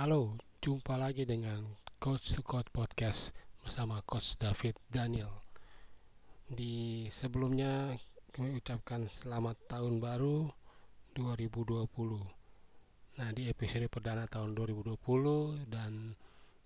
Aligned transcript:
Halo, 0.00 0.32
jumpa 0.64 0.96
lagi 0.96 1.28
dengan 1.28 1.76
Coach 2.00 2.32
to 2.32 2.40
Coach 2.40 2.72
Podcast 2.72 3.36
bersama 3.60 4.00
Coach 4.08 4.40
David 4.40 4.72
Daniel. 4.88 5.28
Di 6.48 7.04
sebelumnya 7.12 7.92
kami 8.32 8.56
ucapkan 8.56 9.04
selamat 9.04 9.60
tahun 9.68 10.00
baru 10.00 10.48
2020. 11.12 11.84
Nah, 13.20 13.28
di 13.36 13.52
episode 13.52 13.92
perdana 13.92 14.24
tahun 14.24 14.56
2020 14.56 15.68
dan 15.68 16.16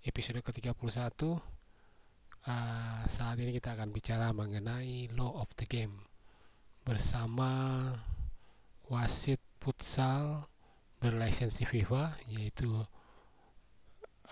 episode 0.07 0.39
ke-31 0.39 0.95
uh, 1.27 3.03
saat 3.03 3.37
ini 3.43 3.51
kita 3.51 3.75
akan 3.75 3.91
bicara 3.91 4.31
mengenai 4.31 5.11
law 5.11 5.43
of 5.43 5.51
the 5.59 5.67
game 5.67 6.07
bersama 6.87 7.83
wasit 8.87 9.43
futsal 9.59 10.47
berlisensi 11.03 11.67
FIFA 11.67 12.15
yaitu 12.31 12.87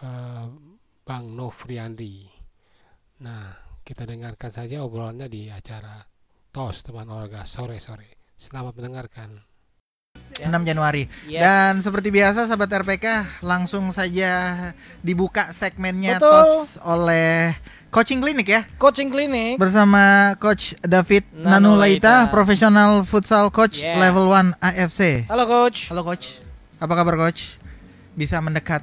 uh, 0.03 0.47
Bang 1.03 1.35
Novriandi. 1.35 2.27
Nah, 3.23 3.55
kita 3.83 4.07
dengarkan 4.07 4.51
saja 4.51 4.83
obrolannya 4.83 5.27
di 5.31 5.47
acara 5.51 6.03
TOS 6.51 6.87
teman 6.87 7.09
olahraga 7.11 7.47
sore-sore. 7.47 8.19
Selamat 8.35 8.75
mendengarkan. 8.79 9.43
6 10.13 10.45
Januari. 10.45 11.09
Yes. 11.25 11.41
Dan 11.41 11.73
seperti 11.81 12.13
biasa 12.13 12.45
sahabat 12.45 12.69
RPK 12.85 13.41
langsung 13.41 13.89
saja 13.97 14.71
dibuka 15.01 15.49
segmennya 15.55 16.21
Betul. 16.21 16.29
TOS 16.31 16.83
oleh 16.85 17.57
Coaching 17.93 18.25
Clinic 18.25 18.49
ya 18.49 18.65
coaching 18.81 19.13
klinik 19.13 19.61
bersama 19.61 20.33
Coach 20.41 20.73
David 20.81 21.29
Nanulaita. 21.37 21.61
Nanulaita, 21.61 22.15
professional 22.33 23.05
futsal 23.05 23.53
coach 23.53 23.85
Yeah. 23.85 24.01
level 24.01 24.33
1 24.33 24.57
AFC. 24.65 25.29
halo 25.29 25.45
coach 25.45 25.93
Halo 25.93 26.01
coach. 26.01 26.41
Apa 26.81 26.93
kabar 26.97 27.21
coach? 27.21 27.61
Bisa 28.17 28.41
mendekat. 28.41 28.81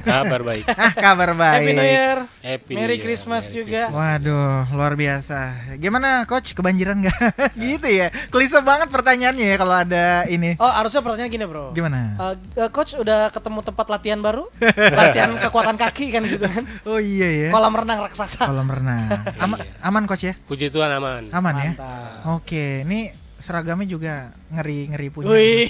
Kabar 0.00 0.40
baik. 0.40 0.64
ah, 0.80 0.92
kabar 0.92 1.30
baik. 1.32 1.60
happy 1.60 1.72
new 1.72 1.84
year 1.84 2.18
Happy 2.40 2.72
Merry 2.72 2.86
New 2.86 2.96
Year, 2.96 3.04
Christmas 3.04 3.42
Merry 3.46 3.56
juga. 3.56 3.82
Christmas. 3.86 4.00
Waduh, 4.00 4.60
luar 4.72 4.92
biasa. 4.96 5.38
Gimana 5.76 6.08
coach? 6.24 6.52
Kebanjiran 6.52 6.96
nggak? 7.00 7.18
gitu 7.60 7.88
ya. 7.88 8.08
Klise 8.28 8.58
banget 8.60 8.88
pertanyaannya 8.88 9.46
ya 9.46 9.56
kalau 9.56 9.74
ada 9.76 10.04
ini. 10.26 10.56
oh 10.56 10.68
harusnya 10.68 11.00
pertanyaan 11.00 11.30
gini 11.30 11.44
bro 11.44 11.72
Gimana? 11.72 12.16
Eh, 12.16 12.34
eh, 12.64 12.70
coach 12.70 12.96
udah 12.96 13.28
ketemu 13.28 13.60
tempat 13.62 13.86
latihan 13.88 14.20
baru 14.20 14.48
latihan 14.72 15.36
kekuatan 15.36 15.76
kaki 15.76 16.06
kan 16.10 16.22
gitu 16.24 16.46
kan 16.46 16.64
Oh 16.84 16.96
iya 16.96 17.28
ya. 17.28 17.48
kolam 17.52 17.72
renang 17.72 18.00
raksasa 18.00 18.48
Kolam 18.48 18.68
renang. 18.68 19.04
Iya. 19.40 19.46
aman 19.82 20.04
coach 20.06 20.24
ya? 20.24 20.34
Puji 20.46 20.68
Tuhan 20.70 20.90
aman. 20.92 21.28
Aman 21.30 21.54
ya? 21.56 21.72
mantap 21.76 22.40
Oke, 22.40 22.84
ini 22.84 23.08
seragamnya 23.40 23.88
juga 23.88 24.14
ngeri-ngeri 24.52 25.08
punya. 25.08 25.28
Wih, 25.32 25.66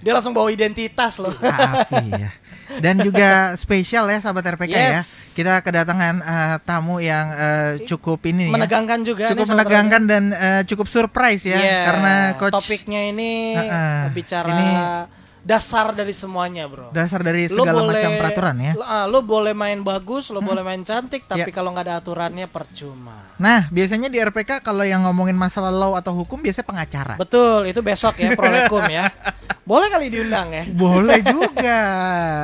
dia 0.00 0.12
langsung 0.14 0.32
bawa 0.32 0.48
identitas 0.48 1.18
loh. 1.18 1.34
Afi 1.34 2.06
ya. 2.10 2.30
Dan 2.78 3.02
juga 3.02 3.58
spesial 3.58 4.06
ya 4.06 4.22
sahabat 4.22 4.46
RPK 4.54 4.70
ya. 4.70 5.02
Yes. 5.02 5.34
Kita 5.34 5.58
kedatangan 5.58 6.22
eh, 6.22 6.56
tamu 6.62 7.02
yang 7.02 7.26
eh, 7.34 7.72
cukup 7.84 8.22
ini 8.24 8.46
ya. 8.46 8.54
Menegangkan 8.54 9.02
juga 9.02 9.34
Cukup 9.34 9.42
nih, 9.42 9.50
menegangkan 9.50 10.02
dan 10.06 10.24
eh, 10.30 10.62
cukup 10.64 10.86
surprise 10.86 11.42
ya 11.44 11.58
Iya, 11.58 11.78
karena 11.84 12.14
coach 12.38 12.54
topiknya 12.54 13.10
ini 13.10 13.58
Heeh, 13.58 13.98
bicara 14.14 14.48
ini- 14.48 15.18
dasar 15.40 15.90
dari 15.90 16.12
semuanya, 16.12 16.64
Bro. 16.64 16.90
dasar 16.90 17.20
dari 17.20 17.46
Lo 17.46 17.64
segala 17.64 17.80
boleh, 17.80 17.96
macam 17.96 18.10
peraturan 18.14 18.56
ya. 18.58 18.72
Lo, 18.72 18.82
ah, 18.82 19.04
lo 19.04 19.20
boleh 19.20 19.50
main 19.50 19.80
bagus, 19.80 20.28
lo 20.28 20.38
boleh 20.38 20.60
main 20.60 20.80
cantik, 20.80 21.24
tapi 21.24 21.44
Ya. 21.44 21.50
kalau 21.50 21.70
nggak 21.70 21.86
ada 21.86 21.96
aturannya 21.96 22.44
percuma. 22.44 23.32
Nah, 23.36 23.64
biasanya 23.68 24.06
di 24.06 24.16
RPK 24.16 24.60
kalau 24.60 24.82
yang 24.82 25.00
ngomongin 25.02 25.32
masalah 25.32 25.68
law 25.68 25.94
atau 25.94 26.12
hukum 26.14 26.36
biasanya 26.38 26.66
pengacara. 26.66 27.14
Betul, 27.16 27.64
itu 27.66 27.80
besok 27.80 28.14
ya 28.16 28.32
prolekum 28.32 28.84
ya. 28.86 29.08
Boleh 29.62 29.88
kali 29.88 30.06
diundang 30.08 30.50
ya. 30.50 30.64
Boleh 30.68 31.24
juga. 31.32 31.80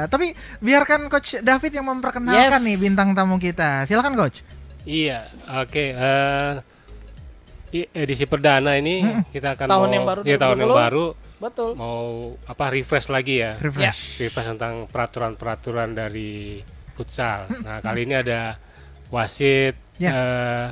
Tapi 0.06 0.32
biarkan 0.58 1.06
coach 1.06 1.36
David 1.38 1.72
yang 1.74 1.86
memperkenalkan 1.86 2.58
Yes. 2.58 2.64
nih 2.64 2.76
bintang 2.78 3.12
tamu 3.12 3.36
kita. 3.36 3.84
Silakan 3.84 4.14
coach. 4.14 4.40
Iya, 4.82 5.28
oke. 5.52 5.84
eh, 5.90 6.52
i- 7.74 7.90
edisi 7.92 8.24
perdana 8.24 8.72
ini 8.74 9.02
kita 9.28 9.52
akan 9.52 9.66
Tahun 9.66 9.82
mau, 9.82 9.92
yang 9.92 10.04
baru 10.06 10.20
iya, 10.22 10.36
tahun 10.38 10.56
yang 10.56 10.70
2020. 10.70 10.84
baru 10.86 11.06
Betul. 11.36 11.74
mau 11.74 12.06
apa 12.42 12.64
refresh 12.68 13.06
lagi 13.06 13.38
ya. 13.38 13.54
Refresh. 13.54 14.18
Refresh 14.18 14.48
tentang 14.48 14.86
peraturan-peraturan 14.86 15.92
dari 15.92 16.64
futsal. 16.92 17.44
Nah, 17.60 17.78
kali 17.78 18.04
ini 18.04 18.14
ada 18.14 18.56
wasit 19.08 19.76
Ya. 19.96 20.10
eh, 20.10 20.66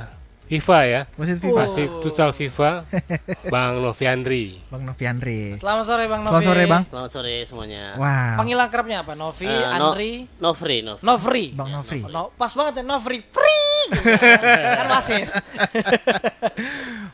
FIFA 0.44 0.78
ya. 0.84 1.00
Wasit 1.14 1.36
Oh. 1.38 1.42
FIFA. 1.42 1.56
Wasit 1.58 1.90
futsal 1.98 2.30
FIFA 2.30 2.70
Bang 3.52 3.80
Noviandri. 3.80 4.60
Bang 4.66 4.84
Noviandri. 4.84 5.56
Selamat 5.56 5.84
sore 5.84 6.04
Bang 6.04 6.20
Novi. 6.20 6.32
Selamat 6.34 6.44
sore 6.46 6.62
Bang. 6.66 6.82
Selamat 6.86 7.10
sore 7.10 7.34
semuanya. 7.44 7.84
Wow. 7.96 8.36
Panggilan 8.40 8.68
kerapnya 8.68 8.98
apa? 9.00 9.12
Novi, 9.14 9.44
no- 9.44 9.68
Andri, 9.70 10.12
Novri, 10.38 10.78
Novri. 10.80 11.00
Novri. 11.02 11.46
Bang 11.52 11.70
Novri. 11.70 12.00
No, 12.06 12.28
pas 12.30 12.52
banget 12.52 12.80
ya 12.80 12.84
Novri. 12.84 13.20
Pri. 13.22 13.63
Kan. 13.86 14.86
wasit. 14.90 15.28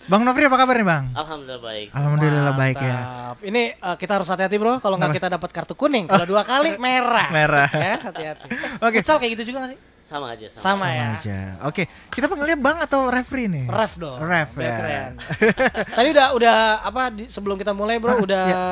Bang 0.05 0.23
Novri 0.23 0.45
apa 0.45 0.57
kabar 0.57 0.75
nih 0.75 0.85
Bang? 0.85 1.05
Alhamdulillah 1.13 1.61
baik. 1.61 1.89
Alhamdulillah 1.93 2.55
baik 2.55 2.77
ya. 2.77 2.99
Mantap. 2.99 3.37
Ini 3.41 3.63
eh, 3.73 3.97
kita 3.97 4.13
harus 4.13 4.29
hati-hati 4.29 4.57
bro, 4.57 4.79
kalau 4.79 4.97
nggak 4.97 5.15
kita 5.15 5.29
dapat 5.29 5.51
kartu 5.51 5.75
kuning, 5.75 6.05
kalau 6.05 6.25
dua 6.25 6.43
kali 6.43 6.75
merah. 6.83 7.29
Merah. 7.31 7.69
Ya, 7.71 7.95
hati-hati. 8.01 8.47
Oke. 8.79 8.97
Futsal 9.01 9.17
kayak 9.17 9.33
gitu 9.35 9.51
juga 9.51 9.65
nggak 9.65 9.73
sih? 9.73 9.81
Sama 10.01 10.27
aja 10.29 10.43
sama. 10.45 10.59
Sama, 10.59 10.67
Sama 10.67 10.87
ya. 10.91 11.09
aja. 11.15 11.39
Oke, 11.63 11.83
kita 12.11 12.27
panggilnya 12.27 12.59
Bang 12.59 12.83
atau 12.83 13.07
referee 13.09 13.47
nih? 13.47 13.71
Ref 13.71 13.95
dong. 13.95 14.19
Ref, 14.19 14.51
ya. 14.59 14.75
keren. 14.75 15.13
Tadi 15.97 16.09
udah 16.11 16.27
udah 16.35 16.57
apa 16.83 17.03
di- 17.11 17.31
sebelum 17.31 17.55
kita 17.55 17.71
mulai 17.71 17.97
bro, 17.97 18.11
Ah, 18.11 18.19
udah 18.19 18.45
ya. 18.45 18.65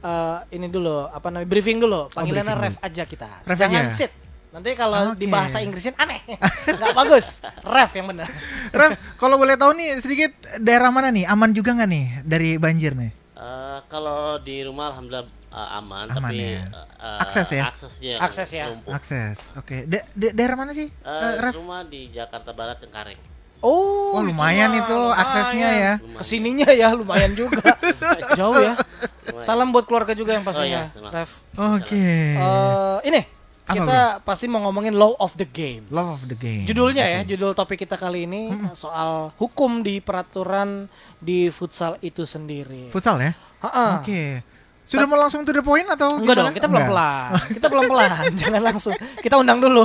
eh, 0.00 0.36
ini 0.56 0.66
dulu 0.66 1.04
apa 1.04 1.28
namanya 1.28 1.44
briefing 1.46 1.76
dulu. 1.76 2.08
Panggilannya 2.08 2.48
briefing 2.50 2.72
ref 2.72 2.76
aja 2.80 3.02
kita. 3.04 3.28
Ref 3.44 3.58
Jangan 3.60 3.84
aja. 3.84 3.92
sit. 3.92 4.12
Nanti 4.56 4.72
kalau 4.72 5.12
Oke. 5.12 5.20
di 5.20 5.28
bahasa 5.28 5.60
Inggrisin 5.60 5.92
aneh, 5.94 6.16
nggak 6.80 6.96
bagus. 6.96 7.44
Ref 7.60 7.92
yang 7.92 8.08
benar. 8.08 8.24
Ref, 8.72 8.96
kalau 9.14 9.36
boleh 9.36 9.52
tahu 9.52 9.76
nih 9.76 10.00
sedikit 10.00 10.32
daerah 10.56 10.88
mana 10.88 11.12
nih? 11.12 11.28
Aman 11.28 11.52
juga 11.52 11.76
nggak 11.76 11.84
nih 11.86 12.04
dari 12.24 12.50
banjir 12.56 12.96
nih? 12.96 13.12
Eh, 13.36 13.78
kalau 13.84 14.40
di 14.40 14.64
rumah 14.64 14.96
alhamdulillah 14.96 15.28
eh, 15.28 15.76
aman, 15.76 16.08
Aman 16.08 16.32
tapi 16.32 16.40
ya. 16.56 16.64
eh, 16.72 17.20
Akses 17.20 17.48
ya? 17.52 17.62
Aksesnya 17.68 18.14
Akses 18.16 18.48
ya. 18.50 18.64
lumpuh. 18.72 18.90
Akses. 18.90 19.52
Oke. 19.54 19.84
Da- 19.84 20.08
da- 20.10 20.32
daerah 20.32 20.56
mana 20.56 20.72
sih? 20.72 20.88
Eh, 20.88 21.04
eh, 21.04 21.32
Ref? 21.38 21.52
rumah 21.54 21.84
di 21.84 22.08
Jakarta 22.08 22.56
Barat 22.56 22.80
Cengkareng. 22.80 23.20
Oh, 23.58 24.12
Wah, 24.12 24.20
itu 24.20 24.32
lumayan 24.32 24.72
itu 24.74 24.98
aksesnya 25.12 25.52
lumayan. 25.68 25.84
ya. 25.84 25.92
Lumayan. 25.98 26.16
Ke 26.16 26.24
sininya 26.24 26.68
ya 26.72 26.88
lumayan 26.92 27.32
juga. 27.36 27.60
Jauh 28.40 28.56
ya. 28.56 28.72
Lumayan. 28.72 29.44
Salam 29.44 29.68
buat 29.68 29.84
keluarga 29.84 30.16
juga 30.16 30.32
yang 30.32 30.44
pastinya. 30.44 30.88
Oh, 30.88 31.04
iya, 31.04 31.12
Ref. 31.12 31.30
Oke. 31.52 32.08
Eh, 32.34 32.98
ini 33.04 33.20
Apa, 33.66 33.74
kita 33.74 33.98
pasti 34.22 34.46
mau 34.46 34.62
ngomongin 34.62 34.94
law 34.94 35.18
of 35.18 35.34
the 35.34 35.44
game. 35.44 35.82
Love 35.88 36.14
of 36.14 36.22
the 36.26 36.34
game. 36.34 36.62
Judulnya 36.62 37.02
ya, 37.04 37.20
judul 37.24 37.50
topik 37.50 37.78
kita 37.78 37.94
kali 37.94 38.24
ini 38.24 38.46
soal 38.72 39.34
hukum 39.34 39.82
di 39.82 39.98
peraturan 39.98 40.86
di 41.18 41.50
futsal 41.50 41.98
itu 42.00 42.22
sendiri. 42.22 42.88
Futsal 42.88 43.18
ya? 43.18 43.34
Oke. 43.98 44.40
Sudah 44.86 45.02
mau 45.02 45.18
langsung 45.18 45.42
to 45.42 45.50
the 45.50 45.58
point 45.60 45.82
atau 45.84 46.14
Enggak 46.14 46.30
gimana? 46.30 46.40
dong, 46.40 46.54
kita 46.54 46.66
pelan-pelan. 46.70 47.30
Kita 47.50 47.66
pelan-pelan, 47.66 48.10
jangan 48.40 48.62
langsung. 48.62 48.94
Kita 49.18 49.34
undang 49.34 49.58
dulu. 49.58 49.82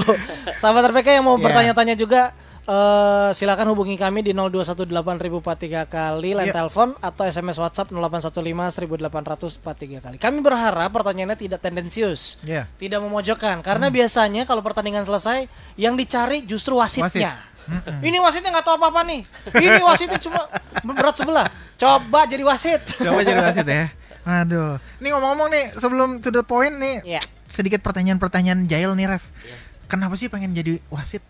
Sahabat 0.54 0.94
RPK 0.94 1.18
yang 1.18 1.26
mau 1.26 1.34
Yeah. 1.34 1.46
bertanya-tanya 1.50 1.98
juga 1.98 2.38
eh 2.62 3.30
silakan 3.34 3.74
hubungi 3.74 3.96
kami 3.96 4.22
di 4.22 4.32
0218.043 4.32 5.86
kali 5.86 6.32
line 6.32 6.46
Yeah. 6.46 6.56
telepon 6.56 6.94
atau 6.98 7.24
SMS 7.24 7.58
WhatsApp 7.58 7.90
0815-1843 7.90 10.00
kali. 10.00 10.16
Kami 10.18 10.38
berharap 10.40 10.90
pertanyaannya 10.90 11.36
tidak 11.36 11.60
tendensius, 11.60 12.36
Iya. 12.42 12.66
tidak 12.78 13.00
memojokkan 13.02 13.60
karena 13.62 13.88
biasanya 13.88 14.44
kalau 14.44 14.60
pertandingan 14.62 15.02
selesai 15.02 15.46
yang 15.76 15.96
dicari 15.96 16.42
justru 16.42 16.76
wasitnya. 16.76 17.38
Ini 18.02 18.18
wasitnya 18.18 18.52
nggak 18.52 18.66
tahu 18.66 18.76
apa-apa 18.76 19.02
nih. 19.06 19.22
Ini 19.54 19.80
wasitnya 19.82 20.18
cuma 20.18 20.50
berat 20.84 21.16
sebelah. 21.16 21.46
Coba 21.78 22.26
jadi 22.26 22.42
wasit. 22.44 22.82
Coba 22.98 23.22
jadi 23.22 23.40
wasit 23.40 23.66
ya. 23.66 23.86
Aduh. 24.22 24.78
Ini 24.98 25.08
ngomong-ngomong 25.10 25.48
nih 25.50 25.66
sebelum 25.78 26.20
to 26.20 26.30
the 26.30 26.42
point 26.42 26.74
nih 26.78 27.18
Ya. 27.18 27.22
sedikit 27.48 27.80
pertanyaan-pertanyaan 27.82 28.66
jail 28.66 28.92
nih 28.94 29.08
Ref. 29.08 29.24
Kenapa 29.86 30.14
sih 30.14 30.28
pengen 30.28 30.54
jadi 30.54 30.82
wasit 30.90 31.22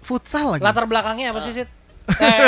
futsal 0.00 0.56
lagi? 0.56 0.62
Latar 0.62 0.84
belakangnya 0.84 1.30
apa 1.30 1.40
sih, 1.40 1.52
Sid? 1.52 1.68
Eh, 2.10 2.38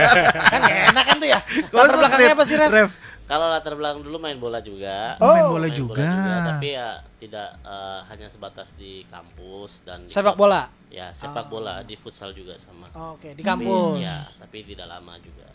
kan 0.52 0.60
enak 0.64 1.04
kan 1.04 1.16
tuh 1.16 1.28
ya. 1.28 1.40
Latar 1.70 1.96
belakangnya 1.96 2.32
apa 2.32 2.44
sih, 2.44 2.56
Ref? 2.56 2.70
Ref? 2.70 2.90
Kalau 3.24 3.46
latar 3.46 3.78
belakang 3.78 4.02
dulu 4.02 4.18
main 4.18 4.34
bola 4.36 4.58
juga. 4.58 5.14
Oh, 5.18 5.30
main 5.30 5.46
Oh. 5.46 5.54
bola 5.54 5.66
Main 5.66 5.76
juga. 5.76 6.10
tapi 6.50 6.68
ya 6.72 6.88
tidak 7.16 7.48
eh, 7.62 8.00
hanya 8.06 8.26
sebatas 8.26 8.74
di 8.74 9.06
kampus 9.06 9.84
dan 9.84 10.02
di 10.02 10.10
Sepak 10.10 10.34
klub. 10.34 10.42
bola. 10.44 10.66
Ya, 10.90 11.14
sepak 11.14 11.46
bola 11.46 11.86
di 11.86 11.94
futsal 11.94 12.34
juga 12.34 12.58
sama. 12.58 12.90
Oke, 13.14 13.30
di 13.32 13.42
Tapi, 13.42 13.62
kampus. 13.62 14.02
Ya, 14.02 14.26
tapi 14.34 14.66
tidak 14.66 14.90
lama 14.90 15.14
juga. 15.18 15.46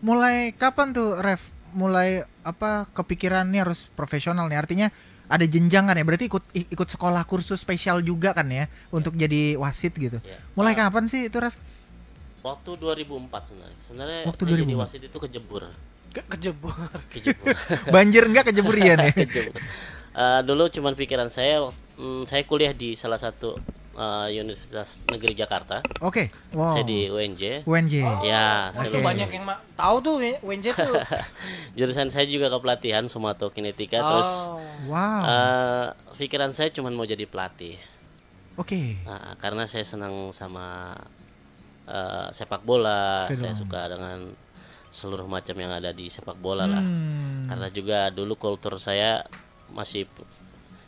Mulai 0.00 0.52
kapan 0.52 0.92
tuh 0.92 1.16
Ref? 1.18 1.52
Mulai 1.72 2.24
apa 2.40 2.88
kepikiran 2.90 3.44
nih 3.44 3.60
harus 3.60 3.92
profesional 3.92 4.48
nih? 4.48 4.56
Artinya 4.56 4.88
ada 5.26 5.44
jenjang 5.44 5.84
kan 5.86 5.94
ya? 5.94 6.04
Berarti 6.06 6.26
ikut 6.26 6.44
ikut 6.54 6.88
sekolah 6.88 7.22
kursus 7.26 7.58
spesial 7.58 8.00
juga 8.00 8.30
kan 8.32 8.46
ya 8.46 8.66
untuk 8.90 9.14
jadi 9.14 9.58
wasit 9.58 9.94
gitu. 9.94 10.18
Ya. 10.22 10.38
Mulai 10.54 10.74
Ah, 10.78 10.86
kapan 10.86 11.06
sih 11.06 11.26
itu 11.26 11.38
Ref? 11.38 11.54
Waktu 12.42 12.78
2004 12.78 13.42
sebenarnya. 13.50 13.78
Sebenarnya 13.82 14.20
Waktu 14.24 14.42
jadi 14.46 14.62
2004. 14.62 14.82
wasit 14.86 15.02
itu 15.02 15.18
kejebur. 15.18 15.62
Ke 16.14 16.22
kejebur. 16.30 16.74
Kejebur. 17.10 17.46
Banjir 17.94 18.22
enggak 18.30 18.54
kejeburian 18.54 18.98
ya? 19.02 19.10
Kejebur. 19.18 19.54
Eh, 20.16 20.40
dulu 20.46 20.64
cuman 20.70 20.94
pikiran 20.96 21.28
saya 21.28 21.68
mm, 21.98 22.24
saya 22.24 22.40
kuliah 22.46 22.72
di 22.72 22.94
salah 22.94 23.18
satu 23.18 23.58
eh, 23.96 24.28
Universitas 24.36 25.02
Negeri 25.08 25.32
Jakarta. 25.32 25.80
Oke. 26.00 26.28
Wow. 26.52 26.72
Saya 26.72 26.84
di 26.84 27.08
UNJ. 27.08 27.64
UNJ. 27.64 27.94
Ya, 28.22 28.70
Oh, 28.70 28.76
saya 28.76 28.88
itu 28.88 28.98
Oke. 29.00 29.04
banyak 29.04 29.28
yang 29.30 29.44
tahu 29.72 29.96
tuh 29.98 30.14
WNJ 30.20 30.66
tuh. 30.72 30.94
jurusan 31.76 32.08
saya 32.08 32.24
juga 32.24 32.46
kepelatihan 32.48 33.04
somatokinetika 33.06 33.98
terus 33.98 34.30
oh. 34.46 34.60
Wow. 34.86 35.20
eh, 35.24 35.86
pikiran 36.14 36.52
saya 36.52 36.68
cuma 36.70 36.88
mau 36.88 37.04
jadi 37.04 37.24
pelatih. 37.24 37.76
Oke. 38.56 38.96
Nah, 39.02 39.36
karena 39.36 39.64
saya 39.64 39.82
senang 39.82 40.30
sama 40.30 40.96
eh, 41.84 42.28
sepak 42.30 42.62
bola, 42.62 43.26
Sedang. 43.26 43.40
saya 43.42 43.54
suka 43.54 43.80
dengan 43.88 44.18
seluruh 44.88 45.28
macam 45.28 45.52
yang 45.54 45.70
ada 45.70 45.92
di 45.92 46.08
sepak 46.08 46.36
bola 46.36 46.64
lah. 46.64 46.80
Hmm. 46.80 47.46
Karena 47.46 47.68
juga 47.68 47.98
dulu 48.08 48.32
kultur 48.34 48.80
saya 48.80 49.20
masih 49.68 50.08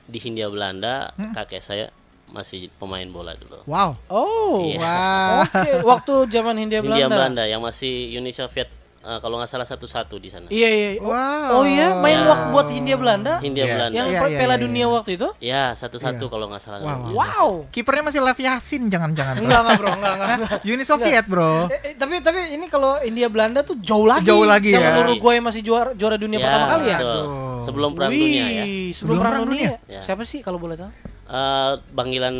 di 0.08 0.16
Hindia 0.16 0.49
Belanda, 0.49 1.12
Hmm. 1.14 1.37
kakek 1.37 1.60
saya 1.60 1.87
masih 2.30 2.69
pemain 2.75 3.06
bola 3.06 3.32
dulu. 3.32 3.64
Wow. 3.64 3.96
Oh. 4.06 4.60
Iya. 4.62 4.78
Wah. 4.78 5.42
Oke, 5.48 5.70
waktu 5.82 6.12
zaman 6.28 6.54
Hindia 6.56 6.78
Belanda. 6.78 6.98
Hindia 6.98 7.08
Belanda 7.10 7.42
yang 7.44 7.60
masih 7.60 7.92
Uni 8.14 8.30
Soviet 8.30 8.69
eh, 8.98 9.19
kalau 9.19 9.36
nggak 9.36 9.48
salah 9.48 9.64
satu-satu 9.64 10.16
di 10.16 10.28
sana. 10.28 10.44
Iya, 10.48 10.69
iya. 10.69 10.88
Oh, 10.98 11.08
Wow. 11.08 11.48
oh 11.54 11.64
iya, 11.64 11.96
main 11.96 12.19
Ya. 12.19 12.26
waktu 12.26 12.46
buat 12.50 12.69
Hindia 12.69 12.96
Belanda 12.96 13.38
Hindia 13.38 13.64
Iya. 13.64 13.72
Belanda. 13.72 13.94
yang 13.94 14.06
Iya, 14.06 14.19
per- 14.19 14.28
iya, 14.28 14.38
Piala 14.38 14.52
iya, 14.52 14.60
Dunia 14.60 14.78
iya. 14.82 14.88
waktu 14.90 15.10
itu? 15.14 15.28
Ya, 15.40 15.64
satu-satu 15.72 16.20
Iya. 16.20 16.30
kalau 16.30 16.46
nggak 16.46 16.60
salah. 16.60 16.78
Wow. 16.82 17.00
Wow. 17.10 17.48
Kipernya 17.70 18.04
masih 18.04 18.20
Lev 18.20 18.36
Yassin 18.36 18.82
jangan-jangan. 18.86 19.34
Enggak, 19.38 19.60
enggak, 19.62 19.78
Bro. 19.78 19.88
Enggak, 19.90 20.12
enggak. 20.14 20.38
Uni 20.66 20.84
Soviet, 20.84 21.24
Bro. 21.24 21.52
Eh, 21.66 21.81
eh, 21.82 21.94
tapi 21.94 22.20
tapi 22.20 22.52
ini 22.52 22.66
kalau 22.66 23.00
India 23.00 23.28
Belanda 23.28 23.62
tuh 23.62 23.78
jauh 23.78 24.04
lagi. 24.04 24.28
Jauh 24.28 24.44
lagi 24.44 24.69
Zaman 24.69 24.92
ya. 24.92 25.00
Uruguay 25.02 25.40
masih 25.40 25.62
juara 25.62 25.90
juara 25.94 26.16
dunia 26.16 26.36
pertama 26.38 26.66
kali 26.70 26.84
ya. 26.86 26.98
betul. 26.98 27.24
Sebelum 27.58 27.90
perang 27.92 28.10
Wih, 28.10 28.20
dunia 28.20 28.44
ya. 28.46 28.64
sebelum 28.92 29.16
perang 29.19 29.36
dunia. 29.42 29.70
Ya. 29.86 30.00
Siapa 30.00 30.22
sih 30.22 30.40
kalau 30.40 30.56
boleh 30.56 30.76
tahu? 30.76 30.92
Eh, 31.28 31.72
panggilan 31.90 32.36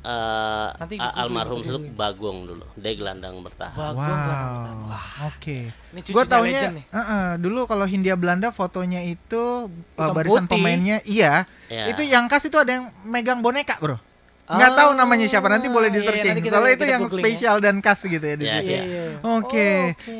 eh, 0.00 0.68
Nanti 0.72 0.94
a- 0.96 1.02
di- 1.04 1.16
almarhum 1.18 1.58
itu 1.58 1.76
Bagong 1.92 2.46
dulu. 2.46 2.64
Dia 2.74 2.94
gelandang 2.94 3.42
bertahan. 3.42 3.74
Bagong 3.74 4.86
Wow. 4.86 5.28
Oke. 5.28 5.74
ini 5.90 6.00
Gue 6.06 6.24
taunya 6.24 6.56
legend 6.56 6.74
nih. 6.78 6.84
uh-uh, 6.90 7.26
dulu 7.36 7.66
kalau 7.66 7.84
Hindia 7.84 8.14
Belanda 8.14 8.48
fotonya 8.48 9.02
itu 9.02 9.66
uh, 9.68 10.10
barisan 10.10 10.46
putih. 10.46 10.56
pemainnya 10.56 11.02
iya. 11.04 11.44
Ya. 11.66 11.84
Itu 11.86 12.00
yang 12.02 12.26
khas 12.26 12.44
itu 12.44 12.54
ada 12.54 12.70
yang 12.72 12.86
megang 13.02 13.40
boneka, 13.40 13.76
Bro. 13.76 13.98
Nggak 14.46 14.66
Ah, 14.68 14.76
tahu 14.76 14.90
namanya 14.94 15.26
siapa 15.26 15.46
nanti 15.46 15.66
boleh 15.68 15.88
di 15.88 15.98
iya, 15.98 16.06
searching. 16.06 16.30
nanti 16.32 16.42
kita- 16.42 16.54
Soalnya 16.56 16.72
itu 16.72 16.78
kita 16.80 16.90
yang 16.92 17.02
ya. 17.04 17.10
spesial 17.12 17.56
dan 17.58 17.76
khas 17.78 18.00
gitu 18.00 18.24
ya 18.24 18.36
di 18.36 18.44
Iya, 18.44 18.54
situ. 18.56 18.66
Iya, 18.68 18.80
iya. 18.80 18.84
iya. 18.84 19.02
Oke. 19.20 19.26
Oh, 19.26 19.34
oke. 19.38 19.68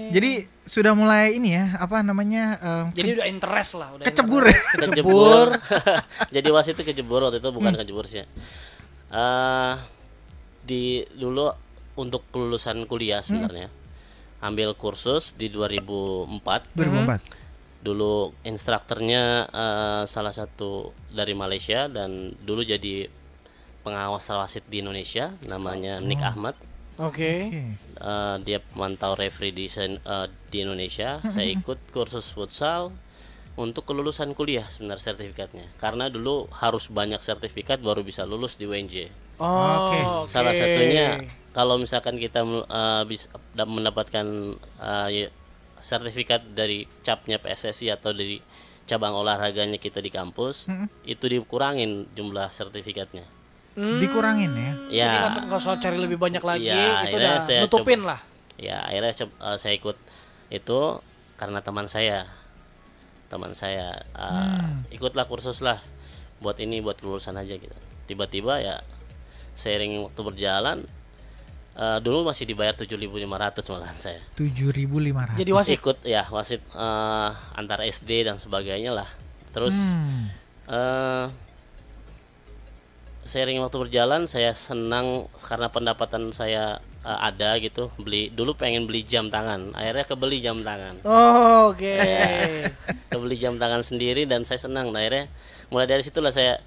Jadi 0.09 0.31
sudah 0.71 0.95
mulai 0.95 1.35
ini 1.35 1.51
ya, 1.51 1.75
apa 1.77 1.99
namanya? 2.01 2.45
uh, 2.57 2.85
Jadi 2.93 3.19
udah 3.19 3.27
interest 3.27 3.75
lah, 3.75 3.91
udah 3.91 4.05
Kecebur 4.07 4.47
interest. 4.47 4.71
ya? 4.71 4.87
Kecebur. 4.87 5.47
Jadi 6.39 6.49
wasit 6.49 6.79
itu 6.79 6.85
kecebur 6.87 7.21
waktu 7.21 7.39
itu 7.39 7.51
bukan 7.51 7.75
Hmm. 7.75 7.81
kecebur 7.83 8.07
sih. 8.07 8.23
Eh, 9.11 9.73
di 10.63 10.83
dulu 11.13 11.51
untuk 11.97 12.23
kelulusan 12.31 12.87
kuliah 12.87 13.19
sebenarnya. 13.19 13.67
Ambil 14.41 14.73
kursus 14.73 15.35
di 15.35 15.51
2004. 15.51 16.71
2004. 16.73 17.19
Dulu 17.81 18.15
instrukturnya 18.43 19.23
eh, 19.47 20.03
salah 20.07 20.31
satu 20.31 20.71
dari 21.11 21.35
Malaysia 21.35 21.91
dan 21.91 22.31
dulu 22.39 22.63
jadi 22.63 23.11
pengawas 23.81 24.29
wasit 24.31 24.63
di 24.65 24.79
Indonesia 24.79 25.35
namanya 25.45 25.99
Nick 25.99 26.23
Ahmad. 26.23 26.55
Oke. 27.01 27.49
Oke. 27.49 27.61
Eh, 28.01 28.37
dia 28.45 28.61
pemantau 28.61 29.17
referee 29.17 29.53
di 29.53 29.67
eh, 29.69 30.27
di 30.53 30.57
Indonesia. 30.61 31.21
Saya 31.35 31.49
ikut 31.49 31.81
kursus 31.93 32.29
futsal 32.33 32.93
untuk 33.57 33.89
kelulusan 33.89 34.33
kuliah 34.37 34.69
sebenarnya 34.69 35.17
sertifikatnya. 35.17 35.67
Karena 35.81 36.13
dulu 36.13 36.49
harus 36.53 36.89
banyak 36.93 37.21
sertifikat 37.25 37.81
baru 37.81 38.05
bisa 38.05 38.29
lulus 38.29 38.61
di 38.61 38.69
UNJ. 38.69 39.09
Oh, 39.41 39.49
Oke. 39.49 39.99
oke. 40.05 40.29
Salah 40.29 40.53
satunya 40.53 41.25
kalau 41.57 41.81
misalkan 41.81 42.21
kita 42.21 42.45
eh, 42.45 43.03
bisa 43.09 43.33
da- 43.57 43.69
mendapatkan 43.69 44.25
ya, 45.09 45.29
sertifikat 45.81 46.45
dari 46.53 46.85
capnya 47.01 47.41
PSSI 47.41 47.89
atau 47.97 48.13
dari 48.13 48.37
cabang 48.85 49.15
olahraganya 49.17 49.79
kita 49.81 50.03
di 50.03 50.11
kampus, 50.13 50.67
itu 51.07 51.25
dikurangin 51.31 52.11
jumlah 52.13 52.51
sertifikatnya. 52.53 53.23
Hmm, 53.81 53.97
Dikurangin 53.97 54.53
ya. 54.53 54.73
Jadi 54.85 54.93
Ya. 54.93 55.13
nggak 55.25 55.49
nggak 55.49 55.57
usah 55.59 55.79
cari 55.79 55.97
lebih 55.97 56.17
banyak 56.17 56.43
lagi, 56.43 56.69
Iya, 56.69 57.01
itu 57.03 57.17
udah 57.17 57.35
saya 57.41 57.61
nutupin 57.63 57.99
coba- 57.99 58.11
lah. 58.11 58.21
ya 58.57 58.77
akhirnya 58.83 59.13
eh, 59.17 59.57
saya 59.57 59.75
ikut 59.75 59.97
itu 60.51 60.79
karena 61.35 61.59
teman 61.61 61.87
saya 61.87 62.29
teman 63.27 63.53
saya 63.53 63.89
eh, 64.13 64.69
ikutlah 64.93 65.25
kursus 65.25 65.61
lah 65.61 65.81
buat 66.39 66.57
ini 66.57 66.79
buat 66.79 66.99
lulusan 66.99 67.35
aja 67.35 67.55
gitu 67.55 67.73
tiba-tiba 68.05 68.59
ya 68.59 68.77
seiring 69.55 70.03
waktu 70.03 70.21
berjalan 70.21 70.79
eh, 71.73 71.99
dulu 71.99 72.27
masih 72.27 72.45
dibayar 72.45 72.75
7.500 72.75 73.01
malahan 73.71 73.97
saya 73.97 74.21
7.500. 74.35 75.39
Jadi 75.39 75.51
wasit. 75.51 75.75
ikut 75.75 75.99
ya 76.03 76.29
wasit 76.29 76.61
eh, 76.61 77.31
antar 77.55 77.81
SD 77.83 78.27
dan 78.27 78.37
sebagainya 78.37 78.93
lah 78.93 79.09
terus 79.49 79.73
Hmm. 79.73 80.29
eh 80.67 81.27
seiring 83.31 83.63
waktu 83.63 83.79
berjalan 83.79 84.27
saya 84.27 84.51
senang 84.51 85.31
karena 85.47 85.71
pendapatan 85.71 86.35
saya 86.35 86.83
eh, 87.07 87.19
ada 87.23 87.55
gitu 87.63 87.95
beli 87.95 88.27
dulu 88.35 88.59
pengen 88.59 88.91
beli 88.91 89.07
jam 89.07 89.31
tangan 89.31 89.71
akhirnya 89.71 90.03
kebeli 90.03 90.43
jam 90.43 90.59
tangan. 90.67 90.99
Oh, 91.07 91.71
oke. 91.71 91.95
kebeli 93.15 93.37
jam 93.39 93.55
tangan 93.63 93.87
sendiri 93.87 94.27
dan 94.27 94.43
saya 94.43 94.59
senang. 94.59 94.91
Nah, 94.91 94.99
akhirnya 94.99 95.31
mulai 95.71 95.87
dari 95.87 96.03
situlah 96.03 96.35
saya 96.35 96.59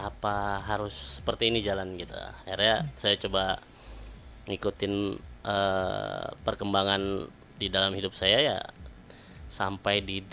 apa 0.00 0.64
harus 0.64 1.20
seperti 1.20 1.52
ini 1.52 1.60
jalan 1.60 2.00
gitu. 2.00 2.16
Akhirnya 2.16 2.88
saya 2.96 3.20
coba 3.20 3.60
ngikutin 4.48 4.94
eh, 5.44 6.26
perkembangan 6.48 7.28
di 7.60 7.68
dalam 7.68 7.92
hidup 7.92 8.16
saya 8.16 8.40
ya 8.40 8.58
sampai 9.52 10.00
di 10.00 10.24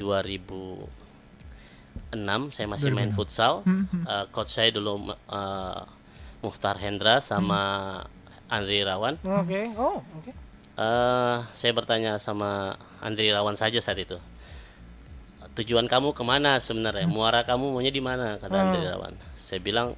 2006 2.14 2.54
saya 2.54 2.68
masih 2.70 2.90
main 2.94 3.10
futsal 3.10 3.66
Eh, 4.06 4.26
coach 4.30 4.54
saya 4.54 4.70
dulu 4.70 5.10
eh, 5.12 5.82
Muhtar 6.44 6.78
Hendra 6.78 7.18
sama 7.20 8.02
Andri 8.46 8.86
Rawan 8.86 9.18
Oke. 9.26 9.74
Oh, 9.74 9.98
oke. 10.02 10.30
Eh, 10.76 11.38
saya 11.50 11.72
bertanya 11.74 12.22
sama 12.22 12.76
Andri 13.02 13.32
Rawan 13.32 13.58
saja 13.58 13.82
saat 13.82 13.98
itu. 13.98 14.20
Tujuan 15.56 15.88
kamu 15.88 16.12
ke 16.12 16.22
mana 16.22 16.60
sebenarnya? 16.60 17.08
Muara 17.08 17.42
kamu 17.48 17.72
maunya 17.72 17.90
di 17.90 18.04
mana? 18.04 18.36
Kata 18.38 18.54
Andri 18.54 18.84
Rawan. 18.86 19.16
Saya 19.34 19.64
bilang 19.64 19.96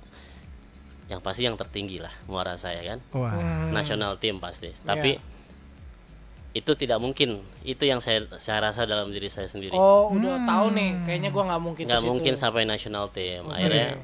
yang 1.08 1.24
pasti 1.24 1.48
yang 1.48 1.56
tertinggi 1.56 1.98
lah 2.04 2.12
muara 2.28 2.56
saya 2.60 2.84
kan. 2.84 3.00
Wah. 3.16 3.34
Nasional 3.74 4.16
tim 4.22 4.38
pasti. 4.38 4.70
Tapi 4.86 5.18
itu 6.58 6.72
tidak 6.74 6.98
mungkin. 6.98 7.46
Itu 7.62 7.86
yang 7.86 8.02
saya 8.02 8.26
saya 8.42 8.74
rasa 8.74 8.90
dalam 8.90 9.14
diri 9.14 9.30
saya 9.30 9.46
sendiri. 9.46 9.78
Oh, 9.78 10.10
udah 10.10 10.42
tahu 10.42 10.74
nih. 10.74 10.90
Kayaknya 11.06 11.30
gua 11.30 11.44
nggak 11.54 11.62
mungkin 11.62 11.84
nggak 11.86 12.04
mungkin 12.10 12.34
sampai 12.34 12.66
nasional 12.66 13.14
tim. 13.14 13.46
Akhirnya 13.46 14.02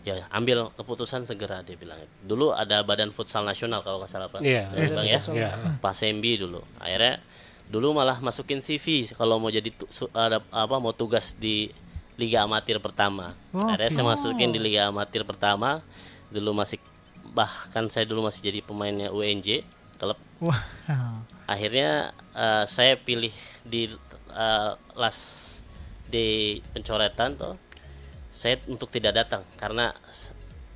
ya 0.00 0.24
ambil 0.32 0.72
keputusan 0.74 1.28
segera 1.28 1.60
dia 1.60 1.76
bilang. 1.76 2.00
Dulu 2.24 2.56
ada 2.56 2.80
Badan 2.80 3.12
Futsal 3.12 3.44
Nasional 3.44 3.84
kalau 3.84 4.00
nggak 4.02 4.10
salah 4.10 4.28
Pak. 4.32 4.40
Iya, 4.40 4.66
Ya, 4.72 4.88
Bang 4.90 5.06
ya. 5.06 5.20
Iya. 5.20 5.50
Pak 5.78 5.94
Sembi 5.94 6.40
dulu. 6.40 6.64
Akhirnya 6.80 7.20
dulu 7.70 7.94
malah 7.94 8.18
masukin 8.18 8.58
CV 8.58 9.06
kalau 9.14 9.38
mau 9.38 9.52
jadi 9.52 9.70
ada 10.10 10.42
apa 10.50 10.76
mau 10.82 10.90
tugas 10.90 11.36
di 11.38 11.70
Liga 12.18 12.44
Amatir 12.44 12.80
pertama. 12.82 13.36
Oh, 13.54 13.68
Akhirnya 13.68 13.92
saya 13.92 14.06
masukin 14.08 14.50
di 14.50 14.58
Liga 14.60 14.88
Amatir 14.88 15.22
pertama. 15.22 15.84
Dulu 16.32 16.56
masih 16.56 16.80
bahkan 17.30 17.86
saya 17.92 18.08
dulu 18.08 18.26
masih 18.26 18.40
jadi 18.42 18.60
pemainnya 18.64 19.12
UNJ 19.12 19.62
klub. 20.00 20.16
Wah. 20.40 20.60
Akhirnya 21.46 22.10
eh, 22.34 22.64
saya 22.64 22.96
pilih 22.96 23.32
di 23.62 23.92
eh, 24.32 24.72
las 24.96 25.18
di 26.10 26.58
pencoretan 26.74 27.38
tuh 27.38 27.54
saya 28.30 28.58
untuk 28.66 28.90
tidak 28.90 29.14
datang 29.14 29.42
karena 29.58 29.94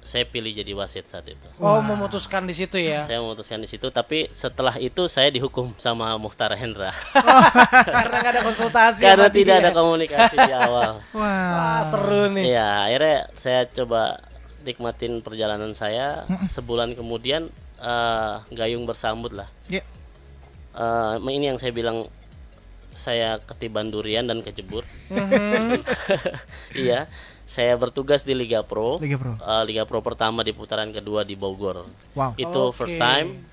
saya 0.04 0.28
pilih 0.28 0.52
jadi 0.52 0.68
wasit 0.76 1.09
saat 1.09 1.25
itu. 1.25 1.49
Oh, 1.56 1.80
memutuskan 1.80 2.44
di 2.44 2.52
situ 2.52 2.76
ya. 2.76 3.00
Saya 3.09 3.25
memutuskan 3.25 3.56
di 3.56 3.64
situ, 3.64 3.88
tapi 3.88 4.28
setelah 4.28 4.76
itu 4.76 5.09
saya 5.09 5.33
dihukum 5.33 5.73
sama 5.80 6.12
Muhtar 6.21 6.52
Hendra 6.61 6.92
Karena 7.88 8.16
nggak 8.21 8.33
ada 8.37 8.42
konsultasi. 8.44 9.00
karena 9.00 9.33
tidak 9.33 9.56
dia. 9.59 9.62
ada 9.64 9.71
komunikasi 9.73 10.37
di 10.37 10.52
awal. 10.52 11.00
Wah. 11.16 11.49
Wah, 11.56 11.80
seru 11.88 12.28
nih. 12.37 12.52
Iya, 12.52 12.68
akhirnya 12.85 13.18
saya 13.40 13.61
coba 13.73 14.21
nikmatin 14.68 15.25
perjalanan 15.25 15.73
saya. 15.73 16.28
Sebulan 16.52 16.92
kemudian 16.92 17.49
eh, 17.84 18.34
gayung 18.56 18.88
bersambut 18.88 19.36
lah. 19.36 19.48
Ya. 19.68 19.84
Eh, 20.74 21.14
ini 21.20 21.52
yang 21.52 21.60
saya 21.60 21.70
bilang 21.70 22.08
saya 22.94 23.42
ketiban 23.42 23.92
durian 23.92 24.24
dan 24.24 24.40
kejebur. 24.40 24.86
iya, 26.74 27.10
saya 27.44 27.74
bertugas 27.76 28.24
di 28.24 28.32
Liga 28.32 28.64
Pro. 28.64 28.96
Liga 28.98 29.20
Pro. 29.20 29.36
Eh, 29.36 29.62
Liga 29.68 29.84
Pro 29.84 30.00
pertama 30.00 30.40
di 30.40 30.56
putaran 30.56 30.90
kedua 30.90 31.22
di 31.22 31.36
Bogor. 31.36 31.84
Wow. 32.16 32.32
Itu 32.40 32.72
Oke. 32.72 32.86
first 32.86 32.96
time 32.96 33.44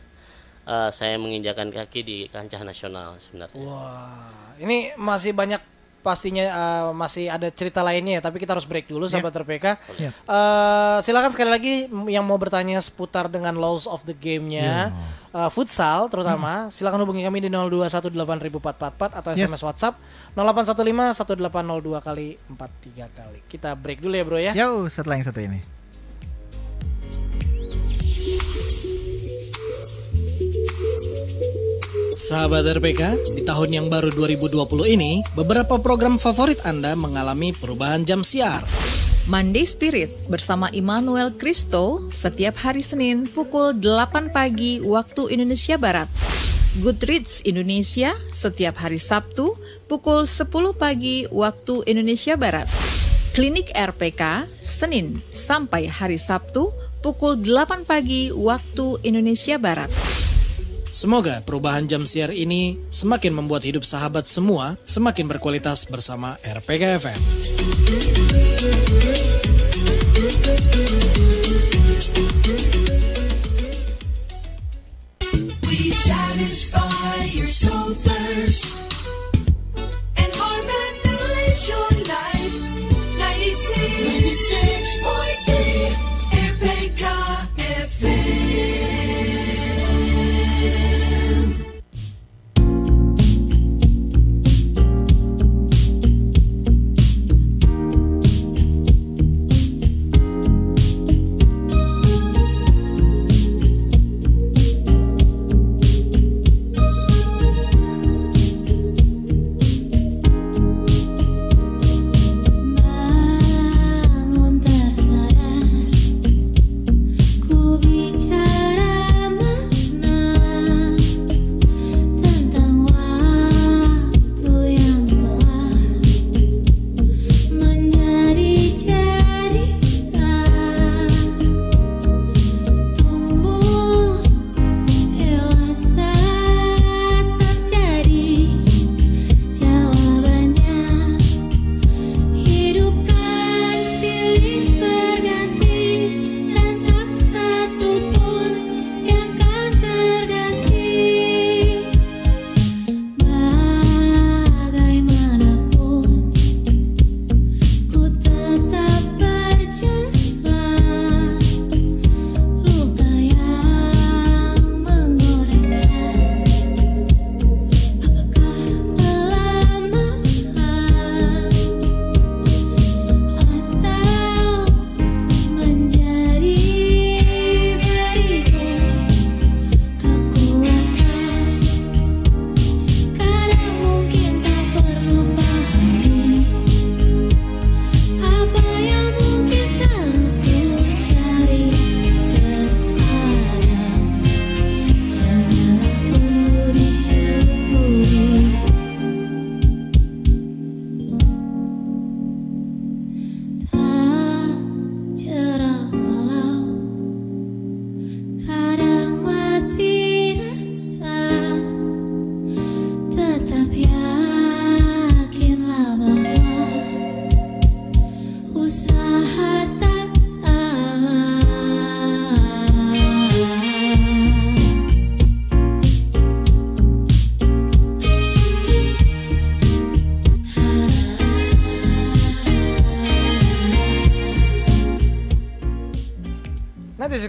eh, 0.66 0.90
saya 0.94 1.20
menginjakan 1.20 1.74
kaki 1.74 2.00
di 2.02 2.18
kancah 2.32 2.64
nasional 2.64 3.20
sebenarnya. 3.20 3.60
Wah, 3.60 4.56
ini 4.62 4.96
masih 4.96 5.36
banyak 5.36 5.62
pastinya 6.02 6.44
eh, 6.44 6.86
masih 6.92 7.30
ada 7.30 7.48
cerita 7.48 7.80
lainnya 7.80 8.18
ya, 8.18 8.22
tapi 8.22 8.38
kita 8.38 8.52
harus 8.52 8.66
break 8.66 8.90
dulu 8.90 9.06
sahabat 9.06 9.32
RPK. 9.32 9.66
Iya. 9.96 10.10
Eh, 10.12 10.98
silakan 11.02 11.30
sekali 11.30 11.50
lagi 11.50 11.74
yang 12.10 12.26
mau 12.26 12.36
bertanya 12.36 12.82
seputar 12.82 13.26
dengan 13.26 13.54
laws 13.56 13.86
of 13.86 14.02
the 14.04 14.14
game-nya 14.14 14.90
Iya. 14.92 15.46
eh, 15.46 15.50
futsal 15.50 16.10
terutama, 16.10 16.68
silakan 16.68 17.06
hubungi 17.06 17.22
kami 17.22 17.40
di 17.40 17.50
02188444 17.50 19.14
atau 19.16 19.30
Yes. 19.32 19.48
SMS 19.48 19.64
WhatsApp 19.64 19.96
0815 20.36 21.14
1802 21.16 22.02
kali 22.02 22.28
43 22.50 23.08
kali. 23.08 23.40
Kita 23.46 23.74
break 23.74 24.02
dulu 24.02 24.14
ya, 24.14 24.26
Bro 24.26 24.40
ya. 24.40 24.52
Yo, 24.54 24.90
setelah 24.90 25.16
yang 25.16 25.26
satu 25.26 25.40
ini. 25.40 25.81
Sahabat 32.22 32.70
RPK, 32.78 33.34
di 33.34 33.42
tahun 33.42 33.70
yang 33.74 33.88
baru 33.90 34.14
2020 34.14 34.94
ini, 34.94 35.26
beberapa 35.34 35.82
program 35.82 36.22
favorit 36.22 36.62
Anda 36.62 36.94
mengalami 36.94 37.50
perubahan 37.50 38.06
jam 38.06 38.22
siar. 38.22 38.62
Monday 39.26 39.66
Spirit 39.66 40.30
bersama 40.30 40.70
Immanuel 40.70 41.34
Kristo 41.34 42.14
setiap 42.14 42.62
hari 42.62 42.86
Senin 42.86 43.26
pukul 43.26 43.74
8 43.74 44.30
pagi 44.30 44.78
waktu 44.86 45.34
Indonesia 45.34 45.82
Barat. 45.82 46.06
Goodreads 46.78 47.42
Indonesia 47.42 48.14
setiap 48.30 48.78
hari 48.86 49.02
Sabtu 49.02 49.58
pukul 49.90 50.30
10 50.30 50.78
pagi 50.78 51.26
waktu 51.34 51.90
Indonesia 51.90 52.38
Barat. 52.38 52.70
Klinik 53.34 53.74
RPK 53.74 54.46
Senin 54.62 55.18
sampai 55.34 55.90
hari 55.90 56.22
Sabtu 56.22 56.70
pukul 57.02 57.42
8 57.42 57.82
pagi 57.90 58.30
waktu 58.30 59.02
Indonesia 59.10 59.58
Barat. 59.58 59.90
Semoga 60.92 61.40
perubahan 61.40 61.88
jam 61.88 62.04
siar 62.04 62.36
ini 62.36 62.76
semakin 62.92 63.32
membuat 63.32 63.64
hidup 63.64 63.88
sahabat 63.88 64.28
semua 64.28 64.76
semakin 64.84 65.24
berkualitas 65.24 65.88
bersama 65.88 66.36
RPK 66.44 67.00
FM. 67.00 67.20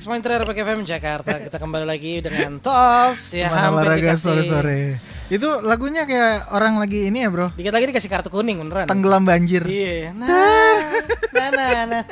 6.3 0.02 0.42
RPK 0.42 0.59
FM 0.66 0.82
Jakarta 0.82 1.38
kita 1.38 1.62
kembali 1.62 1.87
lagi 1.87 2.18
dengan 2.18 2.59
Tos 2.59 3.30
ya 3.30 3.54
Teman 3.54 3.62
hampir 3.71 3.87
olahraga 3.87 4.02
dikasih 4.02 4.26
sore-sore. 4.26 4.80
Itu 5.30 5.62
lagunya 5.62 6.02
kayak 6.02 6.50
orang 6.50 6.82
lagi 6.82 7.06
ini 7.06 7.23
ya, 7.23 7.30
Bro. 7.30 7.54
dikit 7.54 7.71
lagi 7.71 7.87
dikasih 7.87 8.11
kartu 8.11 8.26
kuning 8.26 8.59
beneran. 8.59 8.90
Tenggelam 8.90 9.23
banjir. 9.23 9.62
Iya. 9.62 10.11
Nah, 10.11 10.26
nah, 11.30 11.49
nah, 11.54 11.80
nah. 11.87 12.02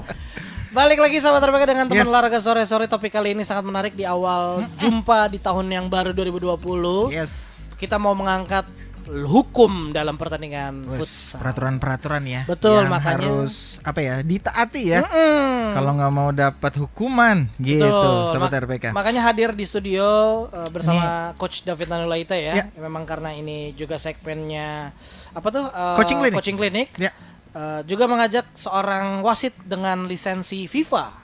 Balik 0.78 1.02
lagi 1.02 1.18
sahabat 1.18 1.42
RPK 1.42 1.64
dengan 1.66 1.86
teman 1.90 2.06
Yes. 2.06 2.10
olahraga 2.10 2.38
sore-sore 2.38 2.86
topik 2.86 3.10
kali 3.10 3.34
ini 3.34 3.42
sangat 3.42 3.66
menarik 3.66 3.98
di 3.98 4.06
awal 4.06 4.62
jumpa 4.78 5.26
di 5.26 5.42
tahun 5.42 5.66
yang 5.66 5.86
baru 5.90 6.14
2020. 6.14 7.10
Yes. 7.10 7.66
Kita 7.74 7.98
mau 7.98 8.14
mengangkat 8.14 8.62
hukum 9.06 9.92
dalam 9.92 10.16
pertandingan 10.16 10.88
Wes, 10.88 10.98
futsal. 11.00 11.38
peraturan-peraturan 11.40 12.22
ya. 12.24 12.42
Betul, 12.44 12.84
yang 12.84 12.90
makanya- 12.90 13.20
harus 13.20 13.78
apa 13.80 14.00
ya? 14.00 14.14
Ditaati 14.20 14.82
ya. 14.88 15.00
Mm. 15.04 15.72
Kalau 15.72 15.90
nggak 15.94 16.12
mau 16.12 16.30
dapat 16.30 16.72
hukuman 16.78 17.50
gitu, 17.58 17.82
Betul. 17.82 18.14
sobat 18.32 18.50
Ma- 18.50 18.60
RPK. 18.62 18.84
Makanya 18.90 19.22
hadir 19.24 19.50
di 19.52 19.64
studio 19.64 20.06
uh, 20.46 20.68
bersama 20.70 21.34
Coach 21.34 21.62
David 21.62 21.88
Nanulaita 21.88 22.34
ya. 22.34 22.62
Ya. 22.62 22.64
Memang 22.78 23.04
karena 23.04 23.30
ini 23.30 23.74
juga 23.74 23.98
segmennya 23.98 24.94
apa 25.30 25.48
tuh? 25.50 25.64
uh, 25.66 25.96
Coaching 25.98 26.18
clinic. 26.20 26.36
Coaching 26.38 26.56
clinic. 26.56 26.88
Ya. 26.96 27.10
Uh, 27.54 27.80
juga 27.86 28.06
mengajak 28.06 28.46
seorang 28.52 29.22
wasit 29.22 29.54
dengan 29.62 30.06
lisensi 30.06 30.66
FIFA. 30.66 31.23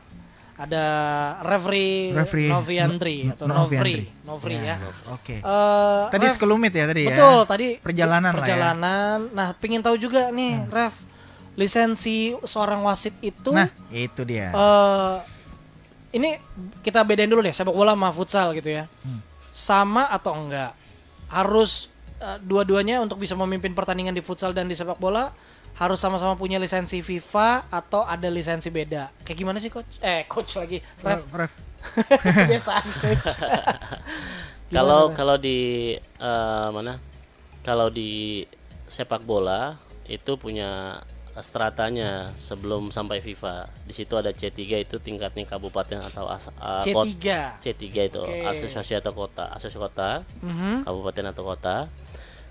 Ada 0.61 0.85
referee, 1.41 2.13
Referee 2.13 2.53
Noviandri 2.53 3.17
No- 3.25 3.33
atau. 3.33 3.47
Novri, 3.49 4.05
Novri 4.29 4.61
ya. 4.61 4.77
Oke. 5.09 5.41
Eh, 5.41 6.03
Tadi 6.13 6.25
Ref, 6.29 6.37
sekelumit 6.37 6.69
ya 6.69 6.85
tadi 6.85 7.09
ya. 7.09 7.17
Betul, 7.17 7.39
tadi 7.49 7.67
perjalanan 7.81 8.29
lah 8.29 8.37
ya. 8.37 8.41
perjalanan. 8.45 9.17
Nah, 9.33 9.49
pingin 9.57 9.81
tahu 9.81 9.97
juga 9.97 10.29
nih, 10.29 10.69
Ref, 10.69 11.01
lisensi 11.57 12.37
seorang 12.45 12.85
wasit 12.85 13.17
itu 13.21 13.57
Nah, 13.57 13.73
itu 13.89 14.21
dia. 14.23 14.53
eh 14.53 15.17
ini 16.13 16.37
kita 16.83 17.07
bedain 17.07 17.31
dulu 17.31 17.41
deh 17.41 17.55
sepak 17.55 17.73
bola 17.73 17.97
sama 17.97 18.13
futsal 18.13 18.53
gitu 18.53 18.69
ya. 18.69 18.85
Hmm. 19.01 19.25
Sama 19.49 20.13
atau 20.13 20.37
enggak? 20.37 20.77
Harus 21.33 21.89
eh, 22.19 22.37
dua-duanya 22.39 23.01
untuk 23.01 23.17
bisa 23.17 23.33
memimpin 23.33 23.73
pertandingan 23.73 24.13
di 24.13 24.21
futsal 24.21 24.53
dan 24.53 24.69
di 24.69 24.77
sepak 24.77 25.01
bola 25.01 25.33
harus 25.75 25.97
sama-sama 25.97 26.35
punya 26.35 26.57
lisensi 26.57 27.01
FIFA 27.01 27.69
atau 27.69 28.03
ada 28.03 28.27
lisensi 28.27 28.69
beda. 28.69 29.11
Kayak 29.23 29.39
gimana 29.39 29.59
sih 29.59 29.69
coach? 29.69 29.99
Eh 29.99 30.25
coach 30.25 30.57
lagi. 30.57 30.79
Ref. 31.01 31.23
Ref. 31.31 31.53
Kebiasaan 32.37 32.87
coach. 32.95 33.25
Kalau 34.71 35.11
kalau 35.11 35.35
di 35.35 35.93
eh, 35.99 36.69
mana? 36.71 36.95
Kalau 37.61 37.91
di 37.91 38.47
sepak 38.87 39.21
bola 39.21 39.75
itu 40.07 40.35
punya 40.35 40.95
stratanya 41.37 42.31
sebelum 42.35 42.91
sampai 42.91 43.19
FIFA. 43.19 43.67
Di 43.83 43.91
situ 43.91 44.15
ada 44.15 44.31
C3 44.31 44.59
itu 44.81 44.99
tingkatnya 44.99 45.43
kabupaten 45.45 45.99
atau 46.05 46.27
as, 46.27 46.51
eh, 46.51 46.93
kot- 46.93 47.07
C3. 47.09 47.27
C3 47.59 47.83
itu 48.05 48.21
Oke. 48.21 48.47
asosiasi 48.47 48.95
atau 48.95 49.11
kota, 49.11 49.51
asosiasi 49.51 49.75
kota, 49.77 50.23
Mhm. 50.39 50.87
kabupaten 50.87 51.25
atau 51.29 51.43
kota. 51.45 51.77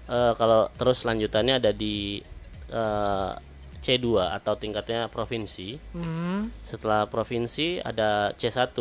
Eh, 0.06 0.34
kalau 0.36 0.68
terus 0.74 1.06
lanjutannya 1.06 1.60
ada 1.60 1.72
di 1.72 2.20
eh, 2.70 3.32
C2 3.80 4.06
atau 4.20 4.54
tingkatnya 4.54 5.08
provinsi. 5.08 5.80
Mhm. 5.96 6.52
Setelah 6.62 7.08
provinsi 7.08 7.80
ada 7.80 8.36
C1 8.36 8.76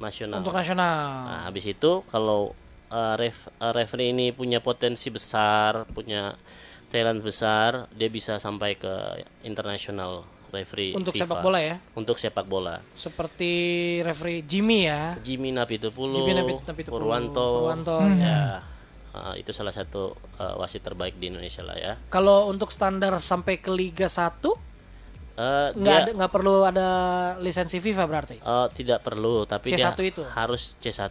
nasional. 0.00 0.40
Untuk 0.40 0.56
nasional. 0.56 0.96
Nah, 1.28 1.40
habis 1.46 1.68
itu 1.68 2.00
kalau 2.08 2.56
uh, 2.88 3.14
ref, 3.14 3.48
uh, 3.60 3.72
referee 3.72 4.10
ini 4.10 4.32
punya 4.32 4.58
potensi 4.58 5.12
besar, 5.12 5.84
punya 5.88 6.32
talent 6.88 7.20
besar, 7.20 7.88
dia 7.92 8.08
bisa 8.08 8.36
sampai 8.36 8.76
ke 8.76 9.24
internasional 9.44 10.24
referee 10.52 10.92
Untuk 10.92 11.16
FIFA. 11.16 11.24
sepak 11.24 11.38
bola 11.40 11.58
ya. 11.60 11.76
Untuk 11.96 12.16
sepak 12.20 12.44
bola. 12.44 12.76
Seperti 12.92 13.52
referee 14.04 14.44
Jimmy 14.44 14.84
ya. 14.84 15.16
Jimmy 15.24 15.48
Napitupulu, 15.48 16.12
Jimmy 16.20 16.36
Napit- 16.36 16.64
Napitupulu, 16.68 17.08
Purwanto, 17.08 17.48
Purwanto, 17.68 17.96
ya. 18.20 18.60
Uh, 19.12 19.36
itu 19.36 19.52
salah 19.52 19.70
satu 19.70 20.08
uh, 20.40 20.56
wasit 20.56 20.80
terbaik 20.80 21.20
di 21.20 21.28
Indonesia 21.28 21.60
lah 21.60 21.76
ya. 21.76 21.92
Kalau 22.08 22.48
untuk 22.48 22.72
standar 22.72 23.12
sampai 23.20 23.60
ke 23.60 23.68
Liga 23.68 24.08
1 24.08 24.72
Uh, 25.32 25.72
nggak 25.72 25.80
dia 25.80 25.96
ada 26.04 26.10
nggak 26.12 26.28
perlu 26.28 26.54
ada 26.60 26.88
lisensi 27.40 27.80
FIFA 27.80 28.04
berarti. 28.04 28.36
uh, 28.44 28.68
tidak 28.68 29.00
perlu, 29.00 29.48
tapi 29.48 29.72
C1 29.72 29.96
dia 29.96 30.12
itu? 30.12 30.22
harus 30.28 30.76
C1. 30.76 31.08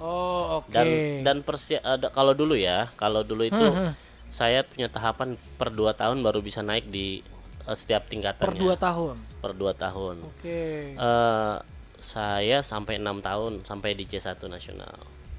Oh, 0.00 0.64
oke. 0.64 0.72
dan 0.72 0.88
dan 1.20 1.36
persi 1.40 1.76
ada 1.76 2.08
kalau 2.08 2.32
dulu 2.32 2.56
ya 2.56 2.88
kalau 2.96 3.20
dulu 3.20 3.44
itu 3.44 3.60
Hmm, 3.60 3.92
saya 4.28 4.64
punya 4.64 4.88
tahapan 4.88 5.36
per 5.60 5.68
dua 5.70 5.92
tahun 5.92 6.24
baru 6.24 6.40
bisa 6.40 6.60
naik 6.60 6.88
di 6.88 7.20
eh, 7.64 7.76
setiap 7.76 8.08
tingkatannya 8.08 8.48
per 8.48 8.56
2 8.56 8.76
tahun. 8.76 9.16
per 9.38 9.52
dua 9.52 9.72
tahun 9.72 10.24
Oke. 10.24 10.96
Eh, 10.96 11.54
saya 12.00 12.58
sampai 12.60 12.96
enam 12.96 13.20
tahun 13.20 13.60
sampai 13.62 13.92
di 13.92 14.04
C1 14.04 14.40
nasional 14.44 14.92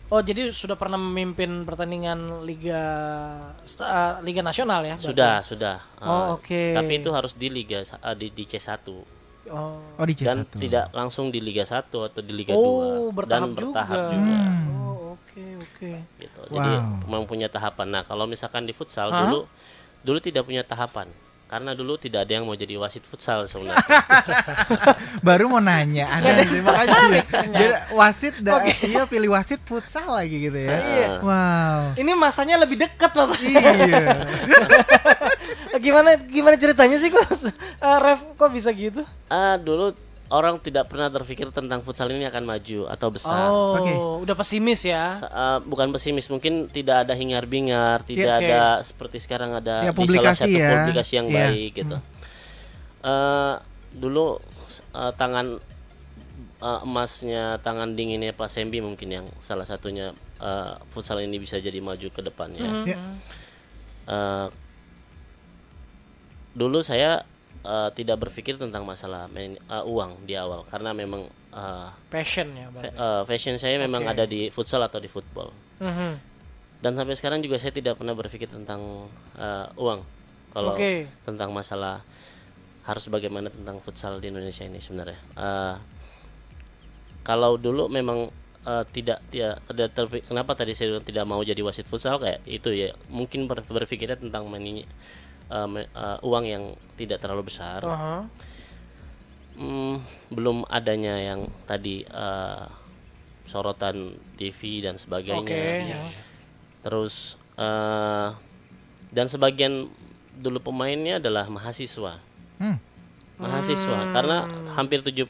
Oh, 0.06 0.22
jadi 0.22 0.54
sudah 0.54 0.78
pernah 0.78 1.02
memimpin 1.02 1.66
pertandingan 1.66 2.46
liga 2.46 2.82
eh, 3.66 4.14
liga 4.22 4.42
nasional 4.46 4.86
ya? 4.86 4.96
berarti? 5.02 5.10
sudah 5.10 5.34
sudah 5.42 5.78
Eh, 5.98 6.06
Oh, 6.06 6.38
oke. 6.38 6.62
tapi 6.78 7.02
itu 7.02 7.10
harus 7.10 7.34
di 7.34 7.50
liga 7.50 7.82
eh, 7.82 8.16
di, 8.16 8.30
di 8.30 8.44
C1 8.46 8.86
Oh. 9.46 9.78
Oh 10.02 10.06
di 10.10 10.18
dan 10.18 10.42
C1. 10.42 10.58
tidak 10.58 10.86
langsung 10.90 11.30
di 11.30 11.38
Liga 11.38 11.62
1 11.62 12.02
atau 12.02 12.18
di 12.26 12.34
Liga 12.34 12.58
Oh, 12.58 13.14
2 13.14 13.14
bertahap 13.14 13.46
dan 13.46 13.54
bertahap 13.54 14.00
juga. 14.02 14.10
juga, 14.10 14.38
Oh, 14.74 15.14
oke, 15.14 15.46
oke. 15.62 15.92
gitu. 16.18 16.42
Jadi 16.50 16.72
Wow. 16.82 17.06
memang 17.06 17.24
punya 17.30 17.46
tahapan. 17.46 17.88
Nah, 17.94 18.02
kalau 18.02 18.26
misalkan 18.26 18.66
di 18.66 18.74
futsal 18.74 19.14
Hah? 19.14 19.22
dulu 19.22 19.46
dulu 20.02 20.18
tidak 20.18 20.50
punya 20.50 20.66
tahapan. 20.66 21.14
Karena 21.46 21.78
dulu 21.78 21.94
tidak 22.02 22.26
ada 22.26 22.42
yang 22.42 22.46
mau 22.50 22.58
jadi 22.58 22.74
wasit 22.82 23.06
futsal 23.06 23.46
sebenarnya. 23.46 23.78
Baru 25.28 25.46
mau 25.46 25.62
nanya, 25.62 26.10
ada 26.10 26.42
terima 26.42 26.74
kasih. 26.74 27.22
Dia 27.54 27.86
wasit 27.94 28.36
da, 28.42 28.66
iya 28.66 29.06
pilih 29.06 29.30
wasit 29.30 29.62
futsal 29.62 30.10
lagi 30.10 30.50
gitu 30.50 30.58
ya. 30.58 30.78
Iya. 30.82 31.10
Wow. 31.22 31.80
Ini 32.02 32.12
masanya 32.18 32.58
lebih 32.58 32.82
dekat 32.82 33.14
mas. 33.14 33.38
Iya. 33.46 34.26
gimana 35.86 36.18
gimana 36.18 36.58
ceritanya 36.58 36.98
sih 36.98 37.14
kok? 37.14 37.22
Eh, 37.30 37.98
Ref 38.02 38.26
kok 38.42 38.50
bisa 38.50 38.74
gitu? 38.74 39.06
ah, 39.30 39.62
dulu 39.62 39.94
orang 40.26 40.58
tidak 40.58 40.90
pernah 40.90 41.06
terpikir 41.08 41.54
tentang 41.54 41.86
futsal 41.86 42.10
ini 42.10 42.26
akan 42.26 42.44
maju 42.44 42.90
atau 42.90 43.08
besar. 43.14 43.46
Oh, 43.48 43.78
Oke. 43.78 43.94
udah 44.26 44.36
pesimis 44.36 44.82
ya? 44.82 45.14
Sa- 45.22 45.30
ah, 45.30 45.58
bukan 45.62 45.94
pesimis, 45.94 46.26
mungkin 46.28 46.66
tidak 46.68 47.06
ada 47.06 47.14
hingar-bingar, 47.14 48.02
tidak 48.02 48.42
Iya, 48.42 48.42
oke. 48.42 48.50
ada 48.50 48.62
seperti 48.82 49.18
sekarang 49.22 49.54
ada 49.54 49.86
Ya, 49.86 49.94
di 49.94 49.94
salah 49.94 49.98
publikasi 50.02 50.42
satu 50.42 50.58
ya. 50.58 50.70
publikasi 50.82 51.12
yang 51.14 51.28
Iya. 51.30 51.38
baik 51.38 51.72
gitu. 51.78 51.98
Eh, 53.06 53.56
dulu 53.94 54.42
eh, 54.98 55.12
tangan 55.14 55.48
eh, 56.56 56.80
emasnya, 56.82 57.62
tangan 57.62 57.94
dinginnya 57.94 58.34
Pak 58.34 58.50
Sembi 58.50 58.82
mungkin 58.82 59.12
yang 59.14 59.26
salah 59.46 59.64
satunya 59.64 60.10
eh, 60.42 60.74
futsal 60.90 61.22
ini 61.22 61.38
bisa 61.38 61.62
jadi 61.62 61.78
maju 61.80 62.08
ke 62.10 62.22
depannya. 62.26 62.66
Hmm. 62.66 62.86
Ya. 62.90 62.98
Eh, 64.10 64.48
dulu 66.56 66.82
saya 66.82 67.22
eh, 67.66 67.90
tidak 67.92 68.22
berpikir 68.22 68.56
tentang 68.56 68.86
masalah 68.86 69.26
main, 69.28 69.58
eh, 69.58 69.84
uang 69.84 70.24
di 70.24 70.34
awal 70.34 70.64
karena 70.66 70.94
memang 70.94 71.26
eh, 71.52 71.88
Passion 72.08 72.54
ya 72.54 72.70
fa- 72.70 72.86
eh, 72.86 73.22
fashion 73.26 73.58
saya 73.58 73.76
memang 73.76 74.06
Oke. 74.06 74.12
ada 74.12 74.24
di 74.24 74.48
futsal 74.48 74.80
atau 74.80 74.98
di 74.98 75.08
football. 75.08 75.50
Mhm. 75.82 76.38
Dan 76.80 76.94
sampai 76.94 77.18
sekarang 77.18 77.42
juga 77.42 77.58
saya 77.58 77.72
tidak 77.72 77.98
pernah 77.98 78.14
berpikir 78.14 78.46
tentang 78.46 79.10
eh, 79.36 79.66
uang. 79.76 80.06
Kalau 80.54 80.72
Oke. 80.72 81.10
tentang 81.22 81.50
masalah 81.52 82.00
harus 82.86 83.10
bagaimana 83.10 83.50
tentang 83.50 83.82
futsal 83.82 84.22
di 84.22 84.30
Indonesia 84.30 84.62
ini 84.62 84.78
sebenarnya. 84.78 85.18
Eh, 85.36 85.76
kalau 87.26 87.58
dulu 87.58 87.90
memang 87.90 88.30
eh, 88.64 88.84
tidak 88.92 89.20
tidak 89.28 89.58
tidak 89.66 89.90
terpi- 89.92 90.24
kenapa 90.24 90.54
tadi 90.54 90.74
saya 90.74 91.02
tidak 91.02 91.26
mau 91.26 91.42
jadi 91.42 91.58
wasit 91.60 91.86
futsal 91.86 92.18
kayak 92.18 92.42
itu 92.46 92.70
ya 92.72 92.94
mungkin 93.10 93.46
ber- 93.46 93.66
berpikirnya 93.66 94.18
tentang 94.18 94.46
mani- 94.46 94.86
eh, 95.48 95.68
me- 95.68 95.88
eh, 95.88 96.18
uang 96.22 96.46
yang 96.46 96.64
tidak 96.96 97.20
terlalu 97.20 97.48
besar. 97.48 97.82
Aha. 97.82 98.26
Hmm, 99.56 100.04
belum 100.28 100.68
adanya 100.68 101.16
yang 101.16 101.48
tadi 101.64 102.04
eh, 102.04 102.66
sorotan 103.46 104.12
TV 104.36 104.82
dan 104.82 104.98
sebagainya. 104.98 105.40
Oke. 105.40 105.64
Ya. 105.88 106.04
Terus 106.82 107.36
eh, 107.56 108.28
dan 109.10 109.26
sebagian 109.26 109.88
dulu 110.36 110.60
pemainnya 110.62 111.24
adalah 111.24 111.48
mahasiswa. 111.48 112.20
Hmm. 112.60 112.78
Mahasiswa 113.36 114.12
karena 114.12 114.48
hampir 114.76 115.04
70% 115.04 115.28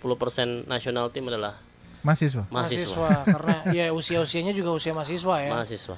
nasional 0.66 1.10
tim 1.10 1.26
adalah 1.26 1.58
Mahasiswa. 2.06 2.46
mahasiswa. 2.54 3.02
Mahasiswa 3.02 3.10
karena 3.26 3.56
ya 3.74 3.86
usia-usianya 3.90 4.54
juga 4.54 4.70
usia 4.74 4.94
mahasiswa 4.94 5.36
ya. 5.42 5.50
Mahasiswa. 5.50 5.98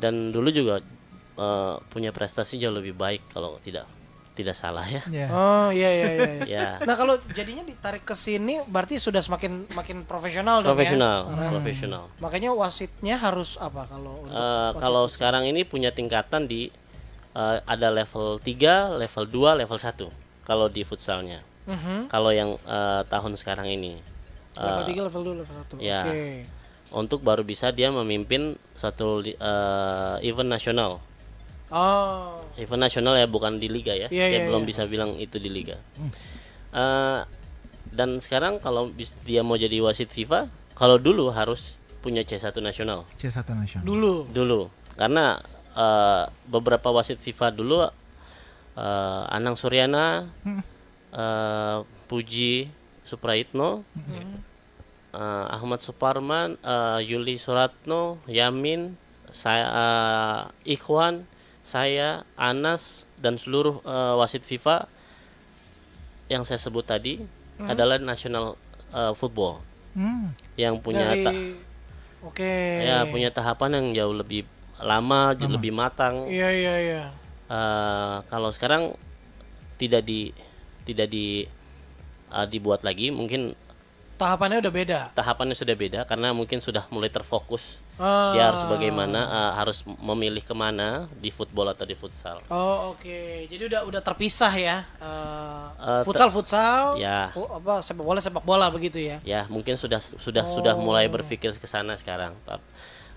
Dan 0.00 0.32
dulu 0.32 0.48
juga 0.48 0.80
eh, 1.40 1.74
punya 1.88 2.12
prestasi 2.12 2.60
jauh 2.60 2.76
lebih 2.76 2.92
baik 2.92 3.24
kalau 3.32 3.56
tidak 3.58 3.88
tidak 4.30 4.56
salah 4.56 4.86
ya. 4.88 5.02
Ya. 5.10 5.26
Oh 5.28 5.68
iya 5.68 5.90
iya 5.90 6.08
iya. 6.16 6.30
iya. 6.32 6.46
Ya. 6.46 6.68
Nah 6.86 6.94
kalau 6.96 7.18
jadinya 7.36 7.60
ditarik 7.60 8.06
ke 8.06 8.14
sini 8.16 8.62
berarti 8.64 8.96
sudah 8.96 9.20
semakin 9.20 9.68
makin 9.76 10.06
profesional 10.08 10.62
dong 10.64 10.72
Profesional, 10.72 11.28
ya. 11.28 11.50
profesional. 11.50 12.02
Makanya 12.22 12.50
wasitnya 12.54 13.20
harus 13.20 13.60
apa 13.60 13.84
kalau 13.90 14.24
untuk 14.24 14.32
Eh, 14.32 14.40
wasit 14.40 14.80
kalau 14.80 15.04
sekarang 15.10 15.44
ini 15.44 15.66
punya 15.66 15.90
tingkatan 15.92 16.48
di 16.48 16.72
eh, 17.36 17.56
ada 17.66 17.88
level 17.92 18.40
3, 18.40 18.96
level 18.96 19.24
2, 19.28 19.60
level 19.60 19.78
1 19.78 20.08
kalau 20.46 20.66
di 20.72 20.82
futsalnya. 20.88 21.44
Mhm. 21.68 22.08
Kalau 22.08 22.30
yang 22.32 22.56
eh, 22.56 23.02
tahun 23.10 23.36
sekarang 23.36 23.68
ini 23.68 23.98
level 24.56 24.84
3, 24.88 25.06
level 25.10 25.22
2, 25.36 25.40
level 25.44 25.56
1. 25.76 25.84
ya. 25.84 26.06
Oke. 26.06 26.46
untuk 26.90 27.22
baru 27.22 27.46
bisa 27.46 27.70
dia 27.70 27.86
memimpin 27.86 28.56
satu 28.74 29.20
eh, 29.22 30.16
event 30.24 30.48
nasional. 30.48 30.98
Oh. 31.70 32.42
Event 32.58 32.82
nasional 32.82 33.14
ya 33.14 33.30
bukan 33.30 33.56
di 33.56 33.70
liga 33.70 33.94
ya. 33.94 34.10
Iya, 34.10 34.26
Saya 34.26 34.38
iya, 34.42 34.46
belum 34.50 34.62
iya. 34.66 34.68
bisa 34.68 34.82
bilang 34.90 35.14
itu 35.16 35.38
di 35.38 35.50
liga. 35.50 35.78
Eh, 36.74 37.20
dan 37.90 38.18
sekarang 38.22 38.58
kalau 38.58 38.90
dia 39.26 39.42
mau 39.42 39.54
jadi 39.58 39.78
wasit 39.82 40.10
FIFA, 40.10 40.50
kalau 40.74 40.98
dulu 40.98 41.30
harus 41.30 41.78
punya 42.02 42.26
C1 42.26 42.54
nasional. 42.58 43.06
C1 43.18 43.46
nasional. 43.54 43.84
Dulu. 43.86 44.14
dulu 44.30 44.60
karena 44.98 45.38
eh, 45.72 46.24
beberapa 46.50 46.90
wasit 46.92 47.16
FIFA 47.16 47.46
dulu 47.54 47.86
eh, 47.86 49.24
Anang 49.30 49.54
Suryana, 49.56 50.26
eh, 51.14 51.78
Puji 52.10 52.66
Supraitno, 53.06 53.86
eh, 55.14 55.54
Ahmad 55.54 55.80
Suparman, 55.82 56.58
eh, 56.60 56.98
Yuli 57.06 57.38
Suratno, 57.38 58.18
Yamin, 58.26 58.94
saya 59.30 59.66
eh, 59.70 60.74
Ikhwan, 60.74 61.26
saya 61.60 62.24
Anas 62.34 63.04
dan 63.16 63.36
seluruh 63.36 63.80
eh, 63.82 64.14
wasit 64.16 64.42
FIFA 64.42 64.88
yang 66.26 66.46
saya 66.46 66.56
sebut 66.56 66.86
tadi 66.86 67.20
adalah 67.60 67.98
national 67.98 68.56
eh, 68.90 69.12
football 69.14 69.60
Hmm. 69.90 70.30
yang 70.54 70.78
punya 70.78 71.10
Dari 71.10 71.58
Oke. 72.22 72.46
ya 72.86 73.02
punya 73.10 73.26
tahapan 73.34 73.74
yang 73.74 73.86
jauh 73.90 74.14
lebih 74.14 74.46
lama, 74.78 75.34
jauh 75.34 75.50
lebih 75.50 75.74
matang. 75.74 76.30
Iya 76.30 76.46
iya 76.46 76.74
iya. 76.78 77.02
Eh, 77.50 78.16
kalau 78.30 78.54
sekarang 78.54 78.94
tidak 79.82 80.06
di 80.06 80.30
tidak 80.86 81.10
di 81.10 81.42
eh, 82.30 82.46
dibuat 82.46 82.86
lagi, 82.86 83.10
mungkin 83.10 83.58
Tahapannya 84.20 84.60
udah 84.60 84.68
beda. 84.70 85.00
tahapannya 85.10 85.56
sudah 85.56 85.72
beda 85.72 86.00
karena 86.04 86.28
mungkin 86.30 86.60
sudah 86.60 86.84
mulai 86.88 87.08
terfokus 87.08 87.80
Oh. 87.96 88.32
Dia 88.32 88.48
harus 88.48 88.64
bagaimana 88.64 89.20
eh, 89.22 89.52
harus 89.56 89.84
memilih 89.84 90.40
ke 90.40 90.52
mana 90.52 91.04
di 91.14 91.28
football 91.28 91.68
atau 91.68 91.84
di 91.84 91.92
futsal. 91.92 92.40
Oh 92.48 92.92
oke, 92.92 93.20
jadi 93.44 93.68
udah 93.68 93.80
udah 93.84 94.00
terpisah 94.00 94.48
ya. 94.52 94.88
Eh, 94.96 95.64
Eh, 95.76 96.02
futsal 96.02 96.28
futsal, 96.28 96.96
Ya. 96.96 97.28
fu- 97.28 97.44
apa 97.46 97.80
sepak 97.80 98.00
bola 98.00 98.16
sepak 98.18 98.40
bola 98.40 98.68
begitu 98.68 98.96
ya. 98.96 99.20
Ya 99.22 99.44
mungkin 99.46 99.76
sudah 99.76 100.00
sudah 100.00 100.44
sudah 100.46 100.76
mulai 100.76 101.08
berpikir 101.08 101.52
ke 101.52 101.68
sana 101.68 101.92
sekarang. 101.94 102.32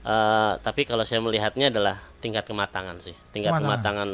Eh, 0.03 0.53
tapi 0.59 0.83
kalau 0.83 1.03
saya 1.03 1.23
melihatnya 1.23 1.71
adalah 1.71 1.95
tingkat 2.19 2.43
kematangan 2.43 2.99
sih, 2.99 3.15
tingkat 3.31 3.55
Kematangan. 3.55 3.71
kematangan 3.71 4.09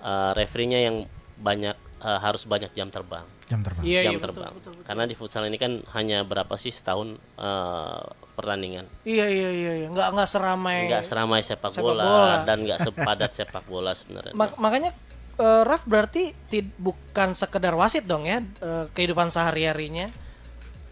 eh, 0.00 0.30
referee-nya 0.36 0.78
yang 0.80 0.96
banyak 1.38 1.74
eh, 2.00 2.18
harus 2.20 2.46
banyak 2.46 2.70
jam 2.72 2.86
terbang. 2.86 3.26
Jam 3.52 3.60
terbang. 3.60 3.84
Iya 3.84 4.00
jam 4.00 4.08
iya 4.08 4.18
betul, 4.18 4.28
terbang. 4.32 4.52
betul, 4.56 4.72
betul. 4.72 4.86
Karena 4.88 5.04
di 5.04 5.14
futsal 5.14 5.44
ini 5.44 5.56
kan 5.56 5.72
hanya 5.92 6.24
berapa 6.24 6.54
sih 6.56 6.72
setahun 6.72 7.08
eh, 7.36 8.02
pertandingan. 8.32 8.88
Iya 9.04 9.28
iya 9.28 9.50
iya, 9.52 9.72
iya. 9.76 9.86
nggak 9.88 10.08
nggak 10.10 10.26
seramai. 10.26 10.88
Nggak 10.88 11.04
seramai 11.04 11.40
sepak, 11.40 11.68
Sepak 11.70 11.84
bola, 11.84 12.02
bola. 12.02 12.36
dan 12.42 12.64
nggak 12.64 12.80
sepadat 12.80 13.30
sepak 13.38 13.64
bola 13.66 13.92
sebenarnya. 13.92 14.32
Mak- 14.32 14.56
makanya 14.56 14.90
eh, 15.36 15.62
Raf 15.62 15.84
berarti 15.84 16.32
tid- 16.48 16.72
bukan 16.76 17.32
sekedar 17.32 17.74
wasit 17.74 18.04
dong 18.04 18.24
ya 18.24 18.40
eh, 18.40 18.84
kehidupan 18.90 19.28
sehari 19.28 19.68
harinya. 19.68 20.08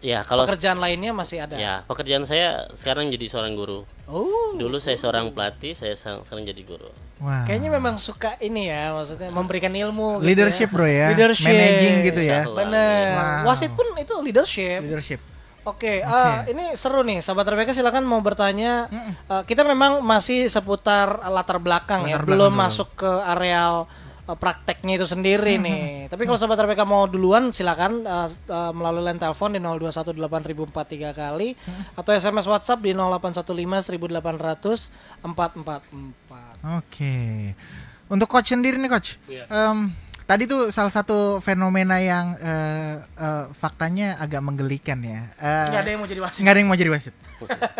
Ya 0.01 0.21
kalau 0.21 0.43
Pekerjaan 0.43 0.77
lainnya 0.77 1.13
masih 1.13 1.45
ada. 1.45 1.55
ya 1.55 1.85
pekerjaan 1.85 2.25
saya 2.25 2.65
sekarang 2.73 3.07
jadi 3.07 3.25
seorang 3.27 3.53
guru. 3.53 3.85
Oh, 4.05 4.51
Dulu 4.53 4.75
saya 4.77 4.97
seorang 4.97 5.31
pelatih, 5.31 5.71
saya 5.71 5.93
sekarang 5.93 6.25
sekarang 6.25 6.43
jadi 6.43 6.61
guru. 6.61 6.89
Wah. 7.17 7.45
kayaknya 7.45 7.69
memang 7.69 7.95
suka 7.95 8.33
ini 8.39 8.65
ya, 8.67 8.91
maksudnya 8.91 9.29
memberikan 9.29 9.69
ilmu. 9.69 10.19
gitu 10.19 10.25
Leadership, 10.25 10.67
ya. 10.67 10.73
bro 10.73 10.83
ya. 10.83 11.07
Leadership. 11.13 11.47
Managing 11.47 11.95
gitu 12.03 12.21
ya. 12.21 12.39
Bener. 12.43 13.13
Wow. 13.13 13.47
Wasit 13.47 13.71
pun 13.71 13.87
itu 13.95 14.13
leadership. 14.19 14.81
Leadership. 14.81 15.21
Oke, 15.61 16.01
eh, 16.01 16.35
ini 16.49 16.73
seru 16.73 17.05
nih, 17.05 17.21
sahabat 17.21 17.45
Rebecca 17.45 17.69
silakan 17.69 18.01
mau 18.01 18.17
bertanya. 18.19 18.89
Eh, 19.29 19.43
kita 19.45 19.61
memang 19.61 20.01
masih 20.01 20.49
seputar 20.49 21.21
latar 21.23 21.61
belakang 21.61 22.03
ya, 22.03 22.17
Latar 22.17 22.25
belum 22.25 22.49
belakang 22.49 22.57
dulu. 22.57 22.63
masuk 22.65 22.87
ke 22.97 23.11
areal 23.29 23.85
prakteknya 24.37 24.99
itu 25.01 25.07
sendiri 25.07 25.57
nih. 25.57 26.07
Tapi 26.11 26.23
kalau 26.27 26.37
sahabat 26.37 26.63
Rebecca 26.63 26.85
mau 26.85 27.07
duluan 27.07 27.49
silakan 27.49 28.05
eh, 28.05 28.29
eh, 28.29 28.71
melalui 28.75 29.03
line 29.07 29.19
telepon 29.19 29.55
di 29.55 29.59
0218.043 29.59 31.11
kali 31.15 31.55
atau 31.97 32.11
SMS 32.11 32.45
WhatsApp 32.47 32.83
di 32.83 32.91
0815 32.93 33.91
1800 33.97 34.91
444. 35.23 36.77
Oke. 36.77 37.15
Untuk 38.11 38.27
coach 38.27 38.51
sendiri 38.51 38.75
nih 38.75 38.91
coach. 38.91 39.15
Iya. 39.31 39.47
Em, 39.47 39.95
tadi 40.31 40.47
tuh 40.47 40.71
salah 40.71 40.87
satu 40.87 41.17
fenomena 41.37 41.99
yang 41.99 42.39
eh, 42.39 42.95
eh, 43.03 43.45
faktanya 43.51 44.15
agak 44.15 44.39
menggelikan 44.39 45.03
ya. 45.03 45.27
Eh, 45.35 45.67
Nggak 45.67 45.81
ada 45.83 45.89
yang 45.91 45.99
mau 45.99 46.07
jadi 46.07 46.21
wasit. 46.23 46.39
nggak 46.39 46.53
ada 46.53 46.59
yang 46.59 46.69
mau 46.71 46.79
jadi 46.79 46.87
wasit. 46.89 47.15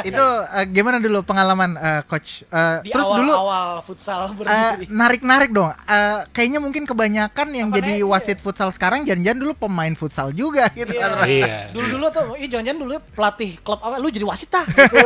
itu 0.04 0.26
eh, 0.52 0.66
gimana 0.68 1.00
dulu 1.00 1.24
pengalaman 1.24 1.80
eh, 1.80 2.02
coach? 2.04 2.44
Eh, 2.44 2.78
Di 2.84 2.92
terus 2.92 3.08
dulu 3.08 3.32
awal-awal 3.32 3.80
futsal 3.80 4.20
eh, 4.28 4.32
berdiri. 4.36 4.86
narik-narik 4.92 5.50
dong. 5.50 5.72
Eh, 5.72 6.20
kayaknya 6.30 6.60
mungkin 6.60 6.84
kebanyakan 6.84 7.48
yang 7.54 7.72
Apa 7.72 7.80
jadi 7.80 8.04
naik, 8.04 8.12
wasit 8.12 8.38
futsal 8.38 8.68
sekarang 8.70 9.08
jangan-jangan 9.08 9.40
dulu 9.40 9.54
pemain 9.56 9.96
futsal 9.96 10.36
juga 10.36 10.68
gitu 10.76 10.92
kan. 10.92 11.24
Iya. 11.24 11.72
Dulu-dulu 11.72 12.06
tuh, 12.12 12.36
ih 12.36 12.52
jangan-jangan 12.52 12.80
dulu 12.82 12.94
pelatih 13.16 13.56
klub 13.64 13.80
apa, 13.80 13.96
lu 13.96 14.12
jadi 14.12 14.28
wasit 14.28 14.52
ah 14.52 14.68
gitu. 14.76 15.00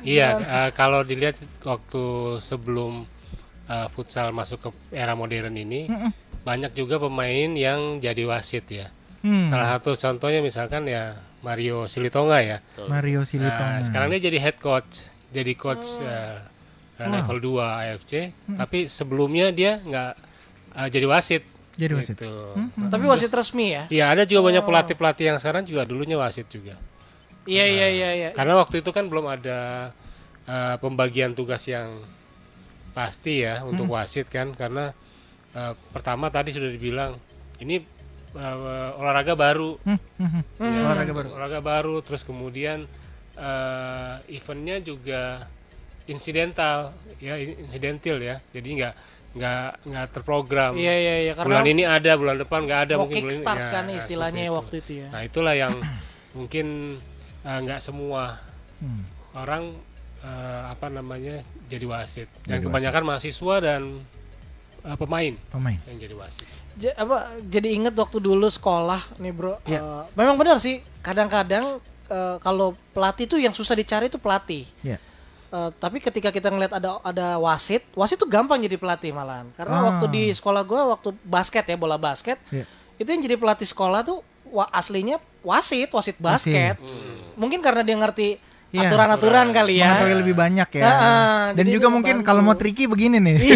Iya, 0.00 0.28
eh, 0.40 0.70
kalau 0.72 1.04
dilihat 1.04 1.36
waktu 1.60 2.02
sebelum 2.40 3.04
eh, 3.66 3.88
futsal 3.90 4.32
masuk 4.32 4.58
ke 4.58 4.68
era 4.90 5.12
modern 5.12 5.52
ini, 5.52 5.90
banyak 6.42 6.72
juga 6.72 6.98
pemain 6.98 7.50
yang 7.50 7.98
jadi 7.98 8.22
wasit 8.26 8.66
ya. 8.66 8.90
Hmm, 9.22 9.46
Salah 9.46 9.78
satu 9.78 9.94
contohnya 9.94 10.42
misalkan 10.42 10.82
ya 10.84 11.14
Mario 11.40 11.86
Silitonga 11.86 12.42
ya. 12.42 12.58
Mario 12.86 13.22
Nah, 13.22 13.26
Silitonga. 13.26 13.86
sekarang 13.86 14.10
dia 14.10 14.20
jadi 14.20 14.38
head 14.40 14.58
coach, 14.58 15.06
jadi 15.30 15.54
coach 15.54 16.02
eh, 16.02 16.42
eh, 16.98 17.06
level 17.06 17.38
2 17.38 17.62
AFC. 17.86 18.12
Tapi 18.52 18.90
sebelumnya 18.90 19.54
dia 19.54 19.78
nggak 19.78 20.12
eh, 20.76 20.88
jadi 20.90 21.06
wasit. 21.06 21.42
Jadi 21.72 21.92
wasit. 21.94 22.18
Gitu. 22.18 22.34
Tapi 22.90 23.04
wasit 23.06 23.30
resmi 23.30 23.66
ya. 23.70 23.86
Iya, 23.88 24.04
ada 24.10 24.22
juga 24.26 24.50
banyak 24.50 24.62
pelatih-pelatih 24.62 25.24
yang 25.24 25.38
sekarang 25.38 25.62
juga 25.62 25.86
dulunya 25.86 26.18
wasit 26.18 26.50
juga. 26.50 26.74
Iya 27.42 27.64
iya 27.64 27.86
iya 27.88 28.10
iya. 28.12 28.28
Karena 28.34 28.58
waktu 28.58 28.82
itu 28.82 28.90
kan 28.90 29.06
belum 29.06 29.30
ada 29.30 29.90
eh, 30.44 30.76
pembagian 30.82 31.32
tugas 31.32 31.62
yang 31.64 32.02
pasti 32.92 33.40
ya 33.40 33.64
untuk 33.64 33.88
wasit 33.88 34.28
kan 34.28 34.52
karena 34.52 34.92
eh, 35.52 35.74
pertama 35.90 36.28
tadi 36.28 36.50
sudah 36.50 36.68
dibilang 36.68 37.16
ini 37.58 37.80
eh, 38.32 38.56
olahraga 38.94 39.34
baru 39.34 39.76
Hmm, 39.80 39.98
hmm, 40.16 40.30
hmm. 40.56 40.66
ya, 40.66 40.80
Olahraga 40.82 41.12
baru. 41.12 41.28
olahraga 41.30 41.60
baru 41.60 41.96
terus 42.00 42.22
kemudian 42.22 42.84
eh, 43.34 44.14
eventnya 44.30 44.76
juga 44.78 45.46
insidental 46.04 46.90
ya 47.18 47.36
in- 47.36 47.62
insidental 47.62 48.18
ya 48.18 48.42
jadi 48.50 48.68
nggak 48.68 48.94
nggak 49.32 49.68
nggak 49.86 50.06
terprogram 50.10 50.72
Iya 50.74 50.92
iya 50.94 51.14
iya 51.22 51.32
karena 51.32 51.48
bulan 51.56 51.66
ini 51.66 51.82
ada 51.86 52.12
bulan 52.14 52.36
depan 52.36 52.60
nggak 52.62 52.80
ada 52.82 52.94
mau 52.94 53.06
mungkin 53.06 53.16
bulan 53.16 53.24
ini 53.24 53.32
kickstart 53.32 53.58
ya, 53.58 53.70
kan 53.70 53.84
ya, 53.86 53.96
istilahnya 53.96 54.42
itu. 54.42 54.52
waktu 54.52 54.74
itu 54.76 54.92
ya. 54.94 55.08
Nah 55.08 55.20
itulah 55.22 55.54
yang 55.54 55.74
mungkin 56.36 56.66
eh, 57.42 57.58
nggak 57.58 57.80
semua 57.80 58.36
Hmm. 58.76 59.06
orang 59.32 59.78
eh, 60.20 60.62
apa 60.68 60.90
namanya 60.90 61.38
jadi 61.64 61.86
wasit 61.86 62.26
dan 62.42 62.58
Jadi 62.58 62.66
kebanyakan 62.66 63.02
mahasiswa 63.06 63.54
dan 63.62 63.82
eh, 64.82 64.96
pemain 64.96 65.32
Pemain. 65.48 65.78
yang 65.84 65.98
jadi 65.98 66.14
wasit. 66.14 66.46
Ja- 66.74 66.96
apa 66.96 67.16
jadi 67.44 67.68
inget 67.70 67.92
waktu 67.92 68.18
dulu 68.18 68.48
sekolah 68.48 69.04
nih 69.16 69.30
bro 69.30 69.60
Iya. 69.62 69.78
eh, 69.78 70.02
memang 70.14 70.34
benar 70.34 70.56
sih 70.56 70.80
kadang-kadang 71.00 71.78
eh, 72.06 72.36
kalau 72.38 72.72
pelatih 72.90 73.26
tuh 73.26 73.36
yang 73.36 73.50
susah 73.50 73.72
dicari 73.72 74.06
tuh 74.06 74.18
pelatih 74.18 74.64
Iya. 74.80 74.98
Eh, 75.48 75.70
tapi 75.76 76.00
ketika 76.00 76.28
kita 76.28 76.48
ngeliat 76.48 76.72
ada 76.72 76.96
ada 77.00 77.36
wasit 77.36 77.84
wasit 77.92 78.16
tuh 78.16 78.24
gampang 78.26 78.56
jadi 78.58 78.74
pelatih 78.74 79.12
malahan 79.12 79.52
karena 79.52 79.76
Ah. 79.76 79.84
waktu 79.86 80.06
di 80.08 80.22
sekolah 80.30 80.62
gua 80.62 80.88
waktu 80.90 81.12
basket 81.22 81.62
ya 81.62 81.76
bola 81.76 81.94
basket 81.94 82.40
Iya. 82.48 82.64
itu 82.96 83.06
yang 83.06 83.20
jadi 83.22 83.36
pelatih 83.36 83.66
sekolah 83.66 84.00
tuh 84.00 84.24
wa- 84.46 84.68
aslinya 84.70 85.20
wasit 85.42 85.88
wasit 85.88 86.16
basket 86.16 86.76
Hmm. 86.76 87.36
mungkin 87.36 87.60
karena 87.60 87.80
dia 87.80 87.94
ngerti 87.94 88.40
Iya. 88.72 88.88
aturan-aturan 88.88 89.46
kali 89.50 89.74
ya 89.76 89.92
Mengetahui 89.92 90.16
lebih 90.18 90.34
banyak 90.34 90.68
ya. 90.72 90.82
Heeh, 90.82 91.40
Dan 91.52 91.62
jadi 91.62 91.70
juga 91.70 91.88
mungkin 91.88 92.16
kalau 92.20 92.40
mau 92.40 92.52
tricky 92.52 92.84
begini 92.86 93.16
nih. 93.18 93.36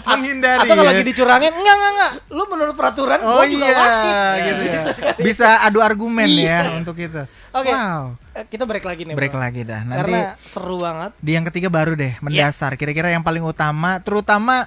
Menghindari. 0.00 0.58
atau 0.60 0.66
kalau 0.68 0.82
ya. 0.82 0.90
lagi 0.90 1.02
dicurangin 1.04 1.52
enggak 1.52 1.74
enggak 1.76 1.92
enggak 1.92 2.12
lu 2.30 2.42
menurut 2.46 2.74
peraturan 2.74 3.18
Oh 3.20 3.36
gua 3.36 3.44
juga 3.46 3.62
iya, 3.64 3.76
wasit 3.78 4.16
gitu 4.42 4.62
ya. 4.64 4.82
Bisa 5.26 5.48
adu 5.62 5.78
argumen 5.80 6.26
Iya. 6.26 6.56
ya 6.66 6.74
untuk 6.74 6.96
itu. 6.96 7.22
Oke. 7.50 7.66
Wow. 7.68 8.14
Eh, 8.32 8.44
kita 8.46 8.62
break 8.64 8.84
lagi 8.84 9.02
nih 9.04 9.14
Break 9.14 9.34
bro. 9.34 9.42
lagi 9.42 9.60
dah. 9.62 9.80
Nanti 9.82 9.98
karena 10.00 10.20
seru 10.40 10.76
banget 10.78 11.10
di 11.16 11.30
yang 11.32 11.44
ketiga 11.44 11.68
baru 11.68 11.92
deh 11.94 12.12
Iya. 12.12 12.22
mendasar. 12.22 12.74
Kira-kira 12.74 13.08
yang 13.08 13.22
paling 13.22 13.42
utama, 13.42 13.98
terutama 13.98 14.66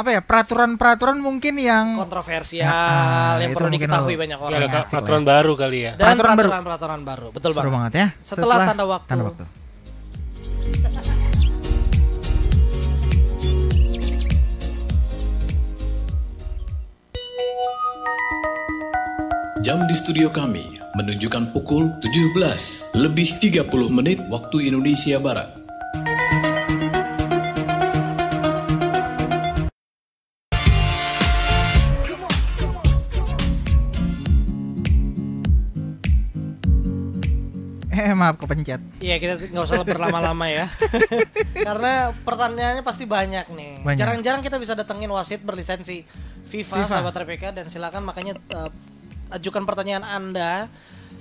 apa 0.00 0.10
ya 0.10 0.20
peraturan-peraturan 0.20 1.18
mungkin 1.18 1.54
yang 1.54 1.92
kontroversial 1.94 2.64
Ah, 2.64 3.36
yang 3.38 3.52
itu 3.52 3.56
perlu 3.56 3.68
diketahui 3.70 4.14
lo- 4.14 4.20
banyak 4.20 4.38
Ini 4.38 4.46
orang 4.46 4.60
Iya, 4.62 4.80
asik 4.80 4.90
peraturan 4.90 5.22
baru 5.24 5.52
kali 5.54 5.78
ya. 5.78 5.92
dan 5.92 6.00
peraturan 6.00 6.16
baru. 6.32 6.48
peraturan-peraturan 6.48 7.00
baru 7.02 7.26
betul 7.30 7.50
seru 7.50 7.58
banget 7.60 7.74
banget 7.76 7.92
ya. 7.94 8.06
Setelah 8.20 8.56
tanda 8.64 8.84
waktu. 8.86 9.08
Tanda 9.08 9.24
waktu. 9.26 9.44
Jam 19.60 19.84
di 19.84 19.92
studio 19.92 20.32
kami 20.32 20.64
menunjukkan 20.96 21.52
pukul 21.52 21.92
17 22.00 22.96
lebih 22.96 23.36
30 23.38 23.68
menit 23.92 24.18
waktu 24.26 24.66
Indonesia 24.66 25.20
Barat. 25.20 25.59
Eh 38.10 38.16
maaf 38.18 38.42
kepencet. 38.42 38.82
Iya 38.98 39.22
kita 39.22 39.38
nggak 39.54 39.62
usah 39.62 39.86
berlama-lama 39.86 40.50
ya 40.50 40.66
karena 41.68 42.10
pertanyaannya 42.26 42.82
pasti 42.82 43.06
banyak 43.06 43.46
nih 43.54 43.72
Banyak. 43.86 43.98
jarang-jarang 44.02 44.42
kita 44.42 44.58
bisa 44.58 44.74
datengin 44.74 45.06
wasit 45.14 45.46
berlisensi 45.46 46.02
FIFA, 46.42 46.82
FIFA. 46.82 46.90
sahabat 46.90 47.14
RPK 47.22 47.42
dan 47.54 47.70
silakan 47.70 48.02
makanya 48.02 48.34
eh, 48.50 48.70
ajukan 49.30 49.62
pertanyaan 49.62 50.02
anda 50.02 50.66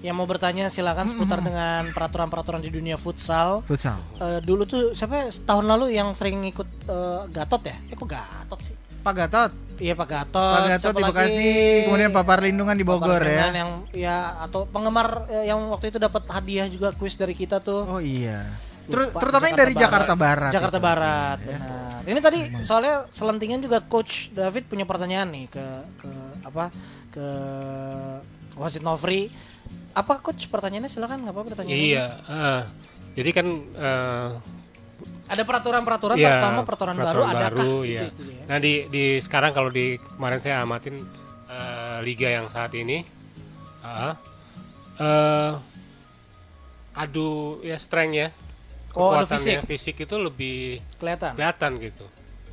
yang 0.02 0.18
mau 0.18 0.26
bertanya 0.26 0.72
silakan 0.72 1.06
seputar 1.06 1.44
dengan 1.44 1.92
peraturan-peraturan 1.94 2.58
di 2.58 2.72
dunia 2.72 2.98
futsal 2.98 3.62
Futsal. 3.68 4.00
Eh, 4.18 4.40
dulu 4.42 4.66
tuh 4.66 4.98
siapa 4.98 5.22
ya, 5.22 5.26
setahun 5.30 5.66
lalu 5.68 5.94
yang 5.94 6.18
sering 6.18 6.42
ikut 6.42 6.66
eh, 6.90 7.22
Gatot 7.30 7.62
ya? 7.62 7.78
Eh 7.86 7.94
kok 7.94 8.10
Gatot 8.10 8.60
sih? 8.64 8.74
Pak 9.00 9.14
Gatot, 9.16 9.52
Iya 9.80 9.96
Pak 9.96 10.08
Gatot. 10.12 10.56
Pak 10.60 10.64
Gatot 10.76 10.94
di 10.94 11.04
lagi? 11.04 11.12
Bekasi, 11.16 11.52
kemudian 11.88 12.12
Pak 12.12 12.26
Parlindungan 12.28 12.76
di 12.76 12.84
Bogor 12.84 13.24
ya. 13.24 13.48
Yang 13.56 13.72
ya 13.96 14.36
atau 14.44 14.68
penggemar 14.68 15.24
eh, 15.32 15.48
yang 15.48 15.72
waktu 15.72 15.96
itu 15.96 15.98
dapat 15.98 16.28
hadiah 16.28 16.68
juga 16.68 16.92
kuis 16.92 17.16
dari 17.16 17.32
kita 17.32 17.64
tuh. 17.64 17.88
Oh 17.88 18.04
iya. 18.04 18.44
Ter- 18.90 19.08
Lupa, 19.08 19.22
terutama 19.24 19.44
yang 19.48 19.60
dari 19.60 19.74
Jakarta 19.78 20.14
Barat. 20.18 20.52
Jakarta 20.52 20.78
itu. 20.82 20.86
Barat, 20.86 21.38
benar. 21.46 22.02
Ini 22.10 22.20
tadi 22.20 22.40
soalnya 22.60 23.06
selentingan 23.14 23.62
juga 23.64 23.80
Coach 23.86 24.34
David 24.36 24.68
punya 24.68 24.84
pertanyaan 24.84 25.30
nih 25.32 25.46
ke 25.48 25.66
ke 26.02 26.10
apa 26.44 26.74
ke 27.14 27.28
wasit 28.60 28.84
Novri. 28.84 29.32
Apa 29.96 30.20
Coach 30.20 30.52
pertanyaannya 30.52 30.92
silakan 30.92 31.24
nggak 31.24 31.34
apa-apa 31.34 31.50
pertanyaannya. 31.56 31.88
Iya. 31.88 32.06
ah. 32.28 32.62
Jadi 33.16 33.30
kan 33.32 33.48
eh, 33.80 34.30
Ada 35.30 35.44
peraturan-peraturan 35.44 36.16
Iya, 36.16 36.26
terutama 36.28 36.60
peraturan, 36.66 36.96
baru 36.96 37.06
peraturan 37.22 37.30
adakah 37.32 37.54
baru, 37.56 37.78
gitu, 37.80 37.86
iya. 37.86 38.02
itu 38.04 38.22
dia. 38.26 38.44
Nah 38.46 38.58
di 38.58 38.74
di 38.88 39.04
sekarang 39.20 39.52
kalau 39.52 39.70
di 39.70 39.86
kemarin 39.98 40.40
saya 40.40 40.56
amatin 40.62 40.96
eh, 41.48 41.98
liga 42.02 42.30
yang 42.30 42.46
saat 42.46 42.74
ini, 42.74 43.06
ah, 43.80 44.14
eh, 44.96 45.52
adu 46.96 47.30
ya 47.62 47.78
strength 47.78 48.16
ya, 48.16 48.28
Oh, 48.92 49.14
fisik. 49.24 49.64
fisik 49.66 49.96
itu 50.00 50.16
lebih 50.18 50.82
Kelihatan. 50.98 51.34
kelihatan 51.34 51.72
gitu. 51.80 52.06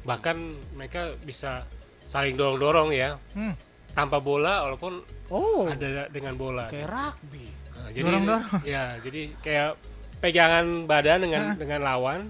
Bahkan 0.05 0.37
mereka 0.73 1.17
bisa 1.19 1.65
saling 2.07 2.37
dorong 2.37 2.57
dorong 2.57 2.89
ya, 2.91 3.17
Hmm. 3.33 3.57
tanpa 3.91 4.17
bola 4.19 4.62
walaupun 4.62 5.01
Oh, 5.29 5.65
ada 5.65 6.07
dengan 6.07 6.37
bola. 6.37 6.69
kayak 6.69 6.87
rugby. 6.87 7.49
Nah, 7.73 7.89
jadi 7.91 8.05
Dorong-dorong. 8.05 8.45
ya 8.65 8.85
jadi 8.99 9.23
kayak 9.41 9.71
pegangan 10.19 10.67
badan 10.85 11.19
dengan 11.23 11.43
dengan 11.55 11.81
lawan. 11.83 12.21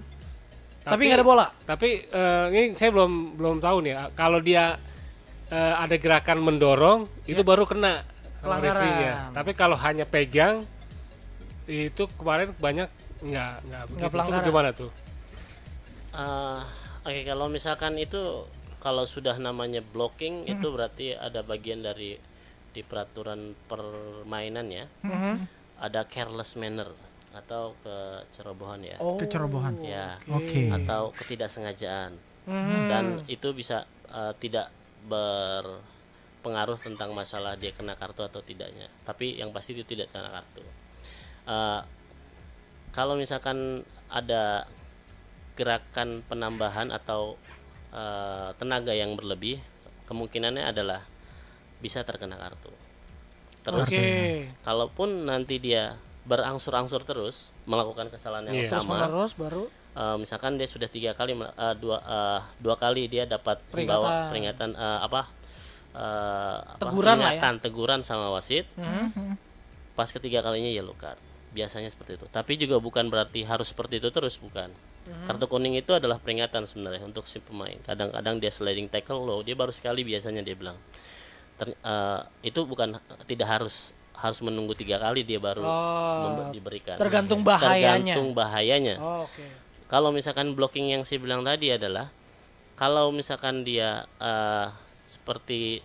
Tapi 0.87 1.01
nggak 1.07 1.19
ada 1.19 1.27
bola. 1.27 1.47
Tapi 1.65 1.89
eh, 2.07 2.45
ini 2.53 2.65
saya 2.79 2.89
belum 2.95 3.35
belum 3.35 3.55
tahu 3.59 3.77
nih. 3.83 3.93
ah, 3.95 4.07
Kalau 4.15 4.39
dia 4.39 4.79
eh, 5.51 5.73
ada 5.75 5.95
gerakan 5.99 6.39
mendorong, 6.43 6.99
itu 7.27 7.41
baru 7.43 7.67
kena 7.67 8.03
Pelanggaran. 8.37 9.33
Tapi 9.33 9.51
kalau 9.57 9.73
hanya 9.81 10.05
pegang, 10.05 10.61
itu 11.65 12.05
kemarin 12.15 12.53
banyak 12.55 12.87
nggak 13.25 13.53
nggak 13.65 13.83
begitu. 13.89 14.01
Itu 14.05 14.13
pelanggaran. 14.13 14.45
Gimana 14.45 14.69
tuh? 14.71 14.91
Eh, 16.15 16.59
Oke 17.07 17.23
kalau 17.23 17.47
misalkan 17.47 17.95
itu 17.95 18.43
kalau 18.83 19.07
sudah 19.07 19.39
namanya 19.39 19.79
blocking 19.79 20.43
itu 20.43 20.67
berarti 20.75 21.15
ada 21.15 21.39
bagian 21.39 21.79
dari 21.79 22.19
di 22.75 22.81
peraturan 22.83 23.55
permainan 23.65 24.67
ya. 24.67 24.85
Ada 25.79 26.03
careless 26.03 26.57
manner 26.59 26.89
atau 27.35 27.75
kecerobohan 27.83 28.79
ya. 28.83 28.97
Oh. 28.99 29.19
Kecerobohan. 29.19 29.83
Ya. 29.83 30.17
Oke. 30.31 30.71
Atau 30.71 31.11
ketidaksengajaan. 31.15 32.15
Mhm. 32.47 32.79
Dan 32.87 33.05
itu 33.27 33.51
bisa 33.51 33.83
eh, 34.07 34.33
tidak 34.39 34.71
berpengaruh 35.07 36.79
tentang 36.79 37.11
masalah 37.11 37.59
dia 37.59 37.75
kena 37.75 37.95
kartu 37.99 38.23
atau 38.23 38.39
tidaknya. 38.39 38.87
Tapi 39.03 39.39
yang 39.39 39.51
pasti 39.51 39.75
itu 39.75 39.83
tidak 39.83 40.11
kena 40.11 40.31
kartu. 40.31 40.63
Eh, 41.47 41.81
kalau 42.95 43.19
misalkan 43.19 43.83
ada 44.07 44.65
gerakan 45.59 46.23
penambahan 46.25 46.89
atau 46.89 47.35
eh, 47.91 48.49
tenaga 48.55 48.95
yang 48.95 49.19
berlebih, 49.19 49.59
kemungkinannya 50.07 50.63
adalah 50.63 51.03
bisa 51.83 52.01
terkena 52.01 52.39
kartu. 52.39 52.71
Terus 53.67 53.91
Oke. 53.91 54.07
kalaupun 54.63 55.27
nanti 55.27 55.59
dia 55.59 55.99
berangsur-angsur 56.27 57.01
terus 57.01 57.49
melakukan 57.63 58.07
kesalahan 58.07 58.45
yang. 58.45 58.67
Terus 58.67 58.83
sama, 58.83 58.99
menerus 59.01 59.31
baru 59.33 59.63
eh, 59.93 60.15
misalkan 60.17 60.55
dia 60.55 60.67
sudah 60.67 60.85
tiga 60.85 61.11
kali 61.11 61.33
eh, 61.33 61.47
dua 61.75 61.97
eh, 61.97 62.39
dua 62.59 62.75
kali 62.75 63.07
dia 63.07 63.23
dapat 63.23 63.63
membawa 63.71 64.27
Peringatan. 64.27 64.29
peringatan 64.29 64.69
eh, 64.75 64.99
apa, 65.01 65.21
eh, 65.93 66.57
apa 66.69 66.81
Teguran 66.83 67.15
lah 67.15 67.31
ya. 67.33 67.39
peringatan 67.39 67.53
teguran 67.59 67.99
sama 68.01 68.27
wasit 68.29 68.67
Mhm. 68.75 69.39
pas 69.93 70.05
ketiga 70.07 70.39
kalinya 70.41 70.69
yellow 70.69 70.93
card 70.93 71.17
biasanya 71.49 71.87
seperti 71.87 72.15
itu 72.15 72.27
tapi 72.29 72.53
juga 72.53 72.77
bukan 72.77 73.07
berarti 73.07 73.41
harus 73.41 73.71
seperti 73.71 73.97
itu 73.97 74.11
terus 74.11 74.37
bukan 74.37 74.69
Mhm. 75.07 75.25
kartu 75.25 75.47
kuning 75.47 75.73
itu 75.73 75.89
adalah 75.89 76.19
peringatan 76.19 76.67
sebenarnya 76.67 77.01
untuk 77.01 77.23
si 77.23 77.39
pemain 77.39 77.73
kadang-kadang 77.81 78.37
dia 78.37 78.51
sliding 78.51 78.85
tackle 78.85 79.23
low 79.23 79.39
dia 79.39 79.55
baru 79.55 79.71
sekali 79.71 80.03
biasanya 80.03 80.43
dia 80.43 80.53
bilang 80.53 80.75
Ter- 81.57 81.73
eh, 81.73 82.19
itu 82.43 82.61
bukan 82.61 82.99
tidak 83.25 83.47
harus 83.49 83.89
harus 84.17 84.39
menunggu 84.41 84.73
tiga 84.73 84.97
kali 84.97 85.21
dia 85.21 85.37
baru 85.37 85.61
Oh, 85.61 86.49
diberikan 86.49 86.97
tergantung 86.97 87.41
bahayanya. 87.41 88.17
tergantung 88.17 88.29
bahayanya 88.33 88.95
Oh, 88.97 89.23
Oke. 89.23 89.45
kalau 89.85 90.09
misalkan 90.09 90.51
blocking 90.51 90.89
yang 90.89 91.01
saya 91.01 91.17
bilang 91.17 91.41
tadi 91.41 91.69
adalah 91.69 92.09
kalau 92.73 93.09
misalkan 93.09 93.61
dia 93.61 94.03
eh, 94.17 94.67
seperti 95.03 95.79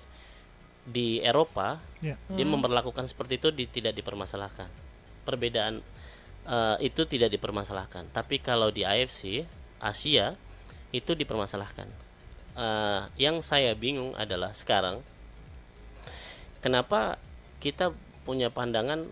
di 0.82 1.20
Eropa 1.20 1.78
Ya. 2.00 2.18
dia 2.26 2.42
memperlakukan 2.44 3.06
seperti 3.06 3.36
itu 3.36 3.48
di- 3.48 3.70
tidak 3.70 3.94
dipermasalahkan 3.94 4.66
perbedaan 5.22 5.78
eh, 6.44 6.76
itu 6.80 7.04
tidak 7.04 7.30
dipermasalahkan 7.30 8.10
tapi 8.10 8.36
kalau 8.38 8.68
di 8.68 8.82
AFC 8.82 9.46
Asia 9.78 10.34
itu 10.90 11.12
dipermasalahkan 11.12 12.00
Eh, 12.52 13.02
yang 13.16 13.40
saya 13.40 13.72
bingung 13.72 14.12
adalah 14.12 14.52
sekarang 14.52 15.00
kenapa 16.60 17.16
kita 17.58 17.96
punya 18.22 18.48
pandangan 18.48 19.06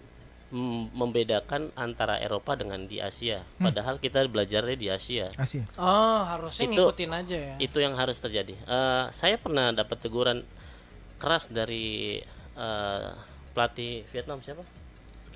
mem- 0.51 0.91
membedakan 0.91 1.71
antara 1.75 2.19
Eropa 2.19 2.55
dengan 2.55 2.83
di 2.85 2.99
Asia 2.99 3.43
padahal 3.57 3.97
kita 3.97 4.27
belajarnya 4.27 4.75
di 4.75 4.89
Asia 4.89 5.31
Asia. 5.35 5.63
Oh, 5.75 6.23
harusnya 6.23 6.67
Itu- 6.67 6.75
ngikutin 6.91 7.11
aja 7.13 7.37
ya. 7.37 7.55
itu 7.59 7.79
yang 7.79 7.95
harus 7.95 8.19
terjadi. 8.19 8.55
Eh, 8.55 9.05
saya 9.11 9.37
pernah 9.37 9.71
dapat 9.71 9.99
teguran 9.99 10.43
keras 11.17 11.47
dari 11.49 12.19
eh, 12.55 13.09
pelatih 13.51 14.03
Vietnam 14.09 14.39
siapa? 14.41 14.63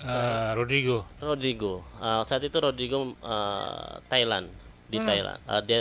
Eh, 0.02 0.50
Rodrigo. 0.52 1.06
Rodrigo. 1.18 1.86
Eh, 1.98 2.22
saat 2.22 2.42
itu 2.42 2.58
Rodrigo 2.58 3.14
eh, 3.16 3.92
Thailand 4.06 4.50
di 4.86 4.98
Thailand. 4.98 5.38
Eh, 5.46 5.62
dia 5.62 5.80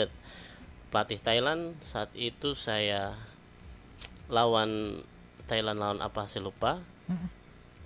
pelatih 0.89 1.17
Thailand. 1.17 1.73
Saat 1.81 2.13
itu 2.13 2.53
saya 2.53 3.17
lawan 4.29 5.01
Thailand 5.45 5.77
lawan 5.77 5.99
apa 5.99 6.25
saya 6.25 6.45
lupa. 6.45 6.79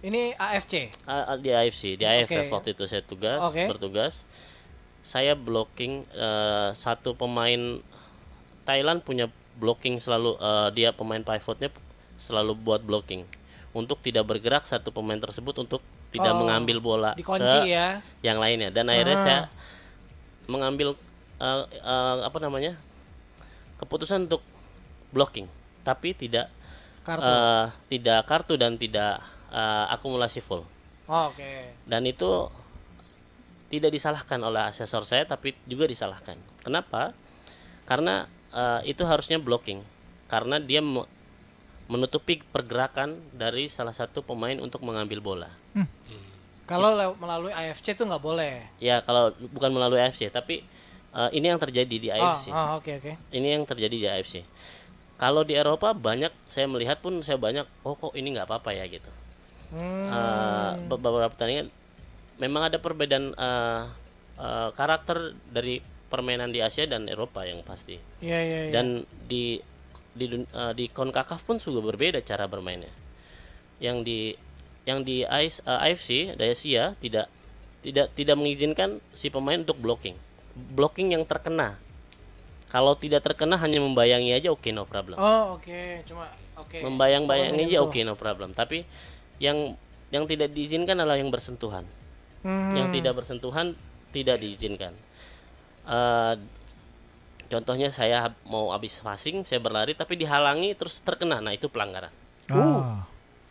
Ini 0.08 0.40
AFC. 0.40 0.88
Ah, 1.04 1.36
di 1.36 1.52
AFC, 1.52 2.00
di 2.00 2.06
AFF 2.08 2.48
Oke. 2.48 2.54
waktu 2.54 2.70
itu 2.72 2.84
saya 2.88 3.04
tugas 3.04 3.44
Oke. 3.44 3.68
bertugas. 3.68 4.24
Saya 5.04 5.36
blocking 5.36 6.08
eh, 6.10 6.70
satu 6.74 7.12
pemain 7.12 7.84
Thailand 8.64 9.00
punya 9.02 9.28
blocking 9.56 10.00
selalu 10.00 10.36
eh, 10.38 10.70
dia 10.72 10.90
pemain 10.92 11.20
pivotnya 11.20 11.68
selalu 12.16 12.56
buat 12.56 12.82
blocking 12.82 13.28
untuk 13.72 14.00
tidak 14.00 14.24
bergerak 14.26 14.64
satu 14.64 14.90
pemain 14.90 15.18
tersebut 15.18 15.54
untuk 15.60 15.82
tidak 16.08 16.32
Oh, 16.32 16.40
mengambil 16.40 16.80
bola 16.80 17.12
Dikunci 17.14 17.46
ke 17.62 17.68
ya. 17.68 18.00
yang 18.24 18.40
lainnya 18.40 18.72
dan 18.72 18.88
akhirnya 18.88 19.14
Ah. 19.14 19.22
saya 19.22 19.40
mengambil 20.46 20.96
eh, 21.38 21.64
eh, 21.74 22.18
apa 22.24 22.38
namanya 22.40 22.80
keputusan 23.78 24.26
untuk 24.26 24.40
blocking 25.10 25.46
tapi 25.84 26.12
tidak 26.12 26.48
Kartu. 27.04 27.24
eh, 27.24 27.66
tidak 27.88 28.20
kartu 28.24 28.56
dan 28.56 28.76
tidak 28.76 29.20
eh, 29.50 29.86
akumulasi 29.90 30.40
full. 30.40 30.64
Oh, 31.08 31.24
Oke. 31.28 31.72
dan 31.84 32.04
itu 32.04 32.52
tidak 33.68 33.92
disalahkan 33.92 34.40
oleh 34.40 34.64
asesor 34.66 35.04
saya 35.04 35.24
tapi 35.24 35.56
juga 35.64 35.84
disalahkan. 35.84 36.36
Kenapa? 36.62 37.12
Karena 37.84 38.26
eh, 38.50 38.82
itu 38.86 39.04
harusnya 39.04 39.38
blocking. 39.38 39.84
Karena 40.28 40.58
dia 40.58 40.80
me- 40.80 41.08
menutupi 41.88 42.44
pergerakan 42.44 43.16
dari 43.32 43.68
salah 43.68 43.92
satu 43.92 44.20
pemain 44.22 44.56
untuk 44.58 44.82
mengambil 44.82 45.20
bola. 45.22 45.48
Kalau 46.66 46.92
lew- 46.92 47.16
melalui 47.16 47.56
AFC 47.56 47.96
itu 47.96 48.04
nggak 48.04 48.20
boleh. 48.20 48.68
ya 48.78 49.00
kalau 49.02 49.32
bukan 49.48 49.72
melalui 49.72 50.00
AFC 50.00 50.28
tapi 50.28 50.68
eh, 51.10 51.30
ini 51.32 51.48
yang 51.48 51.56
terjadi 51.58 51.96
di 51.98 52.08
Oh, 52.10 52.20
AFC 52.28 52.46
oh, 52.50 52.76
oke 52.76 52.92
oke. 52.94 53.12
ini 53.32 53.48
yang 53.50 53.64
terjadi 53.64 53.96
di 53.96 54.04
AFC 54.06 54.44
kalau 55.16 55.42
di 55.42 55.56
Eropa 55.56 55.96
banyak 55.96 56.30
saya 56.46 56.68
melihat 56.68 57.00
pun 57.00 57.24
saya 57.24 57.40
banyak 57.40 57.64
oh 57.82 57.96
kok 57.96 58.12
ini 58.14 58.36
nggak 58.36 58.46
apa-apa 58.46 58.70
ya? 58.72 58.84
gitu 58.86 59.08
Hmm. 59.74 60.08
Eh, 60.08 60.72
be- 60.88 61.00
beberapa 61.02 61.32
pertandingan 61.32 61.68
memang 62.40 62.70
ada 62.72 62.78
perbedaan 62.80 63.34
eh, 63.36 63.82
eh, 64.40 64.70
karakter 64.74 65.36
dari 65.52 65.82
permainan 66.08 66.56
di 66.56 66.64
Asia 66.64 66.88
dan 66.88 67.10
Eropa 67.12 67.44
yang 67.44 67.60
pasti. 67.68 68.00
Iya 68.24 68.40
iya 68.40 68.60
iya. 68.68 68.72
dan 68.72 69.04
di 69.28 69.60
di 70.16 70.26
eh, 70.34 70.74
di 70.74 70.86
Concacaf 70.90 71.44
pun 71.44 71.60
juga 71.60 71.84
berbeda 71.84 72.24
cara 72.24 72.48
bermainnya. 72.48 72.92
Yang 73.84 73.98
di 74.08 74.20
yang 74.88 75.04
di 75.04 75.28
AIS, 75.28 75.60
eh, 75.68 75.86
AFC 75.92 76.10
di 76.40 76.46
Asia 76.48 76.96
tidak 77.04 77.28
tidak 77.84 78.08
tidak 78.16 78.36
mengizinkan 78.40 79.04
si 79.12 79.28
pemain 79.28 79.60
untuk 79.60 79.78
blocking. 79.78 80.16
Blocking 80.74 81.14
yang 81.14 81.28
terkena. 81.28 81.78
Kalau 82.68 83.00
tidak 83.00 83.24
terkena 83.24 83.56
hanya 83.56 83.80
membayangi 83.80 84.36
aja 84.36 84.52
oke 84.52 84.68
no 84.76 84.84
problem. 84.84 85.16
Oh 85.16 85.56
oke, 85.56 86.04
cuma 86.04 86.28
oke. 86.60 86.84
membayang-bayangi 86.84 87.72
aja 87.72 87.80
Oh, 87.80 87.88
oke 87.88 88.00
no 88.04 88.20
problem. 88.20 88.52
Tapi 88.52 88.84
yang 89.38 89.76
yang 90.08 90.24
tidak 90.24 90.50
diizinkan 90.50 90.96
adalah 90.96 91.16
yang 91.16 91.28
bersentuhan 91.28 91.84
Hmm. 92.40 92.74
yang 92.74 92.88
tidak 92.90 93.14
bersentuhan 93.14 93.74
tidak 94.10 94.38
diizinkan 94.38 94.94
Eh, 95.84 96.36
contohnya 97.48 97.88
saya 97.88 98.28
mau 98.44 98.70
habis 98.70 99.00
passing 99.00 99.42
saya 99.42 99.58
berlari 99.58 99.92
tapi 99.92 100.14
dihalangi 100.16 100.74
terus 100.74 101.00
terkena 101.00 101.40
nah 101.40 101.50
itu 101.50 101.66
pelanggaran 101.66 102.12
Oh. 102.48 103.00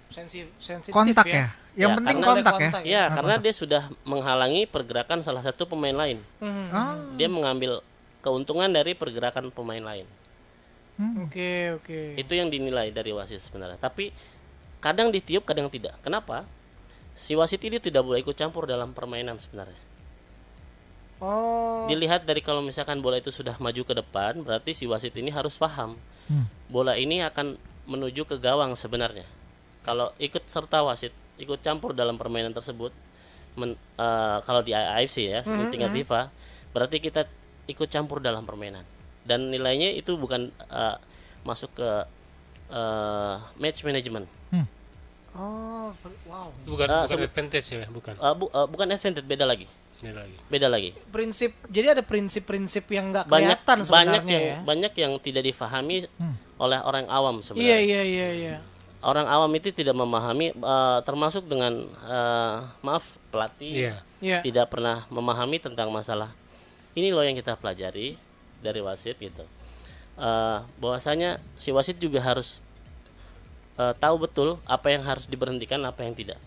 Sensi- 0.06 0.46
sensitif 0.56 0.92
Kontak 0.92 1.26
ya. 1.26 1.34
ya. 1.34 1.46
Yang 1.76 1.90
Ya, 1.90 1.96
penting 1.98 2.16
karena 2.16 2.28
ada 2.30 2.32
kontak 2.36 2.52
ya. 2.52 2.60
kontak. 2.62 2.82
ya 2.86 3.02
karena 3.10 3.34
dia 3.36 3.52
sudah 3.52 3.82
menghalangi 4.02 4.62
pergerakan 4.64 5.18
salah 5.20 5.40
satu 5.40 5.66
pemain 5.66 5.92
lain 5.92 6.20
Hmm. 6.38 6.68
Ah. 6.70 6.94
dia 7.12 7.26
mengambil 7.26 7.80
keuntungan 8.20 8.68
dari 8.68 8.92
pergerakan 8.92 9.48
pemain 9.50 9.82
lain 9.82 10.06
Oke 11.20 11.72
oke. 11.74 12.16
itu 12.16 12.32
yang 12.32 12.48
dinilai 12.48 12.88
dari 12.88 13.10
wasit 13.10 13.36
sebenarnya 13.38 13.76
tapi 13.76 14.12
kadang 14.86 15.10
ditiup 15.10 15.42
kadang 15.42 15.66
tidak 15.66 15.98
kenapa 16.00 16.46
si 17.18 17.34
wasit 17.34 17.58
ini 17.66 17.82
tidak 17.82 18.06
boleh 18.06 18.22
ikut 18.22 18.38
campur 18.38 18.70
dalam 18.70 18.94
permainan 18.94 19.34
sebenarnya 19.36 19.82
Oh. 21.16 21.88
Dilihat 21.88 22.28
dari 22.28 22.44
kalau 22.44 22.60
misalkan 22.60 23.00
bola 23.00 23.16
itu 23.16 23.32
sudah 23.32 23.56
maju 23.56 23.82
ke 23.88 23.94
depan, 23.96 24.36
berarti 24.44 24.76
si 24.76 24.84
wasit 24.84 25.16
ini 25.16 25.32
harus 25.32 25.56
paham. 25.56 25.96
Hmm. 26.28 26.44
Bola 26.68 26.92
ini 27.00 27.24
akan 27.24 27.56
menuju 27.88 28.28
ke 28.28 28.36
gawang 28.36 28.76
sebenarnya. 28.76 29.24
Kalau 29.80 30.12
ikut 30.20 30.44
serta 30.44 30.84
wasit, 30.84 31.16
ikut 31.40 31.64
campur 31.64 31.96
dalam 31.96 32.20
permainan 32.20 32.52
tersebut, 32.52 32.92
men- 33.56 33.80
eh, 33.96 34.38
kalau 34.44 34.60
di 34.60 34.76
AFC 34.76 35.32
ya, 35.32 35.40
Hmm, 35.40 35.56
di 35.56 35.72
tingkat 35.72 35.94
FIFA, 35.96 36.28
berarti 36.76 37.00
kita 37.00 37.24
ikut 37.64 37.88
campur 37.88 38.20
dalam 38.20 38.44
permainan. 38.44 38.84
Dan 39.24 39.48
nilainya 39.48 39.96
itu 39.96 40.20
bukan 40.20 40.52
eh, 40.52 40.96
masuk 41.48 41.72
ke 41.72 41.90
eh, 42.76 43.36
match 43.56 43.80
management. 43.88 44.28
Oh, 45.36 45.92
wow. 46.24 46.48
Bukan 46.64 46.86
Ah, 46.86 47.04
bukan 47.04 47.22
advantage 47.22 47.68
ya, 47.70 47.84
bukan. 47.86 48.14
Eh, 48.14 48.34
bu- 48.34 48.48
eh, 48.48 48.66
bukan 48.66 48.86
advantage, 48.88 49.24
beda 49.24 49.44
lagi. 49.44 49.68
Ini 49.96 50.12
lagi. 50.12 50.36
Beda 50.46 50.66
lagi. 50.66 50.90
Prinsip 51.08 51.56
jadi 51.66 51.92
ada 51.92 52.02
prinsip-prinsip 52.02 52.84
yang 52.88 53.12
nggak 53.12 53.24
banyak 53.26 53.56
kelihatan 53.60 53.78
banyak 53.80 53.88
sebenarnya 54.20 54.28
yang 54.28 54.44
ya. 54.44 54.58
banyak 54.62 54.92
yang 54.94 55.12
tidak 55.18 55.42
difahami 55.42 55.96
oleh 56.56 56.78
orang 56.80 57.08
awam 57.08 57.36
Iya, 57.36 57.44
sebenarnya. 57.46 57.78
iya, 57.80 58.02
iya, 58.02 58.28
iya. 58.34 58.56
Orang 59.00 59.24
awam 59.24 59.48
itu 59.54 59.70
tidak 59.70 59.92
memahami 59.92 60.52
eh, 60.52 60.98
termasuk 61.00 61.44
dengan 61.44 61.72
eh, 62.02 62.56
maaf 62.82 63.16
pelatih 63.30 63.72
Iya. 63.72 63.94
Iya. 64.18 64.38
tidak 64.42 64.68
pernah 64.68 65.04
memahami 65.08 65.56
tentang 65.58 65.88
masalah 65.88 66.32
ini 66.92 67.08
loh 67.08 67.20
yang 67.20 67.32
kita 67.32 67.56
pelajari 67.56 68.16
dari 68.58 68.80
wasit 68.80 69.16
gitu. 69.16 69.44
Eh, 70.16 70.58
bahwasanya 70.76 71.40
si 71.56 71.72
wasit 71.72 71.96
juga 71.96 72.20
harus 72.20 72.60
eh, 73.76 73.94
tahu 73.96 74.16
betul 74.20 74.48
apa 74.64 74.92
yang 74.92 75.02
harus 75.04 75.24
diberhentikan, 75.24 75.80
apa 75.84 76.04
yang 76.04 76.14
tidak. 76.16 76.38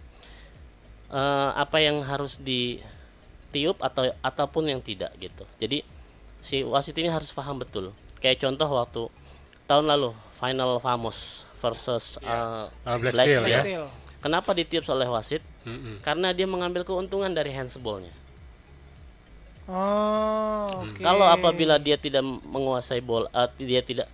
Eh, 1.10 1.50
apa 1.58 1.78
yang 1.82 2.02
harus 2.06 2.38
ditiup 2.38 3.82
atau 3.82 4.10
ataupun 4.22 4.70
yang 4.70 4.82
tidak 4.82 5.10
gitu. 5.18 5.44
Jadi 5.58 5.82
si 6.39 6.62
wasit 6.62 6.94
ini 6.98 7.10
harus 7.10 7.34
paham 7.34 7.58
betul. 7.58 7.92
Kayak 8.22 8.46
contoh 8.46 8.70
waktu 8.70 9.02
tahun 9.65 9.86
lalu 9.89 10.13
final 10.38 10.78
Famos 10.82 11.46
versus 11.60 12.15
Ah, 12.24 12.70
Black 13.00 13.13
Black 13.15 13.28
Steel, 13.28 13.44
Steel. 13.44 13.84
ya. 13.84 13.89
Kenapa 14.20 14.52
ditiup 14.52 14.84
oleh 14.92 15.08
wasit? 15.08 15.39
Mm-mm. 15.63 16.04
Karena 16.04 16.36
dia 16.36 16.44
mengambil 16.44 16.84
keuntungan 16.84 17.32
dari 17.32 17.56
handsballnya. 17.56 18.12
Oh, 19.70 20.82
oke. 20.82 20.98
Kalau 20.98 21.30
apabila 21.30 21.78
dia 21.78 21.94
tidak 21.94 22.26
menguasai 22.26 23.06
bola, 23.06 23.30
eh, 23.30 23.50
dia 23.62 23.82
tidak 23.86 24.10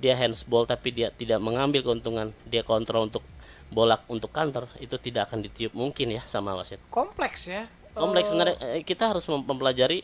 dia 0.00 0.16
handsball 0.16 0.64
tapi 0.64 0.90
dia 0.90 1.12
tidak 1.12 1.38
mengambil 1.38 1.84
keuntungan, 1.84 2.32
dia 2.44 2.64
kontrol 2.64 3.06
untuk 3.06 3.20
bolak 3.68 4.02
untuk 4.08 4.32
counter, 4.32 4.66
itu 4.78 4.96
tidak 4.96 5.28
akan 5.28 5.44
ditiup 5.44 5.70
mungkin 5.72 6.10
ya 6.10 6.24
sama 6.24 6.56
wasit. 6.56 6.80
kompleks 6.88 7.46
ya. 7.46 7.68
Kompleks 7.92 8.26
Oh, 8.26 8.34
sebenarnya 8.34 8.56
eh, 8.72 8.82
kita 8.82 9.06
harus 9.06 9.26
mem- 9.26 9.44
mempelajari 9.44 10.02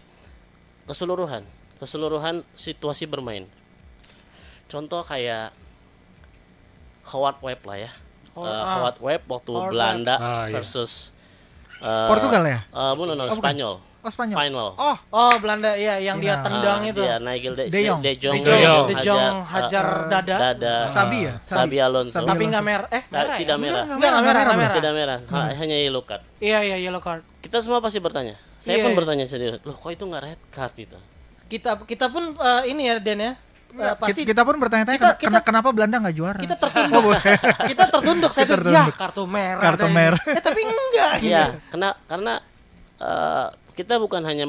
keseluruhan, 0.85 1.43
keseluruhan 1.77 2.45
situasi 2.53 3.07
bermain. 3.07 3.49
Contoh 4.67 5.01
kayak 5.01 5.55
Howard 7.07 7.39
Webb 7.41 7.63
lah 7.65 7.79
ya. 7.81 7.91
Oh, 8.35 8.43
Eh, 8.43 8.51
ah. 8.53 8.67
Howard 8.79 8.99
Webb 9.01 9.23
waktu 9.27 9.51
Howard 9.51 9.71
Belanda 9.73 10.15
Ah, 10.17 10.45
iya. 10.45 10.59
versus 10.59 11.15
eh, 11.79 12.09
Portugal 12.11 12.43
ya? 12.45 12.61
eh, 12.67 12.93
bukan, 12.93 13.15
no, 13.15 13.25
Oh, 13.25 13.39
bukan. 13.39 13.55
Spanyol. 14.09 14.37
Oh 14.37 14.39
Spanyol. 14.39 14.39
Final. 14.39 14.69
Oh, 14.77 14.97
Oh, 15.11 15.35
Belanda 15.39 15.71
ya 15.73 15.95
yang 15.97 16.17
dia 16.17 16.35
Iya. 16.35 16.43
tendang 16.43 16.81
Ah, 16.81 16.89
itu. 16.89 17.03
Dia 17.03 17.17
Nigel 17.19 17.53
De, 17.53 17.65
De 17.67 17.81
Jong. 17.83 18.01
De 18.01 18.13
Jong, 18.15 18.35
De 18.37 18.55
Jong. 18.57 18.85
De 18.87 18.95
Jong 19.01 19.37
hajar 19.45 19.87
eh, 19.87 20.09
dada. 20.09 20.37
dada. 20.53 20.75
Sabi 20.89 21.17
ya? 21.25 21.35
Sabi 21.41 21.77
Alonso. 21.79 22.13
Sabi 22.13 22.27
Tapi 22.27 22.37
Alonso. 22.39 22.53
nggak 22.53 22.65
merah. 22.65 22.89
Eh, 22.89 23.03
merah 23.09 23.29
ya? 23.29 23.39
tidak 23.39 23.59
merah. 23.59 23.83
Enggak, 23.85 24.11
nggak 24.13 24.25
merah, 24.25 24.43
nggak 24.43 24.59
merah. 24.59 24.77
Tidak 24.77 24.93
merah. 24.93 25.19
Ha- 25.25 25.55
Hanya 25.57 25.77
yellow 25.77 26.03
card. 26.03 26.23
Iya, 26.39 26.59
iya, 26.63 26.77
yellow 26.79 27.01
card. 27.01 27.23
Kita 27.39 27.59
semua 27.59 27.79
pasti 27.79 27.99
bertanya. 27.99 28.35
Saya 28.57 28.79
Iya, 28.79 28.83
pun 28.83 28.93
iya. 28.93 28.99
bertanya 28.99 29.25
serius. 29.25 29.59
Loh, 29.61 29.73
kok 29.73 29.89
itu 29.89 30.03
nggak 30.03 30.23
red 30.23 30.41
card 30.49 30.75
gitu? 30.75 30.99
Kita 31.47 31.79
kita 31.81 32.07
pun 32.09 32.35
eh, 32.35 32.63
ini 32.69 32.87
ya 32.87 32.99
Den 32.99 33.21
ya. 33.21 33.33
Eh, 33.69 33.93
pasti 33.95 34.23
kita, 34.23 34.33
kita 34.33 34.43
pun 34.43 34.57
bertanya-tanya 34.57 34.97
kita- 34.97 35.07
kena- 35.13 35.21
kena- 35.21 35.31
kita- 35.37 35.45
kenapa 35.45 35.69
Belanda 35.71 35.97
nggak 36.01 36.17
juara? 36.17 36.39
kita 36.39 36.57
tertunduk. 36.57 37.13
kita 37.71 37.85
tertunduk 37.87 38.31
saya 38.33 38.47
tuh 38.47 38.59
ya 38.65 38.83
kartu 38.89 39.23
merah. 39.27 39.63
Kartu 39.63 39.87
merah. 39.89 40.21
Eh, 40.25 40.41
tapi 40.41 40.61
enggak. 40.65 41.13
Iya, 41.21 41.45
kena 41.69 41.93
karena 42.07 42.35
eh, 42.97 43.47
kita 43.77 43.97
bukan 43.97 44.25
hanya 44.25 44.49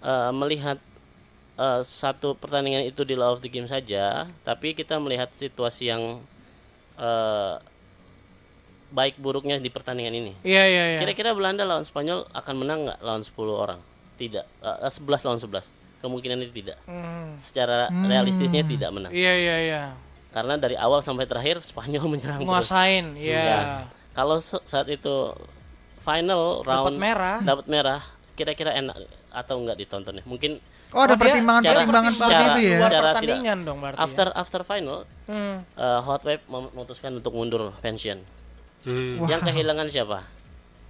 eh, 0.00 0.32
melihat 0.32 0.76
eh, 1.56 1.80
satu 1.80 2.36
pertandingan 2.36 2.84
itu 2.84 3.02
di 3.02 3.16
law 3.16 3.32
of 3.32 3.40
the 3.40 3.48
game 3.48 3.66
saja, 3.66 4.28
tapi 4.42 4.72
kita 4.72 4.96
melihat 4.96 5.32
situasi 5.32 5.88
yang 5.88 6.20
eh, 6.94 7.54
baik 8.90 9.18
buruknya 9.18 9.58
di 9.58 9.66
pertandingan 9.66 10.14
ini. 10.14 10.32
Iya, 10.40 10.64
iya, 10.64 10.84
iya. 10.94 10.98
Kira-kira 11.00 11.34
Belanda 11.34 11.66
lawan 11.66 11.82
Spanyol 11.82 12.30
akan 12.30 12.54
menang 12.54 12.78
nggak 12.86 12.98
lawan 13.00 13.22
10 13.24 13.34
orang? 13.50 13.80
Tidak. 14.14 14.44
Eh, 14.62 14.90
11 14.92 15.26
lawan 15.26 15.40
11. 15.40 15.66
Kemungkinan 15.98 16.36
itu 16.44 16.62
tidak. 16.62 16.78
Hmm. 16.84 17.34
Secara 17.40 17.88
realistisnya 17.90 18.60
tidak 18.62 18.92
menang. 18.92 19.10
Iya, 19.10 19.32
iya, 19.34 19.56
iya. 19.58 19.82
Karena 20.30 20.54
dari 20.54 20.76
awal 20.76 21.00
sampai 21.00 21.24
terakhir 21.24 21.58
Spanyol 21.58 22.06
menyerang 22.12 22.38
terus. 22.38 22.46
Nguasain, 22.46 23.16
Ya. 23.16 23.40
iya. 23.40 23.58
Kalau 24.14 24.38
saat 24.38 24.86
itu 24.86 25.34
final 25.98 26.60
Dapat 26.60 26.68
round 26.68 26.96
merah. 27.00 27.38
dapat 27.40 27.66
merah, 27.66 28.04
kira-kira 28.34 28.70
enak 28.72 28.94
atau 29.30 29.58
enggak 29.58 29.78
ditonton 29.78 30.18
ya? 30.18 30.24
Mungkin 30.24 30.58
Oh, 30.90 31.02
ada 31.02 31.14
Oh, 31.14 31.18
secara- 31.18 31.82
seperti 32.14 32.46
itu 32.46 32.60
ya. 32.62 32.78
Luar 32.78 32.86
Secara 32.86 33.02
pertandingan 33.10 33.58
dong 33.66 33.78
berarti. 33.82 33.98
after 33.98 34.26
after 34.30 34.60
final 34.62 34.98
ya. 35.02 35.06
Hmm. 35.26 35.56
eh, 35.74 36.00
Hot 36.00 36.22
Wave 36.22 36.44
memutuskan 36.46 37.10
untuk 37.12 37.32
mundur 37.32 37.74
pensiun. 37.76 38.18
Hmm. 38.84 39.26
Yang 39.26 39.42
kehilangan 39.44 39.86
siapa? 39.88 40.22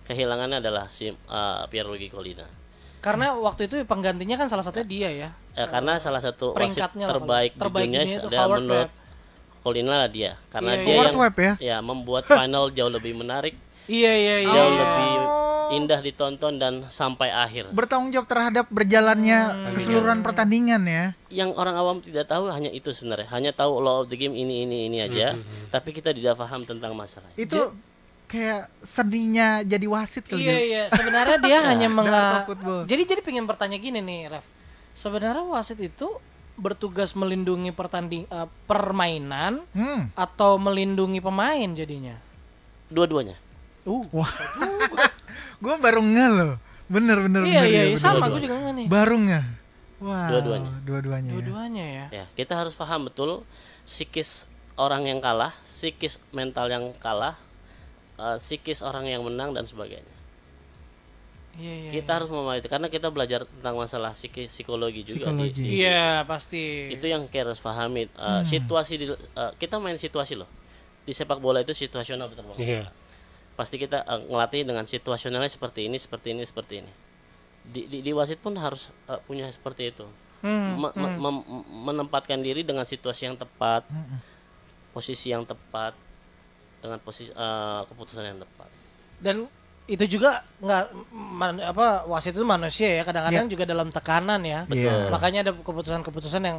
Kehilangannya 0.04 0.60
adalah 0.60 0.88
si 0.88 1.08
eh, 1.08 1.62
Pierluigi 1.66 2.12
Collina. 2.12 2.44
Karena 3.00 3.32
waktu 3.32 3.64
itu 3.64 3.80
penggantinya 3.82 4.36
kan 4.36 4.44
salah 4.46 4.60
satunya 4.60 4.84
dia 4.84 5.08
ya. 5.10 5.28
Eh, 5.54 5.64
karena 5.64 5.96
salah 5.96 6.20
satu 6.20 6.52
wasit 6.52 6.56
Peringkatnya 6.76 7.06
terbaik, 7.06 7.52
terbaik 7.54 7.88
di 7.88 7.96
dunia 7.96 8.20
dunia 8.20 8.44
menurut. 8.50 8.90
Collina 9.62 9.94
lah 9.98 10.08
dia. 10.08 10.36
Karena 10.48 10.72
Iya, 10.74 10.84
dia 10.84 10.92
Howard 10.94 11.08
yang 11.08 11.16
Webb 11.18 11.36
ya? 11.38 11.52
ya 11.58 11.76
membuat 11.80 12.24
final 12.26 12.68
jauh 12.68 12.92
lebih 12.92 13.16
menarik, 13.16 13.56
Iya, 13.86 14.12
iya, 14.12 14.36
iya. 14.42 14.52
jauh 14.52 14.74
lebih 14.74 15.08
indah 15.72 15.98
ditonton 15.98 16.54
dan 16.54 16.86
sampai 16.86 17.28
akhir. 17.28 17.70
Bertanggung 17.70 18.10
jawab 18.10 18.26
terhadap 18.26 18.66
berjalannya 18.68 19.38
keseluruhan 19.72 20.20
pertandingan 20.20 20.82
ya. 20.82 21.04
yang 21.28 21.50
orang 21.52 21.74
awam 21.74 21.98
tidak 21.98 22.26
tahu 22.26 22.46
hanya 22.46 22.68
itu 22.68 22.90
sebenarnya 22.90 23.26
hanya 23.28 23.50
tahu 23.50 23.78
law 23.78 24.00
of 24.00 24.06
the 24.06 24.14
game 24.14 24.32
ini 24.32 24.62
ini 24.62 24.86
ini 24.86 24.98
aja 25.00 25.34
tapi 25.66 25.90
kita 25.90 26.10
tidak 26.10 26.34
paham 26.34 26.62
tentang 26.62 26.92
masalah 26.92 27.26
Itu 27.34 27.74
kayak 28.24 28.70
seninya 28.80 29.60
jadi 29.60 29.82
wasit 29.84 30.24
kali 30.24 30.40
Iya 30.40 30.50
ya. 30.50 30.60
iya 30.60 30.82
sebenarnya 30.88 31.38
dia 31.38 31.58
hanya 31.70 31.88
menga. 31.88 32.46
Jadi 32.84 33.02
jadi 33.04 33.20
pengen 33.20 33.44
bertanya 33.44 33.76
gini 33.76 33.98
nih 33.98 34.30
Ref. 34.30 34.46
Sebenarnya 34.92 35.42
wasit 35.44 35.76
itu 35.76 36.06
bertugas 36.54 37.12
melindungi 37.12 37.70
pertanding 37.70 38.24
eh, 38.24 38.48
permainan 38.64 39.66
Hmm. 39.70 40.06
atau 40.14 40.54
melindungi 40.56 41.18
pemain 41.18 41.66
jadinya. 41.68 42.14
dua-duanya 42.86 43.34
Uh. 43.82 44.06
Wah. 44.14 44.30
gua 45.64 45.74
baru 45.78 46.00
ngeh 46.00 46.28
loh. 46.30 46.52
Bener 46.84 47.16
bener 47.18 47.42
Iya 47.42 47.64
bener. 47.64 47.64
iya 47.66 47.80
ya, 47.80 47.84
iya, 47.86 47.96
sama 47.96 48.28
gue 48.28 48.40
juga 48.40 48.60
nggak 48.60 48.74
nih. 48.76 48.86
Baru 48.86 49.16
ngeh. 49.18 49.44
Wah. 49.98 50.28
Dua-duanya. 50.28 50.70
Dua-duanya. 50.84 51.28
ya. 51.28 51.34
Dua-duanya 51.34 51.84
ya. 51.88 52.06
ya 52.12 52.24
kita 52.34 52.52
harus 52.54 52.74
paham 52.74 53.08
betul 53.08 53.40
psikis 53.82 54.44
orang 54.76 55.04
yang 55.04 55.18
kalah 55.18 55.56
psikis 55.64 56.20
mental 56.30 56.66
yang 56.66 56.92
kalah 56.98 57.40
eh, 58.16 58.36
psikis 58.36 58.80
orang 58.80 59.06
yang 59.06 59.22
menang 59.22 59.50
dan 59.50 59.64
sebagainya 59.64 60.12
Iya 61.54 61.70
iya. 61.78 61.90
kita 61.94 62.10
harus 62.12 62.26
memahami 62.26 62.58
itu 62.58 62.66
karena 62.66 62.88
kita 62.88 63.08
belajar 63.08 63.46
tentang 63.46 63.78
masalah 63.78 64.10
psiki- 64.10 64.50
psikologi 64.50 65.06
juga 65.06 65.30
Psikologi. 65.30 65.62
di- 65.62 65.70
Iya 65.78 66.26
pasti. 66.26 66.90
itu 66.90 67.06
yang 67.06 67.22
kita 67.24 67.46
harus 67.46 67.62
pahami 67.62 68.10
Eh, 68.10 68.42
situasi 68.42 68.94
di, 68.96 69.06
eh, 69.06 69.52
kita 69.54 69.78
main 69.78 69.94
situasi 69.94 70.34
loh 70.34 70.50
di 71.00 71.12
sepak 71.12 71.38
bola 71.38 71.60
itu 71.60 71.70
situasional 71.70 72.26
betul 72.26 72.42
Bang. 72.44 72.58
Iya. 72.58 72.90
Pasti 73.54 73.76
kita 73.76 74.02
eh, 74.02 74.20
ngelatih 74.26 74.62
dengan 74.62 74.84
situasionalnya 74.84 75.48
seperti 75.48 75.86
ini 75.86 75.96
seperti 75.96 76.28
ini 76.30 76.42
seperti 76.42 76.74
ini. 76.82 76.92
Di, 77.64 77.88
di, 77.88 77.98
di 78.04 78.10
wasit 78.12 78.38
pun 78.38 78.54
harus 78.54 78.90
eh, 79.06 79.20
punya 79.22 79.46
seperti 79.48 79.90
itu. 79.90 80.04
Hmm, 80.44 80.76
Me- 80.76 80.92
me- 80.92 81.16
mem- 81.16 81.46
menempatkan 81.88 82.36
diri 82.38 82.60
dengan 82.60 82.84
situasi 82.84 83.24
yang 83.24 83.36
tepat 83.36 83.88
posisi 84.90 85.32
yang 85.32 85.42
tepat 85.42 85.96
dengan 86.78 86.98
posisi 87.00 87.30
eh, 87.30 87.80
keputusan 87.88 88.24
yang 88.24 88.38
tepat. 88.38 88.68
Dan 89.18 89.48
itu 89.84 90.04
juga 90.10 90.40
nggak 90.58 90.84
man- 91.12 91.60
apa 91.60 92.04
wasit 92.04 92.32
itu 92.32 92.44
manusia 92.44 92.88
ya 92.88 93.02
kadang-kadang 93.02 93.44
juga 93.48 93.64
dalam 93.64 93.88
tekanan 93.88 94.40
ya. 94.42 94.64
Iya. 94.68 95.08
Makanya 95.08 95.40
ada 95.44 95.52
keputusan-keputusan 95.52 96.42
yang 96.42 96.58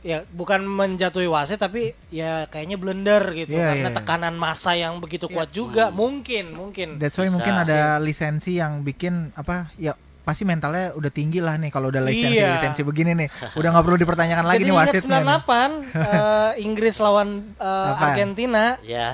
ya 0.00 0.24
bukan 0.26 0.64
menjatuhi 0.64 1.26
wasit 1.26 1.56
tapi 1.56 1.92
ya 2.08 2.46
kayaknya 2.46 2.74
blunder 2.74 3.20
gitu 3.34 3.52
Iya, 3.52 3.68
karena 3.70 3.88
iya. 3.88 3.96
tekanan 3.96 4.34
massa 4.34 4.72
yang 4.72 4.96
begitu 4.96 5.26
kuat 5.26 5.50
juga 5.50 5.88
mungkin 5.90 6.52
mungkin. 6.52 6.96
That's 6.96 7.14
why 7.14 7.24
Bisa 7.24 7.34
mungkin 7.34 7.54
ada 7.54 7.80
lisensi 7.98 8.56
yang 8.56 8.80
bikin 8.80 9.32
apa 9.34 9.68
ya 9.76 9.92
pasti 10.20 10.44
mentalnya 10.44 10.92
udah 10.94 11.10
tinggi 11.10 11.40
lah 11.40 11.56
nih 11.56 11.68
kalau 11.68 11.88
udah 11.88 12.00
lisensi 12.00 12.38
Iya. 12.38 12.54
lisensi 12.54 12.80
begini 12.80 13.12
nih 13.14 13.28
udah 13.52 13.68
nggak 13.68 13.84
perlu 13.84 13.98
dipertanyakan 13.98 14.44
lagi 14.46 14.56
Jadi 14.56 14.64
nih 14.64 14.72
ingat 14.72 14.94
nih. 14.94 15.02
98 15.02 15.96
eh, 15.96 16.50
Inggris 16.62 16.96
lawan 16.96 17.28
eh, 17.52 17.66
Apaan? 17.66 18.04
Argentina 18.06 18.64
ya 18.80 19.06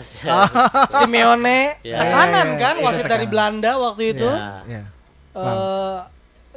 Simeone 0.96 1.78
Ya. 1.82 1.98
tekanan 1.98 2.46
Iya, 2.48 2.60
kan 2.60 2.74
iya, 2.76 2.84
wasit 2.84 3.04
dari 3.04 3.24
tekanan. 3.24 3.30
Belanda 3.32 3.70
waktu 3.80 4.02
itu 4.12 4.28
Ya, 4.28 4.50
ya. 4.68 4.82
eh, 5.34 5.98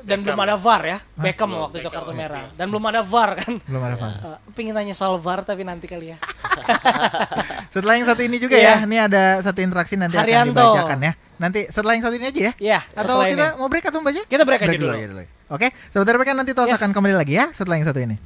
dan 0.10 0.20
belum 0.20 0.40
ada 0.40 0.58
VAR 0.58 0.82
ya. 0.84 0.98
Beckham 1.14 1.54
waktu 1.54 1.80
itu 1.80 1.88
kartu 1.88 2.12
merah 2.12 2.50
dan 2.52 2.66
belum 2.68 2.82
ada 2.84 3.02
VAR 3.02 3.38
kan. 3.38 3.54
Belum 3.62 3.80
ada 3.80 3.96
VAR. 3.96 4.14
Eh, 4.18 4.38
pengen 4.52 4.74
tanya 4.74 4.92
soal 4.92 5.16
VAR 5.16 5.46
tapi 5.46 5.62
nanti 5.62 5.86
kali 5.86 6.12
ya. 6.12 6.18
Setelah 7.74 7.94
yang 7.96 8.06
satu 8.06 8.22
ini 8.22 8.38
juga 8.38 8.58
Iya. 8.58 8.82
ya, 8.82 8.86
ini 8.86 8.98
ada 8.98 9.24
satu 9.40 9.60
interaksi 9.62 9.94
nanti 9.94 10.18
Haryanto. 10.18 10.58
akan 10.58 10.74
dibacakan 10.74 11.00
ya. 11.00 11.14
Nanti 11.40 11.60
setelah 11.70 11.94
yang 11.96 12.04
satu 12.04 12.16
ini 12.18 12.26
aja 12.28 12.42
ya. 12.42 12.54
Iya, 12.60 12.80
Atau 12.92 13.16
kita 13.24 13.46
ini. 13.48 13.56
mau 13.56 13.68
break 13.72 13.86
atau 13.86 14.00
membaca? 14.04 14.22
Kita 14.26 14.44
break 14.44 14.60
aja 14.60 14.76
dulu. 14.76 14.92
aja 14.92 15.08
dulu. 15.08 15.24
Oke, 15.50 15.68
sebentar 15.88 16.14
kan 16.20 16.36
nanti 16.36 16.52
Tos 16.52 16.68
Yes. 16.68 16.78
akan 16.78 16.92
kembali 16.92 17.16
lagi 17.16 17.34
ya 17.38 17.46
setelah 17.50 17.80
yang 17.80 17.88
satu 17.88 18.00
ini. 18.02 18.18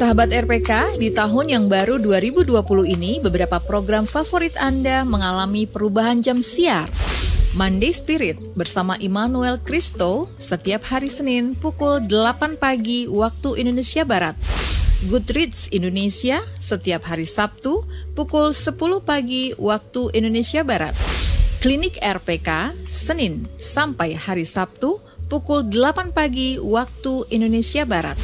Sahabat 0.00 0.32
RPK, 0.32 0.96
di 0.96 1.12
tahun 1.12 1.52
yang 1.52 1.64
baru 1.68 2.00
2020 2.00 2.48
ini 2.88 3.20
beberapa 3.20 3.60
program 3.60 4.08
favorit 4.08 4.56
Anda 4.56 5.04
mengalami 5.04 5.68
perubahan 5.68 6.24
jam 6.24 6.40
siar. 6.40 6.88
Monday 7.52 7.92
Spirit 7.92 8.40
bersama 8.56 8.96
Immanuel 8.96 9.60
Kristo 9.60 10.24
setiap 10.40 10.88
hari 10.88 11.12
Senin 11.12 11.52
pukul 11.52 12.00
8 12.08 12.56
pagi 12.56 13.12
waktu 13.12 13.60
Indonesia 13.60 14.08
Barat. 14.08 14.40
Goodreads 15.04 15.68
Indonesia 15.68 16.40
setiap 16.56 17.04
hari 17.04 17.28
Sabtu 17.28 17.84
pukul 18.16 18.56
10 18.56 19.04
pagi 19.04 19.52
waktu 19.60 20.16
Indonesia 20.16 20.64
Barat. 20.64 20.96
Klinik 21.60 22.00
RPK 22.00 22.72
Senin 22.88 23.44
sampai 23.60 24.16
hari 24.16 24.48
Sabtu 24.48 24.96
pukul 25.28 25.68
8 25.68 26.16
pagi 26.16 26.56
waktu 26.56 27.28
Indonesia 27.36 27.84
Barat. 27.84 28.16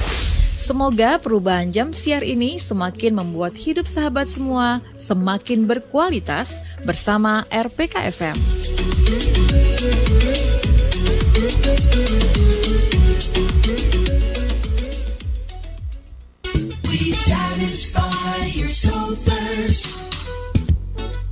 Semoga 0.57 1.21
perubahan 1.21 1.69
jam 1.69 1.93
siar 1.93 2.25
ini 2.25 2.57
semakin 2.57 3.13
membuat 3.13 3.55
hidup 3.55 3.85
sahabat 3.85 4.25
semua 4.27 4.81
semakin 4.97 5.69
berkualitas 5.69 6.65
bersama 6.83 7.45
RPK 7.53 7.95
FM. 8.11 8.37
Your 18.57 18.69
soul 18.69 19.15
thirst 19.21 19.99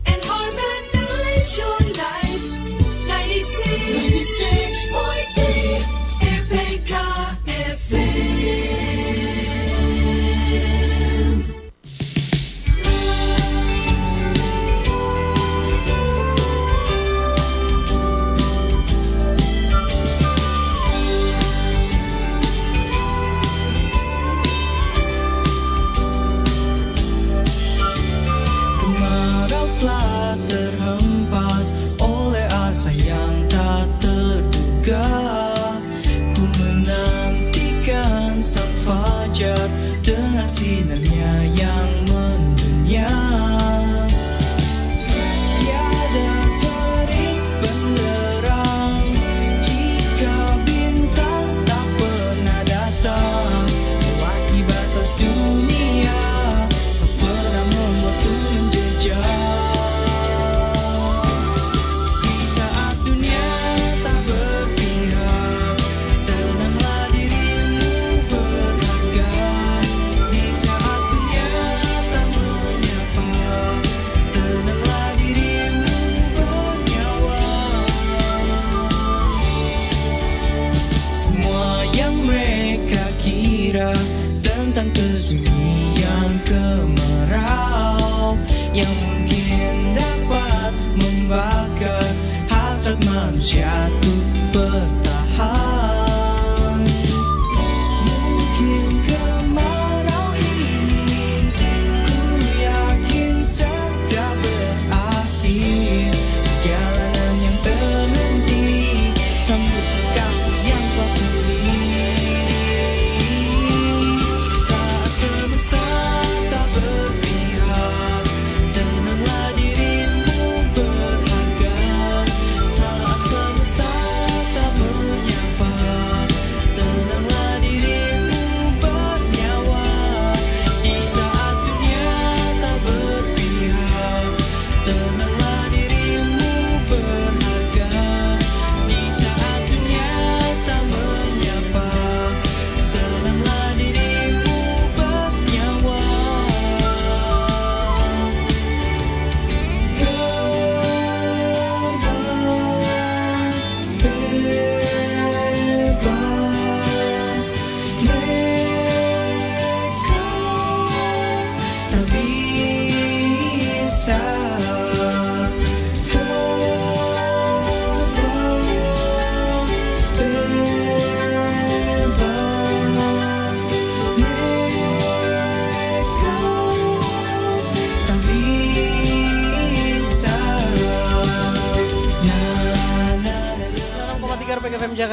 and 0.05 0.21
harmonize 0.23 1.57
your 1.57 1.81
life. 1.97 2.14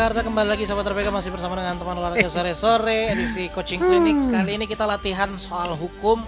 Jakarta 0.02 0.26
kembali 0.26 0.58
lagi 0.58 0.66
sahabat 0.66 0.98
RPK 0.98 1.14
masih 1.14 1.30
bersama 1.30 1.54
dengan 1.62 1.78
teman 1.78 1.94
olahraga 1.94 2.26
sore-sore 2.26 3.14
edisi 3.14 3.54
coaching 3.54 3.78
klinik. 3.78 4.34
Kali 4.34 4.58
ini 4.58 4.66
kita 4.66 4.82
latihan 4.90 5.30
soal 5.38 5.78
hukum 5.78 6.26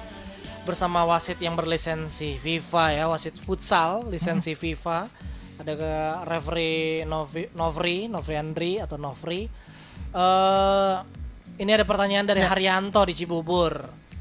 bersama 0.61 1.01
wasit 1.09 1.41
yang 1.41 1.57
berlisensi 1.57 2.37
FIFA 2.37 2.85
ya, 2.93 3.09
wasit 3.09 3.33
futsal 3.33 4.05
lisensi 4.05 4.53
FIFA. 4.53 5.09
Ada 5.57 5.73
ke 5.73 5.93
referee 6.21 7.01
Novi, 7.09 7.49
Novri, 7.57 8.05
Novri 8.05 8.35
Andri 8.37 8.77
atau 8.77 9.01
Novri. 9.01 9.49
Eh 10.13 10.95
ini 11.57 11.73
ada 11.73 11.81
pertanyaan 11.81 12.29
dari 12.29 12.45
Haryanto 12.45 13.01
di 13.09 13.17
Cibubur. 13.17 13.73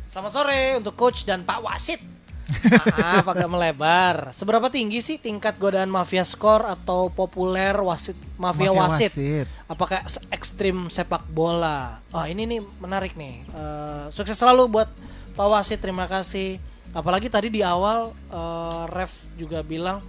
Selamat 0.08 0.32
sore 0.32 0.80
untuk 0.80 0.96
coach 0.96 1.28
dan 1.28 1.44
Pak 1.44 1.60
Wasit. 1.60 2.00
Maaf 2.64 3.26
agak 3.26 3.46
melebar. 3.46 4.16
Seberapa 4.30 4.66
tinggi 4.66 4.98
sih 4.98 5.16
tingkat 5.16 5.56
godaan 5.56 5.86
mafia 5.86 6.22
skor 6.22 6.64
atau 6.64 7.08
populer 7.08 7.74
wasit 7.76 8.14
mafia, 8.34 8.70
Mafia 8.70 8.70
wasit? 8.72 9.12
wasit. 9.12 9.46
Apakah 9.66 9.98
ekstrim 10.28 10.86
sepak 10.86 11.26
bola? 11.26 11.98
Oh 12.10 12.22
ini 12.22 12.46
nih 12.46 12.60
menarik 12.78 13.12
nih. 13.12 13.42
Eh, 13.44 14.04
sukses 14.10 14.34
selalu 14.34 14.68
buat 14.70 14.88
Pak 15.32 15.48
Wasit. 15.48 15.78
Terima 15.78 16.04
kasih. 16.04 16.56
Apalagi 16.90 17.26
tadi 17.26 17.48
di 17.48 17.60
awal 17.60 18.10
eh, 18.28 18.82
Ref 18.88 19.32
juga 19.34 19.60
bilang 19.60 20.04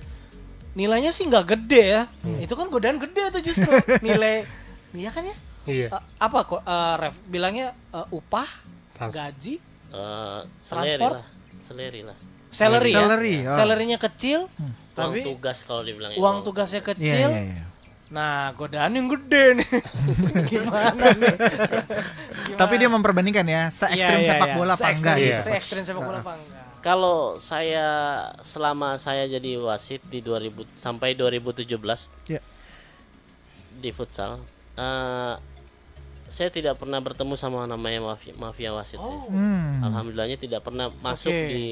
nilainya 0.73 1.09
sih 1.09 1.23
nggak 1.23 1.45
gede 1.47 1.83
ya. 1.91 2.03
Itu 2.37 2.53
kan 2.53 2.67
godaan 2.67 2.97
gede 2.97 3.23
tuh 3.31 3.43
justru 3.43 3.71
nilai. 4.05 4.43
Iya 4.91 5.09
kan 5.09 5.23
ya? 5.23 5.35
Iya. 5.63 5.87
Eh, 5.89 6.01
apa 6.19 6.37
kok 6.43 6.61
eh, 6.61 6.95
Ref 6.99 7.15
bilangnya 7.23 7.71
eh, 7.89 8.07
upah, 8.09 8.49
Trans- 8.93 9.09
gaji, 9.11 9.55
Eh, 9.89 10.41
seleri 10.59 10.97
Transport? 10.97 11.13
lah 11.15 11.25
seleri 11.61 12.01
lah 12.01 12.17
salary 12.53 12.91
ya. 12.91 12.99
Salary, 12.99 13.35
oh. 13.43 13.51
Salarynya 13.51 13.97
kecil, 13.97 14.45
uang 14.47 14.71
tapi 14.93 15.19
tugas 15.21 15.57
kalau 15.61 15.81
dibilang 15.81 16.13
uang 16.13 16.37
tugasnya 16.41 16.79
Iya, 16.79 16.87
kecil. 16.87 17.29
iya, 17.29 17.41
iya. 17.51 17.63
Nah, 18.07 18.53
godaan 18.53 18.93
yang 18.93 19.09
gede 19.09 19.57
nih. 19.57 19.69
Gimana 20.53 21.17
nih? 21.17 21.33
Tapi 22.61 22.73
dia 22.77 22.85
memperbandingkan 22.85 23.41
ya, 23.43 23.61
se 23.67 23.89
ekstrim 23.89 24.21
iya, 24.21 24.29
sepak 24.31 24.47
iya. 24.47 24.55
bola 24.55 24.71
apa 24.71 24.79
Se-ekstrim- 24.79 25.17
enggak 25.17 25.17
gitu. 25.33 25.41
Se-ekstrim 25.43 25.81
sepak 25.81 26.03
bola 26.03 26.19
apa 26.19 26.33
enggak? 26.35 26.61
kalau 26.79 27.19
saya 27.35 27.87
selama 28.39 28.99
saya 28.99 29.23
jadi 29.25 29.55
wasit 29.57 30.03
di 30.05 30.19
2000 30.19 30.51
sampai 30.75 31.15
2017 31.15 31.79
Iya. 32.27 32.43
di 33.73 33.89
futsal 33.89 34.43
eh, 34.75 35.33
saya 36.27 36.49
tidak 36.49 36.75
pernah 36.75 36.99
bertemu 36.99 37.33
sama 37.33 37.63
namanya 37.63 38.03
mafia, 38.03 38.35
mafia 38.35 38.69
wasit 38.69 38.97
sih. 38.97 39.17
Hmm. 39.27 39.79
alhamdulillahnya 39.81 40.35
tidak 40.35 40.59
pernah 40.61 40.91
masuk 40.99 41.29
Oke. 41.29 41.47
di 41.47 41.63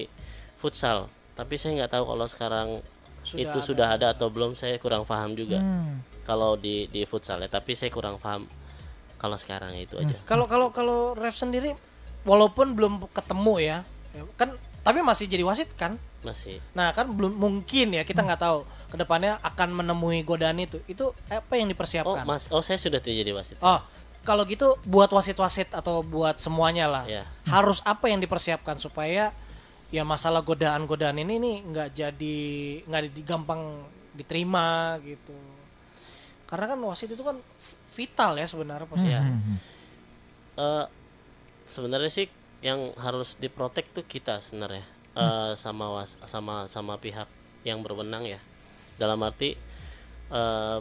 futsal 0.61 1.09
tapi 1.33 1.57
saya 1.57 1.73
nggak 1.75 1.91
tahu 1.91 2.05
kalau 2.05 2.25
sekarang 2.25 2.69
Sudah 3.21 3.41
itu 3.41 3.57
ada. 3.57 3.65
sudah 3.65 3.87
ada 3.89 4.07
atau 4.13 4.29
belum 4.29 4.53
saya 4.53 4.77
kurang 4.77 5.01
paham 5.03 5.33
juga 5.33 5.57
Hmm. 5.57 6.05
kalau 6.21 6.53
di 6.53 6.85
di 6.87 7.01
futsal 7.03 7.41
ya 7.41 7.49
tapi 7.49 7.73
saya 7.73 7.89
kurang 7.89 8.17
paham 8.17 8.45
kalau 9.17 9.37
sekarang 9.37 9.73
itu 9.75 9.97
aja 9.97 10.17
Kalau 10.23 10.45
kalau 10.45 10.69
kalau 10.69 11.13
Ref 11.13 11.33
sendiri 11.33 11.73
walaupun 12.21 12.73
belum 12.73 13.01
ketemu 13.09 13.53
ya, 13.59 13.77
kan 14.33 14.53
tapi 14.81 15.01
masih 15.01 15.25
jadi 15.25 15.41
wasit 15.41 15.69
kan? 15.73 15.97
masih 16.21 16.57
Nah, 16.73 16.89
kan 16.89 17.09
belum 17.09 17.33
mungkin 17.33 17.93
ya 17.93 18.01
kita 18.01 18.21
nggak 18.21 18.37
tahu 18.39 18.61
ke 18.89 18.97
depannya 18.97 19.41
akan 19.41 19.73
menemui 19.73 20.21
godaan 20.21 20.57
itu. 20.57 20.77
Itu 20.85 21.13
apa 21.27 21.53
yang 21.53 21.65
oh 21.65 21.73
dipersiapkan? 21.73 22.25
mas 22.25 22.45
oh 22.49 22.61
saya 22.61 22.77
sudah 22.77 22.97
tidak 22.97 23.21
jadi 23.21 23.31
wasit 23.33 23.57
Oh, 23.57 23.81
kalau 24.21 24.45
gitu 24.45 24.77
buat 24.83 25.09
wasit-wasit 25.09 25.69
atau 25.69 26.01
buat 26.01 26.37
semuanya 26.37 26.85
lah. 26.85 27.05
Ya. 27.05 27.25
Harus 27.45 27.81
apa 27.81 28.05
yang 28.05 28.17
dipersiapkan 28.17 28.77
supaya 28.77 29.33
ya 29.91 30.07
masalah 30.07 30.41
godaan-godaan 30.41 31.19
ini 31.19 31.35
nih 31.37 31.57
nggak 31.67 31.89
jadi 31.91 32.39
nggak 32.87 33.01
gampang 33.27 33.85
diterima 34.15 34.97
gitu. 35.03 35.35
Karena 36.47 36.75
kan 36.75 36.79
wasit 36.83 37.11
itu 37.11 37.23
kan 37.23 37.39
vital 37.95 38.39
ya 38.39 38.47
sebenarnya 38.47 38.87
posisi. 38.87 39.11
ya 39.11 39.23
Eh, 40.51 40.85
sebenarnya 41.63 42.11
sih 42.11 42.27
yang 42.59 42.91
harus 42.99 43.39
diprotek 43.39 43.87
tuh 43.95 44.03
kita 44.03 44.43
sebenarnya 44.43 44.83
Eh, 45.11 45.53
sama 45.59 45.91
was 45.91 46.15
sama 46.23 46.71
sama 46.71 46.95
pihak 46.95 47.27
yang 47.67 47.83
berwenang 47.83 48.23
ya 48.23 48.39
dalam 48.95 49.19
arti 49.27 49.59
eh, 50.31 50.77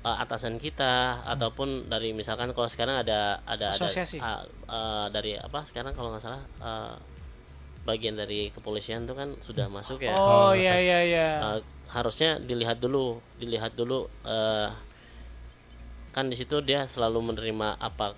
eh, 0.00 0.16
atasan 0.18 0.56
kita 0.56 0.92
ataupun 1.24 1.68
dari 1.86 2.10
misalkan 2.10 2.50
kalau 2.50 2.66
sekarang 2.66 2.98
ada 2.98 3.40
ada 3.44 3.68
ada 3.68 3.76
Asosiasi. 3.76 4.16
ah, 4.18 4.40
eh, 4.46 5.06
dari 5.08 5.34
apa 5.34 5.62
sekarang 5.62 5.92
kalau 5.92 6.10
nggak 6.10 6.22
salah 6.22 6.40
eh, 6.40 6.94
bagian 7.80 8.12
dari 8.12 8.48
kepolisian 8.50 9.04
tuh 9.04 9.14
kan 9.14 9.32
sudah 9.38 9.66
masuk 9.66 10.00
ya 10.00 10.12
Oh 10.14 10.52
iya 10.52 10.76
iya 10.76 10.98
iya. 11.02 11.28
Eh, 11.42 11.60
harusnya 11.90 12.38
dilihat 12.38 12.76
dulu 12.76 13.18
dilihat 13.36 13.72
dulu 13.72 14.04
eh, 14.22 14.68
kan 16.10 16.26
di 16.26 16.34
situ 16.34 16.58
dia 16.60 16.84
selalu 16.84 17.22
menerima 17.24 17.78
apa 17.78 18.14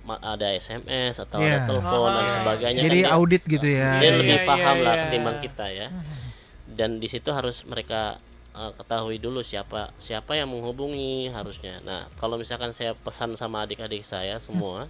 ma- 0.00 0.16
ada 0.18 0.48
SMS 0.50 1.20
atau 1.20 1.38
Iya. 1.38 1.60
ada 1.60 1.68
telepon 1.68 2.08
dan 2.08 2.24
Ah, 2.24 2.32
sebagainya 2.34 2.82
Jadi 2.82 3.00
kan 3.00 3.04
dia, 3.04 3.12
audit 3.12 3.42
gitu 3.44 3.68
ya. 3.68 3.90
dia 3.96 4.08
Iya, 4.08 4.16
lebih 4.16 4.38
iya, 4.38 4.46
paham 4.46 4.74
iya, 4.74 4.82
lah 4.82 4.94
iya. 4.94 5.02
ketimbang 5.04 5.38
kita 5.38 5.66
ya 5.68 5.88
dan 6.78 6.90
di 6.96 7.04
situ 7.04 7.28
harus 7.28 7.64
mereka 7.64 8.16
eh, 8.56 8.72
ketahui 8.76 9.18
dulu 9.20 9.40
siapa 9.44 9.92
siapa 9.98 10.36
yang 10.38 10.48
menghubungi 10.48 11.28
harusnya. 11.32 11.80
Nah 11.84 12.06
kalau 12.16 12.38
misalkan 12.38 12.70
saya 12.72 12.94
pesan 12.96 13.34
sama 13.34 13.64
adik-adik 13.66 14.06
saya 14.06 14.38
semua 14.40 14.86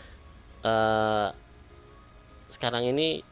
eh, 0.70 1.28
sekarang 2.50 2.90
ini 2.90 3.22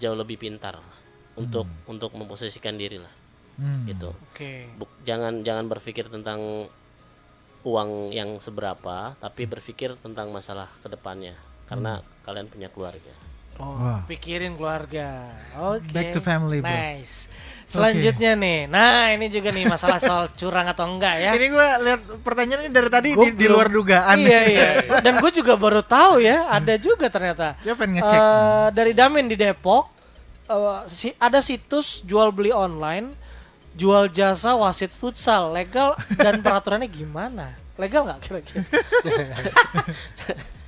jauh 0.00 0.16
lebih 0.16 0.40
pintar 0.40 0.80
untuk 1.36 1.66
untuk 1.84 2.14
memposisikan 2.16 2.78
diri 2.78 3.00
lah. 3.00 3.12
Hmm. 3.60 3.84
gitu. 3.84 4.16
Oke. 4.32 4.72
Buk- 4.80 5.04
jangan 5.04 5.44
jangan 5.44 5.68
berpikir 5.68 6.08
tentang 6.08 6.70
uang 7.60 8.08
yang 8.16 8.40
seberapa 8.40 9.12
tapi 9.20 9.44
berpikir 9.44 9.92
tentang 10.00 10.32
masalah 10.32 10.72
ke 10.80 10.88
depannya 10.88 11.36
karena 11.68 12.00
kalian 12.24 12.48
punya 12.48 12.72
keluarga 12.72 13.12
Oh, 13.60 13.76
Wah. 13.76 14.00
pikirin 14.08 14.56
keluarga. 14.56 15.28
Oke. 15.76 15.92
Back 15.92 16.16
to 16.16 16.20
family, 16.24 16.64
bro. 16.64 16.72
Nice. 16.72 17.28
Selanjutnya 17.70 18.34
nih. 18.34 18.66
Nah, 18.66 19.14
ini 19.14 19.30
juga 19.30 19.54
nih 19.54 19.62
masalah 19.62 20.02
soal 20.02 20.26
curang 20.34 20.66
atau 20.66 20.90
enggak 20.90 21.22
ya. 21.22 21.32
Ini 21.38 21.46
gua 21.54 21.68
lihat 21.78 22.00
pertanyaannya 22.26 22.70
dari 22.72 22.90
tadi 22.90 23.08
Gua 23.14 23.30
di, 23.30 23.38
di 23.38 23.46
luar 23.46 23.70
dugaan. 23.70 24.18
Iya, 24.18 24.40
iya. 24.56 24.68
Dan 24.98 25.22
gue 25.22 25.30
juga 25.30 25.54
baru 25.54 25.78
tahu 25.78 26.18
ya, 26.18 26.50
ada 26.50 26.74
juga 26.74 27.06
ternyata. 27.06 27.54
Dia 27.62 27.78
pengen 27.78 28.02
ngecek. 28.02 28.18
Eh, 28.18 28.66
dari 28.74 28.90
Damin 28.90 29.30
di 29.30 29.38
Depok, 29.38 29.86
eh, 30.50 30.82
si- 30.90 31.14
ada 31.14 31.38
situs 31.38 32.02
jual 32.02 32.34
beli 32.34 32.50
online, 32.50 33.14
jual 33.78 34.10
jasa 34.10 34.58
wasit 34.58 34.90
futsal, 34.90 35.54
legal 35.54 35.94
dan 36.18 36.42
peraturannya 36.42 36.90
gimana? 36.90 37.54
Legal 37.78 38.02
nggak 38.02 38.18
kira-kira? 38.18 38.66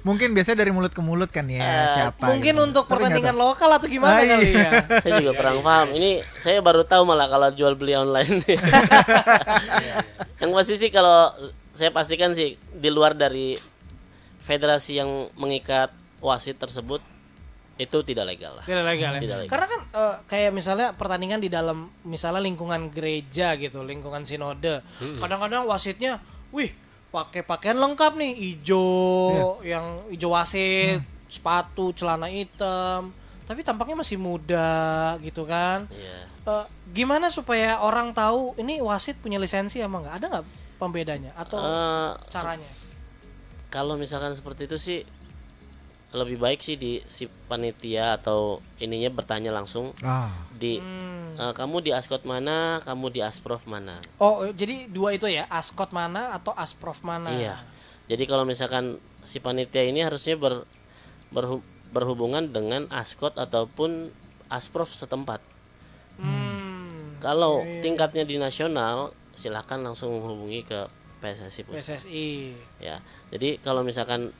Mungkin 0.00 0.32
biasanya 0.32 0.64
dari 0.64 0.72
mulut 0.72 0.90
ke 0.90 0.98
mulut 0.98 1.28
kan 1.28 1.44
ya 1.44 1.60
siapa. 1.92 2.24
Mungkin 2.32 2.54
gitu. 2.56 2.64
untuk 2.64 2.84
Tapi 2.88 2.92
pertandingan 2.96 3.36
lokal 3.36 3.70
atau 3.70 3.86
gimana 3.86 4.16
Ah, 4.16 4.24
iya. 4.24 4.32
kali 4.34 4.48
ya? 4.50 4.70
saya 5.04 5.12
juga 5.20 5.32
kurang 5.36 5.60
paham 5.60 5.88
ini 5.92 6.10
saya 6.36 6.58
baru 6.58 6.82
tahu 6.82 7.04
malah 7.04 7.28
kalau 7.28 7.52
jual 7.52 7.76
beli 7.76 7.94
online 7.94 8.40
yang 10.40 10.50
pasti 10.50 10.74
sih 10.76 10.88
kalau 10.88 11.30
saya 11.72 11.92
pastikan 11.92 12.32
sih 12.32 12.56
di 12.56 12.88
luar 12.88 13.12
dari 13.12 13.56
federasi 14.40 14.98
yang 14.98 15.28
mengikat 15.36 15.92
wasit 16.18 16.56
tersebut 16.56 17.00
itu 17.76 17.96
tidak 18.04 18.36
legal 18.36 18.60
lah 18.60 18.64
Tidak 18.64 18.84
legal 18.84 19.10
ya. 19.16 19.20
Tidak 19.20 19.36
legal. 19.40 19.48
Karena 19.48 19.66
kan 19.66 19.80
eh, 19.88 20.14
kayak 20.28 20.50
misalnya 20.52 20.92
pertandingan 20.92 21.40
di 21.40 21.48
dalam 21.48 21.88
misalnya 22.04 22.44
lingkungan 22.44 22.92
gereja 22.92 23.56
gitu, 23.56 23.80
lingkungan 23.80 24.28
sinode. 24.28 24.84
Kadang-kadang 25.16 25.64
wasitnya, 25.64 26.20
wih, 26.52 26.68
pakai 27.10 27.42
pakaian 27.42 27.74
lengkap 27.76 28.14
nih, 28.14 28.32
hijau, 28.32 29.58
yang 29.62 30.06
hijau 30.08 30.30
wasit, 30.30 31.02
sepatu, 31.26 31.90
celana 31.90 32.26
hitam. 32.26 33.10
Tapi 33.44 33.60
tampaknya 33.60 33.98
masih 33.98 34.14
muda 34.14 35.14
gitu 35.18 35.42
kan. 35.42 35.90
Iya. 35.90 36.18
Eh, 36.40 36.64
gimana 36.90 37.28
supaya 37.28 37.82
orang 37.82 38.10
tahu 38.10 38.54
ini 38.56 38.78
wasit 38.78 39.18
punya 39.18 39.36
lisensi 39.36 39.78
emang 39.78 40.02
nggak 40.02 40.16
ada 40.16 40.26
nggak 40.30 40.46
pembedanya 40.78 41.30
atau 41.36 41.58
Eh, 41.60 42.10
caranya? 42.26 42.70
kalau 43.68 43.94
misalkan 43.94 44.34
seperti 44.34 44.66
itu 44.66 44.74
sih 44.74 44.98
lebih 46.12 46.36
baik 46.36 46.58
sih 46.58 46.74
di 46.74 46.98
si 47.06 47.30
panitia 47.46 48.14
atau 48.14 48.58
ininya 48.76 49.06
bertanya 49.08 49.50
langsung 49.50 49.94
Ah. 50.00 50.34
di 50.52 50.76
Hmm. 50.76 51.36
eh, 51.36 51.52
kamu 51.52 51.80
di 51.80 51.90
askot 51.90 52.22
mana 52.22 52.78
kamu 52.80 53.06
di 53.08 53.20
asprof 53.20 53.62
mana 53.64 54.02
Oh, 54.16 54.42
eh, 54.42 54.50
jadi 54.50 54.86
dua 54.86 55.12
itu 55.12 55.24
ya, 55.24 55.46
askot 55.46 55.90
mana 55.90 56.32
atau 56.32 56.50
asprof 56.52 57.00
mana? 57.00 57.30
Iya. 57.30 57.56
Jadi 58.06 58.26
kalau 58.26 58.42
misalkan 58.42 58.98
si 59.22 59.38
panitia 59.38 59.82
ini 59.82 60.00
harusnya 60.00 60.34
ber, 60.34 60.66
berhu- 61.30 61.62
berhubungan 61.88 62.42
dengan 62.44 62.90
askot 62.90 63.34
ataupun 63.34 64.10
asprof 64.48 64.90
setempat. 64.90 65.38
Hmm. 66.18 67.16
Kalau 67.18 67.60
Iya, 67.60 67.70
iya. 67.70 67.80
tingkatnya 67.80 68.24
di 68.24 68.36
nasional, 68.36 69.12
silahkan 69.32 69.78
langsung 69.78 70.10
menghubungi 70.12 70.64
ke 70.64 70.90
PSSI 71.20 71.62
pusat. 71.62 72.00
PSSI. 72.00 72.28
Ya. 72.78 72.98
Jadi 73.30 73.60
kalau 73.60 73.80
misalkan 73.80 74.32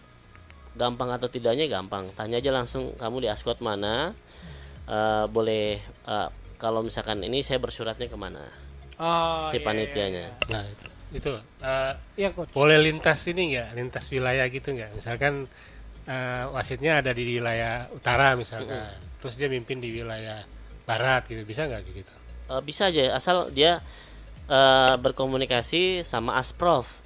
gampang 0.74 1.10
atau 1.10 1.26
tidaknya 1.26 1.66
gampang, 1.66 2.08
tanya 2.14 2.38
aja 2.38 2.50
langsung 2.54 2.94
kamu 2.96 3.26
di 3.26 3.28
askot 3.28 3.58
mana. 3.58 4.14
Eh, 4.90 5.24
boleh 5.30 5.78
eh, 5.82 6.28
kalau 6.58 6.82
misalkan 6.82 7.22
ini 7.22 7.40
saya 7.40 7.56
bersuratnya 7.56 8.10
ke 8.10 8.18
mana 8.18 8.42
Oh, 9.00 9.48
si 9.48 9.56
iya, 9.56 9.64
panitianya. 9.64 10.26
Nah 10.52 10.60
itu, 10.68 10.84
itu. 11.16 11.32
Eh, 11.64 11.92
Iya, 12.20 12.36
coach. 12.36 12.52
boleh 12.52 12.76
lintas 12.76 13.24
ini 13.32 13.56
nggak? 13.56 13.68
Lintas 13.72 14.04
wilayah 14.12 14.44
gitu 14.52 14.76
nggak? 14.76 14.92
Misalkan 14.92 15.48
eh, 16.04 16.44
wasitnya 16.52 17.00
ada 17.00 17.16
di 17.16 17.24
wilayah 17.24 17.88
utara 17.96 18.36
misalkan. 18.36 18.76
Terus 19.24 19.40
dia 19.40 19.48
mimpin 19.48 19.80
di 19.80 19.88
wilayah 19.88 20.44
barat 20.84 21.24
gitu. 21.32 21.40
Bisa 21.48 21.64
nggak 21.64 21.80
gitu? 21.88 22.12
Eh, 22.52 22.60
bisa 22.60 22.92
aja. 22.92 23.16
Asal 23.16 23.48
dia 23.56 23.80
eh, 24.50 24.94
berkomunikasi 25.00 26.04
sama 26.04 26.36
asprof 26.36 27.00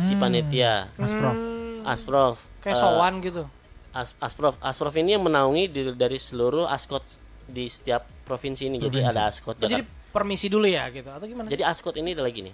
si 0.00 0.16
panitia. 0.16 0.88
Mas 0.96 1.12
Prof. 1.12 1.36
Hmm, 1.36 1.84
asprof 1.84 2.36
kayak 2.64 2.74
sowan 2.74 3.20
gitu. 3.20 3.44
As- 3.92 4.16
asprof 4.18 4.56
asprof 4.58 4.96
ini 4.96 5.12
yang 5.12 5.22
menaungi 5.22 5.64
di- 5.68 5.94
dari 5.94 6.16
seluruh 6.16 6.66
askot 6.66 7.04
di 7.44 7.68
setiap 7.68 8.02
provinsi 8.24 8.66
ini 8.66 8.80
jadi 8.80 9.06
ada 9.06 9.28
askot 9.28 9.54
Oh, 9.54 9.62
jadi 9.62 9.84
permisi 10.10 10.48
dulu 10.48 10.64
ya 10.64 10.88
gitu 10.88 11.06
atau 11.06 11.22
gimana? 11.22 11.46
jadi 11.46 11.62
askot 11.62 11.94
ini 11.94 12.10
adalah 12.10 12.32
gini 12.32 12.50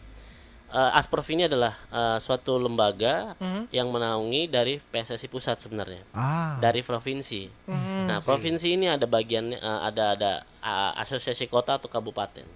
eh, 0.68 0.90
Asprof 0.92 1.26
ini 1.28 1.46
adalah 1.46 1.74
eh, 1.88 2.18
suatu 2.18 2.54
lembaga 2.54 3.34
Mhm. 3.36 3.70
yang 3.70 3.88
menaungi 3.88 4.46
dari 4.46 4.78
PSSI 4.80 5.26
pusat 5.26 5.58
sebenarnya 5.58 6.02
Ah. 6.10 6.58
dari 6.58 6.78
provinsi. 6.80 7.48
Mhm. 7.64 8.06
Nah, 8.06 8.18
provinsi 8.20 8.68
ini 8.72 8.86
ada 8.86 9.02
bagiannya 9.04 9.56
eh, 9.56 9.80
ada 9.82 10.04
ada 10.12 10.32
uh, 10.60 10.92
asosiasi 10.96 11.46
kota 11.46 11.74
atau 11.74 11.86
kabupaten. 11.86 12.46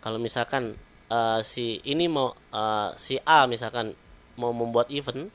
Kalau 0.00 0.18
misalkan 0.18 0.74
eh, 1.06 1.40
si 1.42 1.78
ini 1.84 2.06
mau 2.06 2.30
eh, 2.50 2.90
si 2.96 3.14
A 3.20 3.44
misalkan 3.44 3.94
mau 4.34 4.50
membuat 4.50 4.88
event 4.88 5.30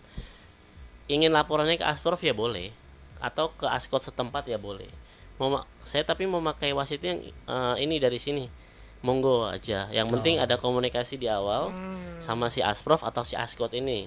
ingin 1.07 1.29
laporannya 1.29 1.75
ke 1.75 1.83
Asprof 1.83 2.19
ya 2.19 2.33
boleh 2.33 2.69
atau 3.17 3.53
ke 3.53 3.65
Askot 3.65 4.01
setempat 4.03 4.45
ya 4.45 4.57
boleh. 4.57 4.89
Mau 5.37 5.49
ma- 5.51 5.65
saya 5.81 6.01
tapi 6.01 6.25
mau 6.25 6.41
pakai 6.43 6.69
wasitnya 6.71 7.13
yang 7.13 7.21
eh, 7.23 7.75
ini 7.79 7.97
dari 7.97 8.17
sini. 8.17 8.45
Monggo 9.01 9.45
aja. 9.47 9.89
Yang 9.89 10.07
penting 10.11 10.35
ada 10.37 10.55
komunikasi 10.55 11.17
di 11.17 11.25
awal 11.25 11.73
sama 12.19 12.47
si 12.47 12.61
Asprof 12.61 13.01
atau 13.01 13.21
si 13.21 13.33
Askot 13.33 13.73
ini. 13.73 14.05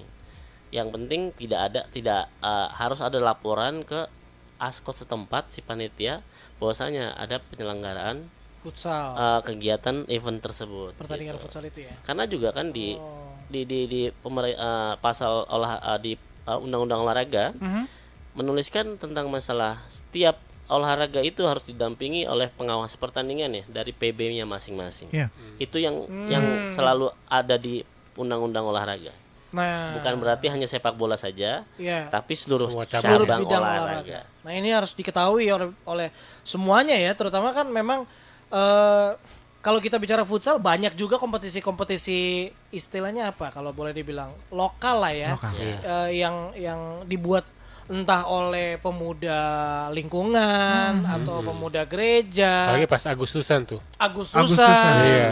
Yang 0.69 0.87
penting 0.91 1.21
tidak 1.33 1.59
ada 1.65 1.81
tidak 1.89 2.21
eh, 2.39 2.67
harus 2.71 2.99
ada 2.99 3.15
laporan 3.17 3.83
ke 3.83 4.07
Askot 4.55 4.95
setempat 4.97 5.47
si 5.49 5.59
panitia 5.59 6.23
bahwasanya 6.55 7.11
ada 7.13 7.43
penyelenggaraan 7.45 8.31
Futsal. 8.61 9.11
eh, 9.13 9.39
kegiatan 9.43 10.07
event 10.07 10.39
tersebut. 10.39 10.95
Pertandingan 10.95 11.35
gitu. 11.35 11.43
futsal 11.43 11.63
itu 11.63 11.83
ya. 11.83 11.91
Karena 12.01 12.23
juga 12.25 12.51
kan 12.51 12.71
di 12.71 12.95
Oh. 12.95 13.35
di 13.45 13.61
di 13.63 13.85
di 13.85 14.01
pemer- 14.09 14.55
eh, 14.55 14.93
pasal 14.97 15.43
olah 15.45 15.75
eh, 15.77 15.99
di 16.01 16.13
eh, 16.45 16.57
undang-undang 16.57 17.01
olahraga 17.01 17.51
Mhm. 17.55 17.83
menuliskan 18.33 18.95
tentang 18.95 19.27
masalah 19.27 19.79
setiap 19.87 20.37
olahraga 20.65 21.21
itu 21.21 21.45
harus 21.45 21.61
didampingi 21.63 22.25
oleh 22.25 22.49
pengawas 22.49 22.93
pertandingan 22.95 23.53
ya 23.53 23.63
dari 23.65 23.91
PB-nya 23.91 24.43
masing-masing. 24.43 25.07
Iya. 25.09 25.29
Itu 25.55 25.77
yang 25.77 26.03
yang 26.25 26.43
selalu 26.69 27.09
ada 27.23 27.55
di 27.55 27.85
undang-undang 28.15 28.65
olahraga. 28.65 29.13
Nah, 29.53 29.95
Bukan 29.95 30.19
berarti 30.19 30.51
hanya 30.51 30.65
sepak 30.65 30.91
bola 30.93 31.15
saja, 31.15 31.63
Iya. 31.79 32.11
tapi 32.11 32.35
seluruh, 32.35 32.67
Semua 32.67 32.83
cabang. 32.83 33.07
seluruh 33.07 33.23
cabang 33.23 33.41
bidang 33.41 33.61
olahraga. 33.61 33.83
olahraga. 34.03 34.19
Nah 34.43 34.51
ini 34.51 34.69
harus 34.69 34.91
diketahui 34.91 35.47
oleh, 35.47 35.67
oleh 35.85 36.07
semuanya 36.43 36.91
ya, 36.93 37.15
terutama 37.15 37.49
kan 37.51 37.63
memang 37.65 38.03
eh, 38.51 39.09
kalau 39.65 39.81
kita 39.81 39.97
bicara 39.97 40.21
futsal 40.21 40.61
banyak 40.61 40.93
juga 40.93 41.17
kompetisi-kompetisi 41.17 42.53
istilahnya 42.69 43.33
apa 43.33 43.49
kalau 43.49 43.73
boleh 43.73 43.97
dibilang 43.97 44.29
lokal 44.53 45.01
lah 45.01 45.09
ya, 45.09 45.33
Lokal. 45.33 45.57
Eh, 45.57 46.09
yang 46.21 46.53
yang 46.53 47.01
dibuat 47.09 47.49
entah 47.89 48.29
oleh 48.29 48.77
pemuda 48.77 49.41
lingkungan 49.89 51.01
atau 51.01 51.41
pemuda 51.41 51.81
gereja, 51.89 52.69
Apalagi 52.77 52.89
pas 52.89 53.03
Agustusan 53.09 53.65
tuh. 53.65 53.81
Agustusan. 53.97 54.45
Agustusan. 54.45 54.93
Iya. 55.01 55.29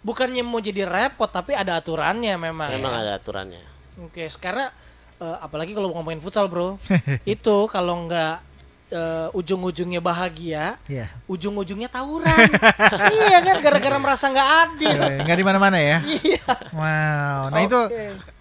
Bukannya 0.00 0.40
mau 0.44 0.64
jadi 0.64 0.88
repot 0.88 1.28
tapi 1.28 1.52
ada 1.52 1.76
aturannya 1.76 2.40
memang. 2.40 2.80
Memang 2.80 2.92
ya. 2.96 3.00
ada 3.04 3.12
aturannya. 3.20 3.60
Oke, 4.00 4.32
karena 4.40 4.72
eh, 5.20 5.36
apalagi 5.44 5.76
kalau 5.76 5.92
ngomongin 5.92 6.24
futsal, 6.24 6.48
Bro. 6.48 6.80
itu 7.28 7.56
kalau 7.68 8.08
nggak 8.08 8.53
eh, 8.88 9.28
ujung-ujungnya 9.32 9.98
bahagia, 9.98 10.76
Iya. 10.84 11.08
ujung-ujungnya 11.24 11.88
tawuran. 11.88 12.36
iya 13.24 13.38
kan 13.40 13.56
gara-gara 13.60 13.96
merasa 13.96 14.28
nggak 14.28 14.48
adil. 14.62 14.98
Eh, 14.98 15.18
Nggak 15.22 15.36
di 15.36 15.44
mana-mana 15.44 15.78
ya. 15.78 15.98
Iya. 16.02 16.44
Wow. 16.70 17.40
Nah 17.48 17.60
Oke. 17.60 17.66
itu 17.66 17.80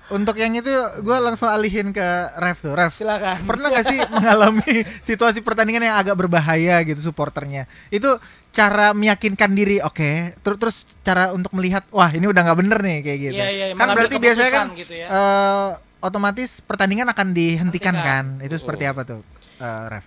untuk 0.06 0.36
yang 0.36 0.52
itu 0.52 0.70
gue 1.00 1.18
langsung 1.18 1.48
alihin 1.48 1.90
ke 1.90 2.04
Ref 2.38 2.60
tuh. 2.60 2.76
Ref. 2.76 2.92
Silakan. 2.94 3.48
Pernah 3.48 3.68
gak 3.72 3.86
sih 3.88 4.00
mengalami 4.06 4.84
situasi 5.08 5.40
pertandingan 5.40 5.88
yang 5.88 5.96
agak 5.96 6.14
berbahaya 6.14 6.84
gitu 6.84 7.00
supporternya? 7.02 7.66
Itu 7.88 8.20
cara 8.52 8.92
meyakinkan 8.92 9.50
diri, 9.52 9.80
oke. 9.80 10.38
Terus 10.38 10.58
terus 10.60 10.78
cara 11.02 11.32
untuk 11.32 11.56
melihat, 11.56 11.88
wah 11.90 12.12
ini 12.12 12.28
udah 12.28 12.42
nggak 12.44 12.60
bener 12.60 12.80
nih 12.84 13.00
kayak 13.02 13.20
gitu. 13.24 13.34
Iya, 13.34 13.48
iya, 13.50 13.66
kan 13.74 13.88
berarti 13.90 14.16
biasanya 14.20 14.52
kan 14.54 14.68
gitu 14.76 14.94
ya. 14.94 15.08
eh, 15.08 15.70
otomatis 16.00 16.62
pertandingan 16.62 17.10
akan 17.10 17.34
dihentikan 17.34 17.96
Hentikan. 17.96 18.38
kan? 18.38 18.46
Itu 18.46 18.60
seperti 18.60 18.84
apa 18.86 19.02
tuh, 19.02 19.24
eh, 19.58 19.84
Ref? 19.90 20.06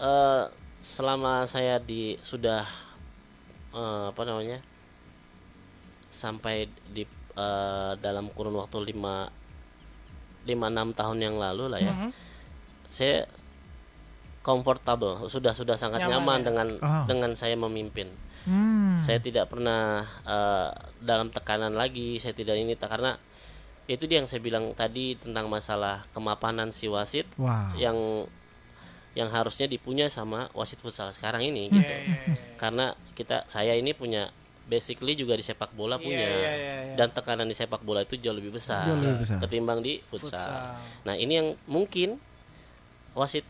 Eh 0.00 0.44
selama 0.80 1.44
saya 1.44 1.76
di 1.78 2.16
sudah 2.18 2.64
eh, 3.70 4.04
apa 4.08 4.22
namanya 4.24 4.58
sampai 6.10 6.64
di 6.88 7.04
eh, 7.36 7.92
dalam 7.96 8.28
kurun 8.30 8.56
waktu 8.56 8.80
lima 8.86 9.28
lima 10.42 10.66
enam 10.66 10.90
tahun 10.90 11.20
yang 11.20 11.36
lalu 11.36 11.68
lah 11.68 11.78
ya 11.78 11.92
Mhm. 11.92 12.10
saya 12.88 13.28
comfortable 14.40 15.28
sudah 15.28 15.52
sudah 15.52 15.76
sangat 15.76 16.00
Nyaman 16.00 16.16
nyaman, 16.16 16.38
ya? 16.38 16.44
dengan 16.48 16.68
Oh. 16.80 17.04
dengan 17.06 17.30
saya 17.34 17.54
memimpin 17.54 18.08
Hmm. 18.40 18.96
saya 18.96 19.20
tidak 19.20 19.52
pernah 19.52 20.00
eh, 20.24 20.68
dalam 20.98 21.28
tekanan 21.28 21.76
lagi 21.76 22.16
saya 22.16 22.32
tidak 22.32 22.56
ini 22.56 22.72
tak- 22.72 22.88
karena 22.90 23.20
itu 23.84 24.08
dia 24.08 24.16
yang 24.16 24.26
saya 24.26 24.40
bilang 24.40 24.72
tadi 24.72 25.12
tentang 25.14 25.44
masalah 25.46 26.08
kemapanan 26.10 26.72
si 26.72 26.88
wasit 26.88 27.28
Wow. 27.36 27.76
yang 27.76 27.98
yang 29.12 29.26
harusnya 29.28 29.66
dipunya 29.66 30.06
sama 30.06 30.46
wasit 30.52 30.78
futsal 30.78 31.10
sekarang 31.10 31.42
ini 31.42 31.66
Iya, 31.66 31.74
gitu. 31.74 31.82
iya, 31.82 31.98
iya. 32.06 32.34
Karena 32.54 32.86
kita 33.12 33.42
saya 33.46 33.74
ini 33.74 33.90
punya 33.90 34.30
basically 34.64 35.14
juga 35.14 35.34
di 35.34 35.42
sepak 35.42 35.74
bola 35.74 35.98
punya 35.98 36.14
iya, 36.22 36.30
iya, 36.30 36.52
iya. 36.54 36.94
dan 36.94 37.10
tekanan 37.10 37.42
di 37.42 37.52
sepak 37.52 37.82
bola 37.82 38.00
itu 38.00 38.14
jauh 38.14 38.30
lebih 38.32 38.54
besar, 38.54 38.86
Jauh 38.86 39.02
lebih 39.02 39.26
besar. 39.26 39.42
ketimbang 39.42 39.82
di 39.82 39.98
futsal. 40.06 40.30
Futsal. 40.30 40.78
Nah, 41.02 41.14
ini 41.14 41.32
yang 41.34 41.48
mungkin 41.66 42.22
wasit 43.12 43.42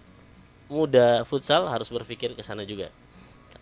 muda 0.67 1.27
futsal 1.27 1.69
harus 1.69 1.89
berpikir 1.89 2.33
ke 2.33 2.41
sana 2.41 2.65
juga. 2.65 2.89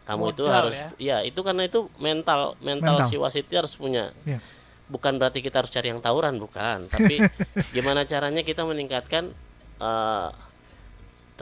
Kamu 0.06 0.30
itu 0.30 0.40
Modal 0.40 0.54
harus 0.54 0.76
ya? 0.76 0.88
ya 0.96 1.16
itu 1.20 1.40
karena 1.42 1.66
itu 1.66 1.90
mental 1.98 2.54
mental, 2.62 2.96
Mental. 2.96 3.10
si 3.10 3.18
wasit 3.18 3.44
itu 3.44 3.58
harus 3.58 3.74
punya 3.74 4.08
Iya. 4.22 4.38
bukan 4.86 5.18
berarti 5.18 5.42
kita 5.42 5.60
harus 5.60 5.68
cari 5.68 5.90
yang 5.90 6.00
tawuran 6.00 6.38
bukan 6.38 6.88
tapi 6.88 7.20
gimana 7.76 8.08
caranya 8.08 8.40
kita 8.40 8.64
meningkatkan 8.64 9.34
eh, 9.76 10.28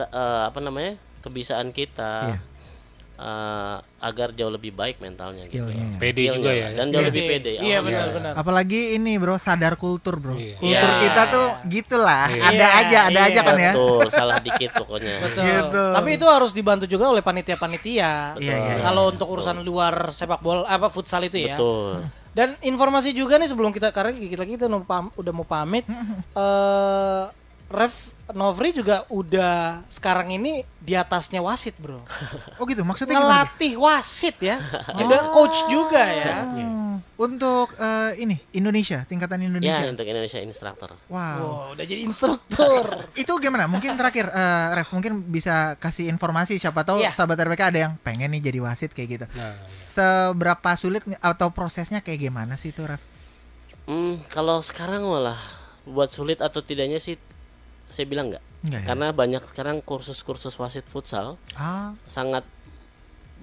eh, 0.03 0.41
apa 0.45 0.59
namanya 0.59 0.93
kebiasaan 1.19 1.69
kita 1.69 2.13
Iya. 2.27 2.39
eh, 3.17 3.75
agar 3.99 4.29
jauh 4.31 4.49
lebih 4.49 4.71
baik 4.71 4.99
mentalnya 4.99 5.41
gitu 5.41 5.65
Skillnya 5.65 5.73
ya. 5.75 5.97
Pede 5.97 6.13
Skillnya 6.21 6.35
juga 6.35 6.47
lah, 6.47 6.55
ya. 6.55 6.67
dan 6.71 6.85
jauh 6.87 7.01
Pede. 7.01 7.09
lebih 7.09 7.23
pede 7.27 7.49
Iya 7.49 7.57
awalnya. 7.57 7.81
benar-benar. 7.81 8.33
Apalagi 8.35 8.81
ini 8.93 9.11
bro 9.15 9.35
sadar 9.37 9.73
kultur 9.75 10.15
bro. 10.15 10.35
Iya. 10.35 10.55
Kultur 10.55 10.69
Iya. 10.87 11.01
kita 11.01 11.21
tuh 11.27 11.47
gitulah. 11.67 12.25
Iya. 12.27 12.43
Ada 12.43 12.53
Iya, 12.53 12.67
aja, 12.79 12.99
ada 13.03 13.19
aja 13.23 13.33
iya. 13.33 13.41
kan 13.43 13.55
ya. 13.57 13.71
betul 13.73 14.07
salah 14.11 14.37
dikit 14.39 14.69
pokoknya 14.71 15.15
Betul. 15.25 15.43
Gitu. 15.43 15.83
Tapi 15.91 16.09
itu 16.13 16.25
harus 16.27 16.51
dibantu 16.51 16.85
juga 16.85 17.05
oleh 17.07 17.21
panitia-panitia. 17.21 18.37
Iya, 18.37 18.53
iya, 18.53 18.55
iya. 18.71 18.83
Kalau 18.83 19.09
untuk 19.09 19.27
urusan 19.27 19.57
luar 19.59 20.09
sepak 20.09 20.37
bola 20.39 20.63
apa 20.63 20.85
futsal 20.87 21.23
itu 21.23 21.41
ya. 21.41 21.57
betul 21.57 22.05
Dan 22.31 22.53
informasi 22.61 23.11
juga 23.11 23.35
nih 23.35 23.49
sebelum 23.49 23.73
kita 23.73 23.89
karena 23.89 24.13
kita 24.13 24.45
kita 24.45 24.63
udah 24.63 24.77
mau 24.77 24.85
pam- 24.85 25.13
udah 25.15 25.33
mau 25.33 25.41
pamit 25.43 25.89
eh 26.37 27.23
Ref 27.67 28.15
Novri 28.31 28.71
juga 28.71 29.03
udah 29.07 29.83
sekarang 29.87 30.31
ini 30.31 30.63
di 30.79 30.95
atasnya 30.95 31.39
wasit, 31.39 31.75
Bro. 31.75 31.99
Oh 32.55 32.63
gitu, 32.63 32.83
maksudnya 32.83 33.15
gimana? 33.15 33.43
Ngelatih 33.43 33.73
wasit 33.75 34.35
ya. 34.39 34.55
Udah 34.93 35.31
coach 35.31 35.67
juga 35.67 35.99
ya. 35.99 36.43
Hmm, 36.43 36.99
Untuk 37.15 37.75
eh, 37.75 38.19
ini 38.19 38.39
Indonesia, 38.51 39.03
tingkatan 39.03 39.39
ya 39.39 39.47
Indonesia. 39.49 39.83
untuk 39.85 40.03
Indonesia 40.03 40.39
instruktur 40.39 40.91
Wow. 41.07 41.39
Wow, 41.39 41.63
udah 41.75 41.83
jadi 41.83 42.03
instruktur. 42.03 42.83
Itu 43.21 43.35
gimana? 43.37 43.67
Mungkin 43.67 43.95
terakhir 43.95 44.27
eh, 44.27 44.67
Ref 44.73 44.91
mungkin 44.91 45.23
bisa 45.23 45.75
kasih 45.75 46.07
informasi 46.07 46.55
siapa 46.55 46.83
tahu 46.83 47.03
Iya. 47.03 47.11
sahabat 47.11 47.39
RPK 47.41 47.61
ada 47.67 47.79
yang 47.81 47.93
pengen 47.99 48.31
nih 48.31 48.47
jadi 48.47 48.59
wasit 48.59 48.91
kayak 48.91 49.09
gitu. 49.09 49.25
Nah, 49.33 49.55
Seberapa 49.67 50.71
sulit 50.75 51.03
atau 51.17 51.47
prosesnya 51.49 51.99
kayak 51.99 52.27
gimana 52.27 52.55
sih 52.55 52.71
itu 52.71 52.83
Ref? 52.83 53.03
Hmm, 53.87 54.19
kalau 54.27 54.59
sekarang 54.59 55.03
malah 55.03 55.39
buat 55.83 56.11
sulit 56.11 56.39
atau 56.39 56.59
tidaknya 56.59 56.99
sih 56.99 57.15
saya 57.87 58.05
bilang 58.05 58.29
enggak 58.29 58.43
Enggak 58.59 58.79
ya? 58.79 58.87
karena 58.87 59.07
banyak 59.11 59.43
sekarang 59.45 59.77
kursus-kursus 59.81 60.55
wasit 60.55 60.83
futsal 60.83 61.35
Ah, 61.53 61.93
sangat 62.05 62.43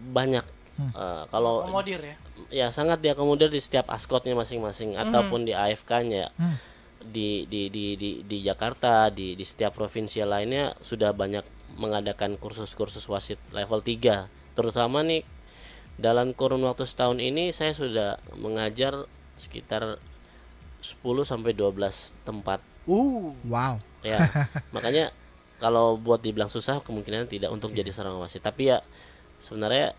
banyak 0.06 0.44
Hmm. 0.74 0.90
Eh, 0.90 1.24
kalau 1.30 1.62
Komodir 1.64 2.02
ya. 2.02 2.16
ya 2.50 2.66
sangat 2.68 2.98
diakomodir 2.98 3.46
di 3.46 3.62
setiap 3.62 3.86
askotnya 3.86 4.34
masing-masing 4.34 4.98
ataupun 4.98 5.46
di 5.46 5.54
AFK-nya 5.54 6.34
Hmm. 6.34 6.58
di, 7.00 7.46
di 7.46 7.70
di 7.70 7.94
di 7.94 8.10
di 8.20 8.38
Jakarta 8.42 9.06
di 9.06 9.32
di 9.32 9.44
setiap 9.44 9.70
provinsi 9.72 10.18
lainnya 10.24 10.74
sudah 10.80 11.14
banyak 11.14 11.46
mengadakan 11.78 12.34
kursus-kursus 12.34 13.06
wasit 13.06 13.38
level 13.50 13.78
3 13.78 14.26
terutama 14.52 15.06
nih 15.06 15.22
dalam 15.94 16.34
kurun 16.34 16.64
waktu 16.64 16.82
setahun 16.84 17.22
ini 17.22 17.54
saya 17.54 17.70
sudah 17.70 18.10
mengajar 18.34 19.06
sekitar 19.36 20.02
10 20.80 20.98
sampai 21.22 21.54
12 21.54 21.70
tempat 22.24 22.58
Uh. 22.84 23.30
wow. 23.46 23.78
Ya. 24.04 24.18
Makanya 24.76 25.10
kalau 25.56 25.96
buat 25.96 26.20
dibilang 26.20 26.46
susah 26.46 26.78
kemungkinan 26.78 27.26
tidak 27.26 27.48
untuk 27.48 27.72
jadi 27.72 27.88
seorang 27.88 28.20
wasit. 28.20 28.40
Tapi 28.40 28.68
ya 28.68 28.78
sebenarnya 29.38 29.96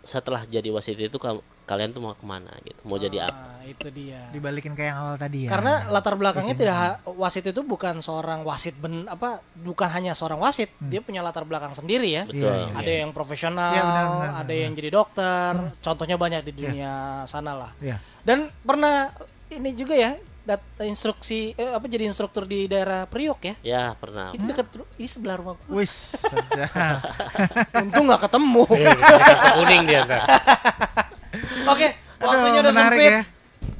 setelah 0.00 0.44
jadi 0.44 0.68
wasit 0.68 0.96
itu 0.96 1.18
kalian 1.62 1.92
tuh 1.92 2.00
mau 2.00 2.12
ke 2.12 2.24
mana 2.24 2.50
gitu? 2.62 2.80
Mau 2.82 2.96
jadi 2.96 3.28
apa? 3.28 3.60
Ah, 3.60 3.62
itu 3.62 3.86
dia. 3.92 4.26
Dibalikin 4.32 4.72
kayak 4.72 4.90
yang 4.90 4.98
awal 4.98 5.14
tadi 5.14 5.46
ya. 5.46 5.50
Karena 5.52 5.86
latar 5.86 6.16
belakangnya 6.16 6.56
tidak 6.56 6.74
ha- 6.74 6.98
wasit 7.06 7.44
itu 7.44 7.60
bukan 7.60 8.00
seorang 8.00 8.42
wasit 8.42 8.74
ben 8.74 9.06
apa 9.06 9.38
bukan 9.54 9.86
hanya 9.86 10.16
seorang 10.16 10.40
wasit, 10.40 10.72
dia 10.80 10.98
punya 10.98 11.20
latar 11.20 11.44
belakang 11.44 11.70
sendiri 11.70 12.10
ya. 12.10 12.24
betul. 12.24 12.48
Iya, 12.48 12.74
Ada 12.74 12.92
yang 13.04 13.10
profesional, 13.12 13.70
Iya, 13.70 13.82
benar, 13.84 14.04
benar, 14.08 14.30
ada 14.32 14.40
benar. 14.42 14.56
yang 14.58 14.72
jadi 14.74 14.90
dokter, 14.90 15.52
contohnya 15.78 16.16
banyak 16.16 16.42
di 16.42 16.52
dunia 16.56 16.92
sana 17.24 17.52
lah. 17.54 17.70
Iya. 17.78 18.00
Dan 18.24 18.50
pernah 18.60 19.12
ini 19.48 19.70
juga 19.72 19.94
ya 19.94 20.16
dat 20.50 20.62
instruksi 20.82 21.54
eh, 21.54 21.70
apa 21.70 21.86
jadi 21.86 22.04
instruktur 22.04 22.42
di 22.42 22.66
daerah 22.66 23.06
Priok 23.06 23.40
ya? 23.42 23.54
Ya 23.62 23.84
pernah. 23.94 24.34
Itu 24.34 24.42
deket 24.44 24.66
ini 24.96 25.06
sebelah 25.06 25.38
rumah 25.38 25.54
gua. 25.54 25.78
Wis. 25.78 26.18
Untung 27.82 28.10
nggak 28.10 28.26
ketemu. 28.26 28.62
Eh, 28.74 28.90
kartu 28.90 29.48
kuning 29.56 29.82
dia. 29.86 30.02
Oke, 31.72 31.88
waktunya 32.18 32.58
Aduh, 32.58 32.64
udah 32.66 32.74
sempit. 32.74 33.10
ya. 33.12 33.22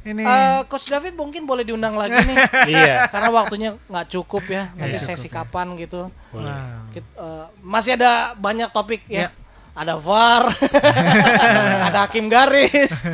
Ini 0.01 0.21
Eh, 0.23 0.59
Coach 0.65 0.87
David 0.87 1.13
mungkin 1.13 1.43
boleh 1.43 1.61
diundang 1.61 1.93
lagi 1.93 2.15
nih. 2.15 2.37
Iya. 2.73 3.11
Karena 3.11 3.29
waktunya 3.29 3.69
nggak 3.85 4.07
cukup 4.09 4.43
ya. 4.47 4.71
Nanti 4.73 4.97
Iya. 4.97 5.05
sesi 5.05 5.27
kapan 5.27 5.75
gitu. 5.75 6.07
Wow. 6.31 6.87
Kit- 6.89 7.13
eh, 7.13 7.45
masih 7.59 7.93
ada 7.93 8.31
banyak 8.33 8.71
topik 8.71 9.03
ya. 9.05 9.27
Ya. 9.27 9.29
Ada 9.71 9.95
VAR, 9.95 10.51
ada 11.87 12.03
hakim 12.03 12.27
garis, 12.27 13.07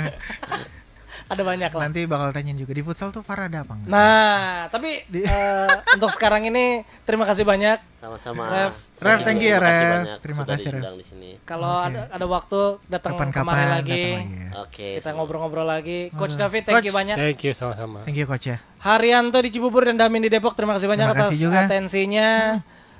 ada 1.27 1.43
banyak 1.43 1.67
lah. 1.69 1.83
nanti 1.85 2.01
bakal 2.03 2.31
tanyain 2.31 2.55
juga 2.55 2.71
di 2.71 2.79
futsal 2.79 3.11
tuh 3.11 3.19
VAR 3.19 3.51
ada 3.51 3.61
apa 3.61 3.75
enggak? 3.75 3.91
Nah, 3.91 4.67
tapi 4.71 5.03
eh, 5.03 5.73
untuk 5.93 6.07
sekarang 6.09 6.47
ini 6.47 6.81
terima 7.03 7.27
kasih 7.27 7.43
banyak. 7.43 7.77
Sama-sama. 7.97 8.47
Rev, 8.47 8.73
juga 8.95 9.25
thank 9.27 9.41
you 9.41 9.51
ya, 9.51 9.57
terima 9.57 9.67
kasih 9.67 9.83
Rev. 9.83 9.97
banyak 9.97 10.19
Terima 10.23 10.43
kasih, 10.45 10.69
di 10.95 11.05
sini. 11.05 11.29
Kalau 11.43 11.83
Oke. 11.83 11.89
ada 11.91 12.01
ada 12.13 12.25
waktu 12.25 12.59
datang 12.87 13.11
Kapan-kapan 13.17 13.43
kemari 13.43 13.59
datang 13.59 13.75
lagi. 13.75 14.03
ya. 14.07 14.49
Oke. 14.63 14.87
Kita 14.97 15.09
sama. 15.09 15.15
ngobrol-ngobrol 15.19 15.67
lagi. 15.67 15.99
Coach. 16.15 16.39
David, 16.39 16.63
thank 16.63 16.85
you 16.85 16.89
Coach. 16.89 16.99
banyak. 17.03 17.15
Thank 17.19 17.41
you 17.43 17.51
sama-sama. 17.51 17.97
Thank 18.07 18.17
you 18.17 18.25
coach 18.25 18.47
ya. 18.47 18.57
Haryanto 18.79 19.41
di 19.41 19.49
Cibubur 19.51 19.83
dan 19.83 19.97
Damin 19.97 20.23
di 20.23 20.29
Depok, 20.29 20.55
terima 20.55 20.77
kasih 20.77 20.87
banyak 20.87 21.09
Terima 21.09 21.19
atas 21.19 21.33
kasih 21.35 21.43
juga. 21.43 21.59
atensinya. 21.65 22.29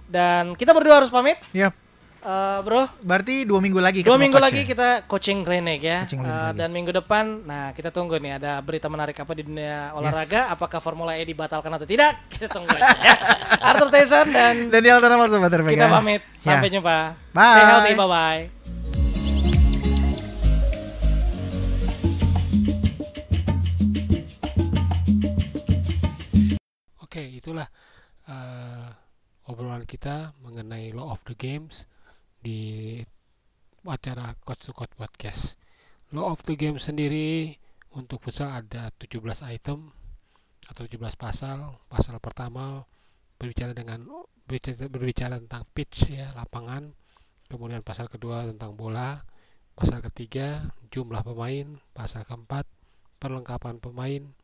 Dan 0.08 0.58
kita 0.58 0.76
berdua 0.76 1.00
harus 1.00 1.12
pamit, 1.14 1.38
Yap. 1.54 1.87
Eh, 2.20 2.60
bro. 2.62 2.84
Berarti 3.00 3.46
dua 3.46 3.60
minggu 3.60 3.78
lagi 3.78 4.02
Dua 4.02 4.18
minggu 4.18 4.36
coach 4.36 4.46
lagi 4.50 4.62
ya? 4.62 4.68
kita 4.68 4.90
coaching 5.06 5.40
klinik 5.42 5.80
ya. 5.80 6.04
Coaching 6.04 6.22
klinik 6.22 6.42
lagi. 6.44 6.58
dan 6.58 6.70
minggu 6.70 6.92
depan, 6.92 7.26
nah 7.44 7.72
kita 7.72 7.90
tunggu 7.90 8.18
nih 8.18 8.36
ada 8.36 8.60
berita 8.60 8.88
menarik 8.88 9.16
apa 9.16 9.32
di 9.32 9.44
dunia 9.44 9.94
olahraga. 9.94 10.50
Apakah 10.50 10.80
Formula 10.80 11.14
E 11.14 11.24
dibatalkan 11.24 11.70
atau 11.70 11.86
tidak? 11.86 12.18
Kita 12.28 12.50
tunggu 12.50 12.68
aja. 12.70 12.90
ya. 12.98 13.14
Arthur 13.70 13.90
Tyson 13.90 14.28
dan 14.30 14.68
Dan 14.68 14.80
di 14.80 14.90
Altamal 14.90 15.28
Sobat 15.28 15.50
Terbaik 15.50 15.76
kita 15.76 15.88
pamit. 15.88 16.22
Sampai 16.36 16.68
Ya. 16.68 16.74
jumpa. 16.76 16.98
Bye. 17.32 17.46
Stay 17.48 17.64
healthy. 17.66 17.94
Bye 17.94 18.08
bye. 18.08 18.42
Oke, 27.00 27.24
itulah 27.24 27.68
eh, 28.28 28.88
obrolan 29.48 29.88
kita 29.88 30.36
mengenai 30.44 30.92
Law 30.92 31.10
of 31.10 31.24
the 31.26 31.34
Games 31.34 31.88
di 32.42 33.00
acara 33.88 34.36
Coach 34.44 34.70
to 34.70 34.72
Coach 34.76 34.94
Podcast. 34.94 35.56
Law 36.12 36.32
of 36.32 36.44
the 36.44 36.56
Game 36.56 36.80
sendiri 36.80 37.56
untuk 37.96 38.24
futsal 38.24 38.52
ada 38.52 38.92
17 39.00 39.24
item 39.48 39.92
atau 40.68 40.84
17 40.84 41.18
pasal. 41.20 41.80
Pasal 41.88 42.20
pertama 42.20 42.84
berbicara 43.38 43.72
dengan 43.72 44.04
berbicara, 44.48 44.88
berbicara 44.88 45.36
tentang 45.40 45.64
pitch 45.72 46.16
ya, 46.16 46.32
lapangan. 46.36 46.92
Kemudian 47.48 47.84
pasal 47.84 48.12
kedua 48.12 48.48
tentang 48.48 48.76
bola. 48.76 49.24
Pasal 49.78 50.04
ketiga 50.04 50.74
jumlah 50.92 51.24
pemain. 51.24 51.80
Pasal 51.96 52.28
keempat 52.28 52.68
perlengkapan 53.20 53.80
pemain. 53.80 54.36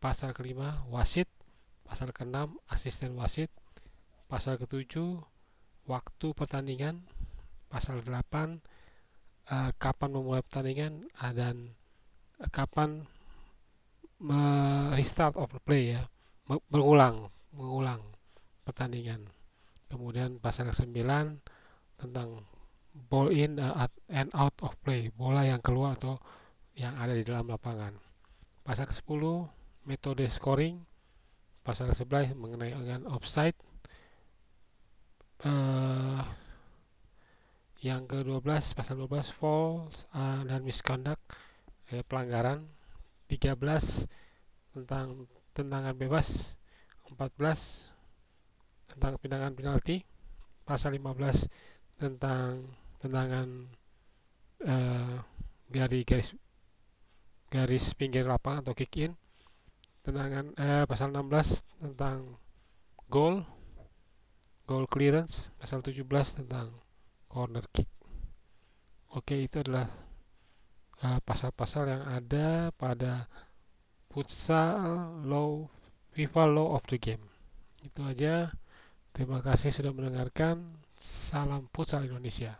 Pasal 0.00 0.30
kelima 0.32 0.86
wasit 0.88 1.26
pasal 1.88 2.12
ke-6 2.12 2.60
asisten 2.68 3.16
wasit 3.16 3.48
pasal 4.28 4.60
ke-7 4.60 5.24
waktu 5.88 6.26
pertandingan 6.36 7.08
pasal 7.68 8.00
8 8.00 8.60
eh, 9.48 9.70
kapan 9.76 10.10
memulai 10.12 10.42
pertandingan 10.44 11.08
ah, 11.20 11.32
dan 11.36 11.76
eh, 12.40 12.50
kapan 12.50 13.04
restart 14.98 15.38
of 15.38 15.54
play 15.62 15.94
ya. 15.94 16.02
Me- 16.50 16.64
berulang 16.66 17.30
mengulang 17.54 18.02
pertandingan. 18.66 19.30
Kemudian 19.88 20.42
pasal 20.42 20.68
ke-9 20.74 21.06
tentang 21.96 22.42
ball 23.08 23.30
in 23.30 23.60
eh, 23.60 23.88
and 24.10 24.32
out 24.34 24.56
of 24.64 24.74
play 24.82 25.12
bola 25.14 25.46
yang 25.46 25.62
keluar 25.62 25.94
atau 25.94 26.18
yang 26.74 26.96
ada 26.98 27.14
di 27.14 27.22
dalam 27.22 27.46
lapangan. 27.46 27.94
Pasal 28.66 28.88
ke-10 28.90 29.22
metode 29.86 30.24
scoring. 30.26 30.82
Pasal 31.62 31.92
11 31.92 32.32
mengenai 32.32 32.72
offside 33.12 33.56
eh 35.38 36.47
yang 37.78 38.10
ke-12 38.10 38.74
pasal 38.74 38.98
12 38.98 39.30
false 39.30 40.10
eh, 40.10 40.42
dan 40.46 40.60
misconduct 40.66 41.22
eh, 41.94 42.02
pelanggaran. 42.02 42.66
13 43.28 43.54
tentang 44.74 45.28
tendangan 45.52 45.94
bebas. 45.94 46.56
14 47.12 47.92
tentang 48.94 49.14
tendangan 49.20 49.52
penalti. 49.54 50.02
Pasal 50.64 50.96
15 50.98 51.46
tentang 52.00 52.66
tendangan 52.98 53.48
eh, 54.64 55.16
dari 55.68 56.00
garis 56.02 56.34
garis 57.48 57.84
pinggir 57.96 58.26
lapangan 58.26 58.66
atau 58.66 58.74
kick 58.74 58.96
in. 58.98 59.12
Tendangan 60.02 60.56
eh, 60.56 60.84
pasal 60.88 61.14
16 61.14 61.84
tentang 61.84 62.42
goal 63.06 63.46
goal 64.66 64.84
clearance. 64.90 65.54
Pasal 65.60 65.78
17 65.80 66.02
tentang 66.42 66.87
corner 67.28 67.64
kick. 67.68 67.88
Oke 69.12 69.44
itu 69.44 69.60
adalah 69.60 69.92
eh, 71.04 71.20
pasal-pasal 71.20 71.84
yang 71.92 72.04
ada 72.08 72.72
pada 72.72 73.28
futsal 74.08 75.20
law 75.28 75.68
FIFA 76.16 76.44
law 76.48 76.68
of 76.72 76.88
the 76.88 76.96
game. 76.96 77.22
Itu 77.84 78.08
aja. 78.08 78.48
Terima 79.12 79.44
kasih 79.44 79.68
sudah 79.68 79.92
mendengarkan. 79.92 80.80
Salam 80.96 81.68
futsal 81.70 82.08
Indonesia 82.08 82.56